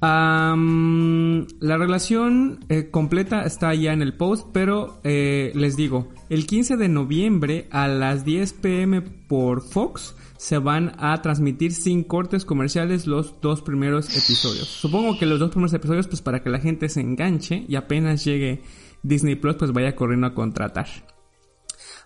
[0.03, 6.47] Am, la relación eh, completa está ya en el post, pero eh, les digo, el
[6.47, 12.47] 15 de noviembre a las 10 pm por Fox se van a transmitir sin cortes
[12.47, 14.69] comerciales los dos primeros episodios.
[14.69, 18.25] Supongo que los dos primeros episodios, pues para que la gente se enganche y apenas
[18.25, 18.63] llegue
[19.03, 20.87] Disney Plus, pues vaya corriendo a contratar.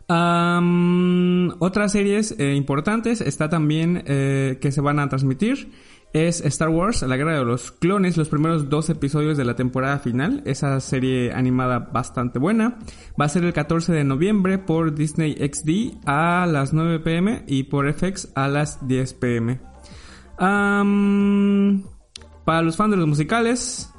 [0.09, 5.71] Am, otras series eh, importantes está también eh, que se van a transmitir
[6.15, 9.99] es Star Wars, la guerra de los clones, los primeros dos episodios de la temporada
[9.99, 10.43] final.
[10.47, 12.79] Esa serie animada bastante buena.
[13.21, 17.65] Va a ser el 14 de noviembre por Disney XD a las 9 pm y
[17.65, 19.61] por FX a las 10 pm.
[20.37, 20.85] Para
[22.63, 23.91] los fans de los musicales,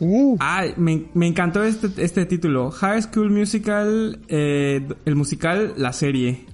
[0.00, 2.70] Uh, Ay, me, me encantó este, este título.
[2.72, 6.46] High School Musical, eh, el musical, la serie.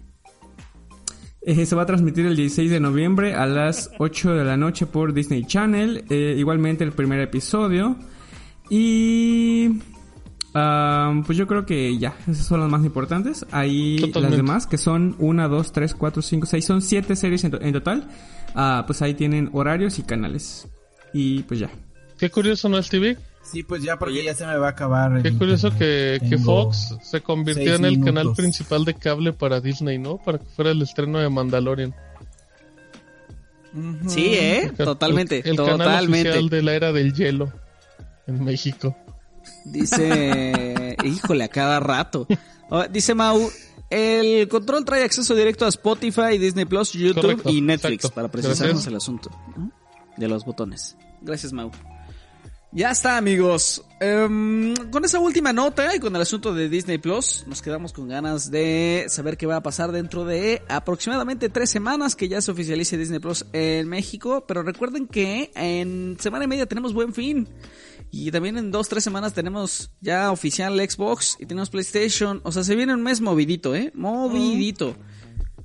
[1.50, 4.86] Eh, se va a transmitir el 16 de noviembre a las 8 de la noche
[4.86, 6.04] por Disney Channel.
[6.08, 7.96] Eh, igualmente el primer episodio.
[8.68, 9.80] Y...
[10.54, 13.44] ah, pues yo creo que ya, esas son las más importantes.
[13.50, 14.20] Ahí Totalmente.
[14.30, 17.60] las demás, que son 1, 2, 3, 4, 5, 6, son 7 series en, to-
[17.60, 18.08] en total.
[18.54, 20.68] Ah, pues ahí tienen horarios y canales.
[21.12, 21.70] Y pues ya.
[22.16, 23.16] qué curioso, ¿no, Stevie?
[23.42, 25.16] Sí, pues ya porque ya se me va a acabar.
[25.16, 29.98] el Qué curioso que, Fox se convirtió en el canal principal de cable para Disney,
[29.98, 30.18] ¿no?
[30.18, 31.94] Para que fuera el estreno de Mandalorian.
[34.08, 34.64] Sí, ¿eh?
[34.66, 36.28] El- Totalmente, El, canal totalmente.
[36.30, 37.52] oficial de la era del hielo
[38.26, 38.96] en México.
[39.64, 42.26] Dice, híjole, a cada rato.
[42.68, 43.48] Oh, dice Mau,
[43.88, 48.14] el control trae acceso directo a Spotify, Disney Plus, YouTube Correcto, y Netflix exacto.
[48.14, 48.86] para precisarnos Gracias.
[48.86, 49.72] el asunto ¿no?
[50.16, 50.96] de los botones.
[51.22, 51.70] Gracias, Mau.
[52.72, 53.84] Ya está, amigos.
[53.98, 58.06] Em, con esa última nota y con el asunto de Disney Plus, nos quedamos con
[58.08, 62.52] ganas de saber qué va a pasar dentro de aproximadamente tres semanas que ya se
[62.52, 64.44] oficialice Disney Plus en México.
[64.46, 67.48] Pero recuerden que en semana y media tenemos buen fin.
[68.12, 72.40] Y también en dos, tres semanas tenemos ya oficial Xbox y tenemos PlayStation.
[72.44, 73.90] O sea, se viene un mes movidito, ¿eh?
[73.96, 74.94] Movidito.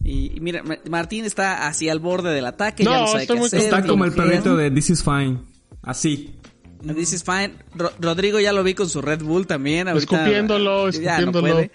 [0.03, 2.84] Y, y mira, Ma- Martín está así al borde del ataque.
[2.84, 5.40] ya No, sabe estoy qué muy hacer, Está como el perrito de This is Fine.
[5.84, 6.36] Así.
[6.81, 7.56] This is fine.
[7.73, 9.88] Ro- Rodrigo ya lo vi con su Red Bull también.
[9.88, 11.53] Ahorita, Escupiéndolo, ya no escupiéndolo.
[11.56, 11.72] puede.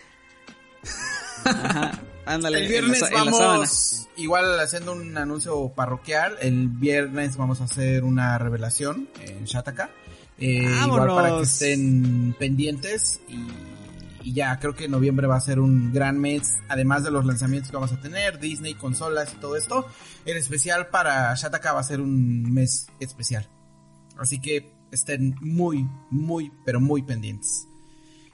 [1.44, 2.58] Ajá, ándale.
[2.58, 3.48] El en viernes la sa- en la sábana.
[3.52, 9.90] vamos, igual haciendo un anuncio parroquial, el viernes vamos a hacer una revelación en Shataka.
[10.38, 15.60] Eh, igual para que estén pendientes y, y ya, creo que noviembre va a ser
[15.60, 19.56] un gran mes, además de los lanzamientos que vamos a tener, Disney, consolas y todo
[19.56, 19.86] esto.
[20.24, 23.48] En especial para Shataka va a ser un mes especial.
[24.18, 27.66] Así que estén muy, muy, pero muy pendientes.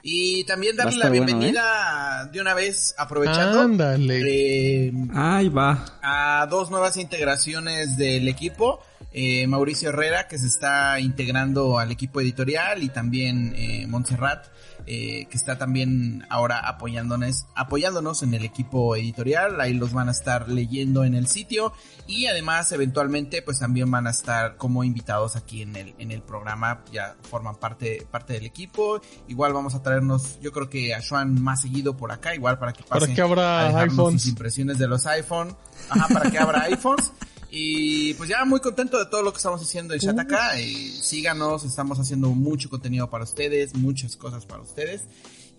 [0.03, 1.25] Y también darle la bueno, ¿eh?
[1.25, 3.59] bienvenida de una vez, aprovechando.
[3.61, 4.85] Ándale.
[4.87, 5.83] eh, Ahí va.
[6.01, 8.79] a dos nuevas integraciones del equipo.
[9.11, 14.45] Eh, Mauricio Herrera, que se está integrando al equipo editorial, y también eh, Montserrat,
[14.87, 19.59] eh, que está también ahora apoyándonos, apoyándonos en el equipo editorial.
[19.59, 21.73] Ahí los van a estar leyendo en el sitio.
[22.07, 26.21] Y además, eventualmente, pues también van a estar como invitados aquí en el, en el
[26.21, 26.83] programa.
[26.91, 29.01] Ya forman parte, parte del equipo.
[29.27, 32.71] Igual vamos a traernos, yo creo que a Juan más seguido por acá, igual para
[32.71, 34.21] que Para pasen que abra a iPhones.
[34.21, 35.55] sus impresiones de los iPhone.
[35.89, 37.11] Ajá, para que abra iPhones.
[37.49, 40.59] Y pues ya muy contento de todo lo que estamos haciendo en Shataka.
[40.59, 45.03] Y síganos, estamos haciendo mucho contenido para ustedes, muchas cosas para ustedes.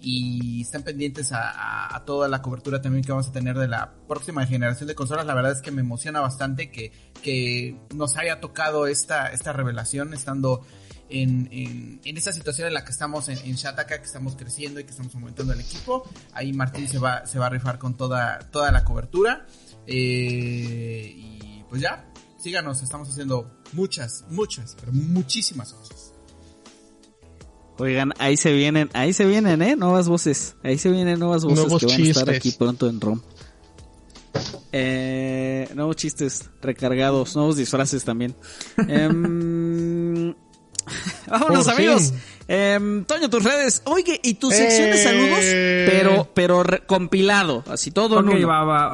[0.00, 3.66] Y estén pendientes a, a- a toda la cobertura también que vamos a tener de
[3.66, 5.26] la próxima generación de consolas.
[5.26, 6.92] La verdad es que me emociona bastante que,
[7.22, 10.64] que nos haya tocado esta, esta revelación estando
[11.08, 14.78] en, en, en esta situación en la que estamos en, en Shataka, que estamos creciendo
[14.78, 16.08] y que estamos aumentando el equipo.
[16.32, 19.46] Ahí Martín se va, se va a rifar con toda, toda la cobertura.
[19.86, 21.37] Eh, y
[21.68, 26.12] pues ya, síganos, estamos haciendo muchas, muchas, pero muchísimas cosas.
[27.78, 29.76] Oigan, ahí se vienen, ahí se vienen, ¿eh?
[29.76, 30.56] Nuevas voces.
[30.64, 33.20] Ahí se vienen nuevas voces Nuevos que van a estar aquí pronto en ROM.
[34.72, 38.34] Eh, nuevos chistes recargados, nuevos disfraces también.
[38.88, 40.34] Em,
[41.28, 42.10] vámonos Por amigos.
[42.10, 42.20] fin.
[42.50, 43.82] Em, Toño, tus redes.
[43.84, 45.04] Oye, y tu sección de Eh.
[45.04, 48.88] saludos, pero, pero re- compilado, así todo Ok, va, va.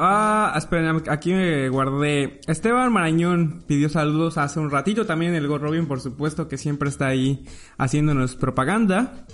[0.53, 2.41] Ah, esperen, aquí me guardé.
[2.47, 5.05] Esteban Marañón pidió saludos hace un ratito.
[5.05, 7.45] También el Go Robin, por supuesto, que siempre está ahí
[7.77, 9.25] haciéndonos propaganda.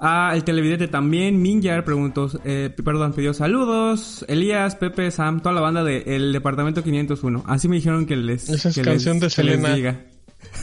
[0.00, 1.40] Ah, el televidente también.
[1.40, 4.24] Minjar preguntó, eh, perdón, pidió saludos.
[4.26, 7.44] Elías, Pepe, Sam, toda la banda del departamento 501.
[7.46, 8.48] Así me dijeron que les.
[8.48, 9.74] Esa es que canción de que les Selena.
[9.76, 10.00] diga.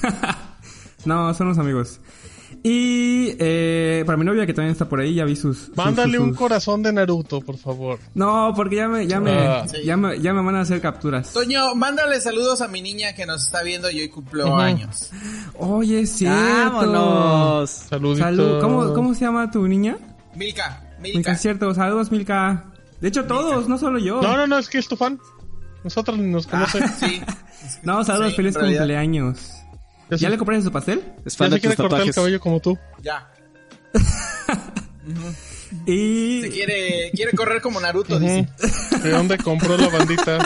[1.06, 2.02] no, son los amigos.
[2.64, 5.58] Y eh, para mi novia que también está por ahí, ya vi sus.
[5.58, 8.00] sus- Mándale sus- un corazón de Naruto, por favor.
[8.14, 9.66] no, porque ya me, ya me, Ah.
[9.68, 9.78] Sí.
[9.86, 11.32] ya me, ya me van a hacer capturas.
[11.34, 14.56] Toño, mándale saludos a mi niña que nos está viendo y hoy cumplió Ujú.
[14.56, 15.12] años.
[15.56, 16.38] Oye, cierto.
[16.76, 17.70] Vámonos.
[17.70, 18.20] Saluditos.
[18.20, 18.62] Salud.
[18.62, 19.98] ¿Cómo, ¿Cómo se llama tu niña?
[20.36, 21.74] Milka, Milka, cierto.
[21.74, 22.66] Saludos, Milka.
[23.02, 24.22] De hecho, todos, no solo yo.
[24.22, 25.20] No, no, no, es que es tu fan.
[25.84, 26.80] Nosotros nos conoce.
[27.00, 27.22] Sí.
[27.84, 29.52] No, saludos, Sí, feliz cumpleaños.
[30.10, 31.04] Ya, ¿Ya se- le compraste su pastel?
[31.26, 32.78] Es ya fan se de tus quiere cortar el cabello como tú.
[33.02, 33.30] Ya.
[35.86, 36.42] Y...
[36.44, 38.48] Se quiere, quiere correr como Naruto, dice.
[39.04, 40.38] ¿De dónde compró la bandita?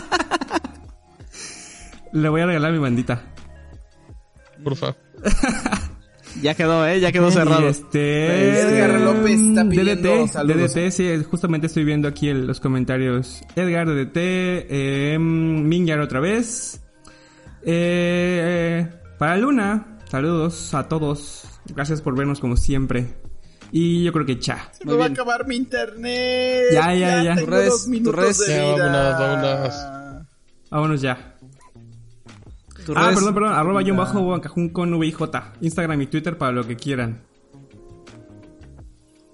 [2.11, 3.21] Le voy a regalar mi bandita.
[4.63, 4.95] Porfa.
[6.41, 7.01] Ya quedó, ¿eh?
[7.01, 7.67] Ya quedó Y cerrado.
[7.67, 8.61] este...
[8.61, 10.73] Edgar López está pidiendo DDT, saludos.
[10.73, 13.41] DDT, sí, justamente estoy viendo aquí el- los comentarios.
[13.57, 16.79] Edgar, DDT, eh, Mingar otra vez.
[17.65, 18.87] Eh,
[19.21, 21.43] para Luna, saludos a todos.
[21.67, 23.13] Gracias por vernos como siempre.
[23.71, 24.71] Y yo creo que cha.
[24.71, 26.69] Se Muy me va a acabar mi internet.
[26.73, 27.35] Ya, ya, ya.
[27.35, 28.89] Tengo Tus redes, dos minutos de Ya, vida.
[28.89, 29.75] vámonos, vámonos.
[30.71, 31.35] Vámonos ya.
[32.95, 33.53] Ah, perdón, perdón.
[33.53, 35.17] Arroba yo bajo Bancajún con VIJ.
[35.61, 37.21] Instagram y Twitter para lo que quieran.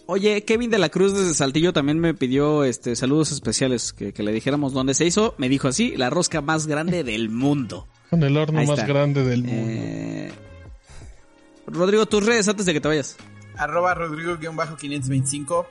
[0.10, 4.24] Oye, Kevin de la Cruz desde Saltillo también me pidió este saludos especiales que, que
[4.24, 5.36] le dijéramos dónde se hizo.
[5.38, 7.88] Me dijo así, la rosca más grande del mundo.
[8.10, 8.88] Con el horno Ahí más está.
[8.92, 9.62] grande del mundo.
[9.62, 10.32] Eh,
[11.68, 13.18] Rodrigo, tus redes antes de que te vayas.
[13.58, 15.66] Arroba Rodrigo-525.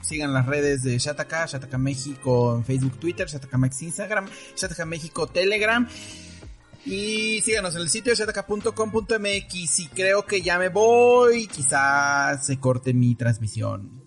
[0.00, 5.26] Sigan las redes de Shataka, Shataka México en Facebook, Twitter, Shataka Max Instagram, Shataka México
[5.26, 5.86] Telegram.
[6.84, 9.80] Y síganos en el sitio shataka.com.mx.
[9.80, 11.46] Y creo que ya me voy.
[11.46, 14.02] Quizás se corte mi transmisión.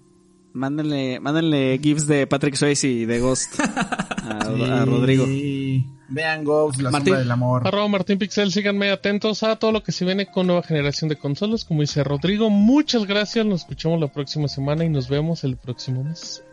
[0.54, 5.26] Mándenle, mándenle gifs de Patrick Swayze y de Ghost a, a Rodrigo.
[5.26, 5.86] Sí.
[6.08, 7.08] Vean Ghost, la Martín.
[7.08, 7.68] sombra del amor.
[7.68, 11.18] Arroba Martín Pixel, síganme atentos a todo lo que se viene con nueva generación de
[11.18, 11.66] consolas.
[11.66, 13.46] Como dice Rodrigo, muchas gracias.
[13.46, 16.44] Nos escuchamos la próxima semana y nos vemos el próximo mes.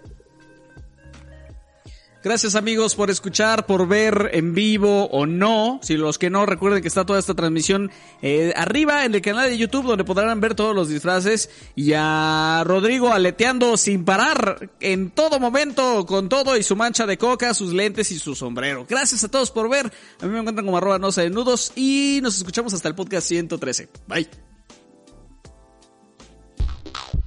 [2.22, 5.80] Gracias amigos por escuchar, por ver en vivo o no.
[5.82, 7.90] Si los que no recuerden que está toda esta transmisión
[8.22, 12.62] eh, arriba en el canal de YouTube donde podrán ver todos los disfraces y a
[12.64, 17.72] Rodrigo aleteando sin parar en todo momento con todo y su mancha de coca, sus
[17.72, 18.86] lentes y su sombrero.
[18.88, 19.92] Gracias a todos por ver.
[20.20, 23.26] A mí me encuentran como arroba nosa de nudos y nos escuchamos hasta el podcast
[23.26, 23.88] 113.
[24.06, 24.28] Bye.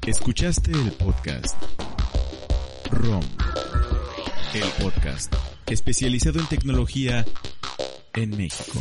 [0.06, 1.56] Escuchaste el podcast
[2.92, 3.24] ROM,
[4.56, 5.36] el podcast
[5.68, 7.26] especializado en tecnología
[8.14, 8.80] en México.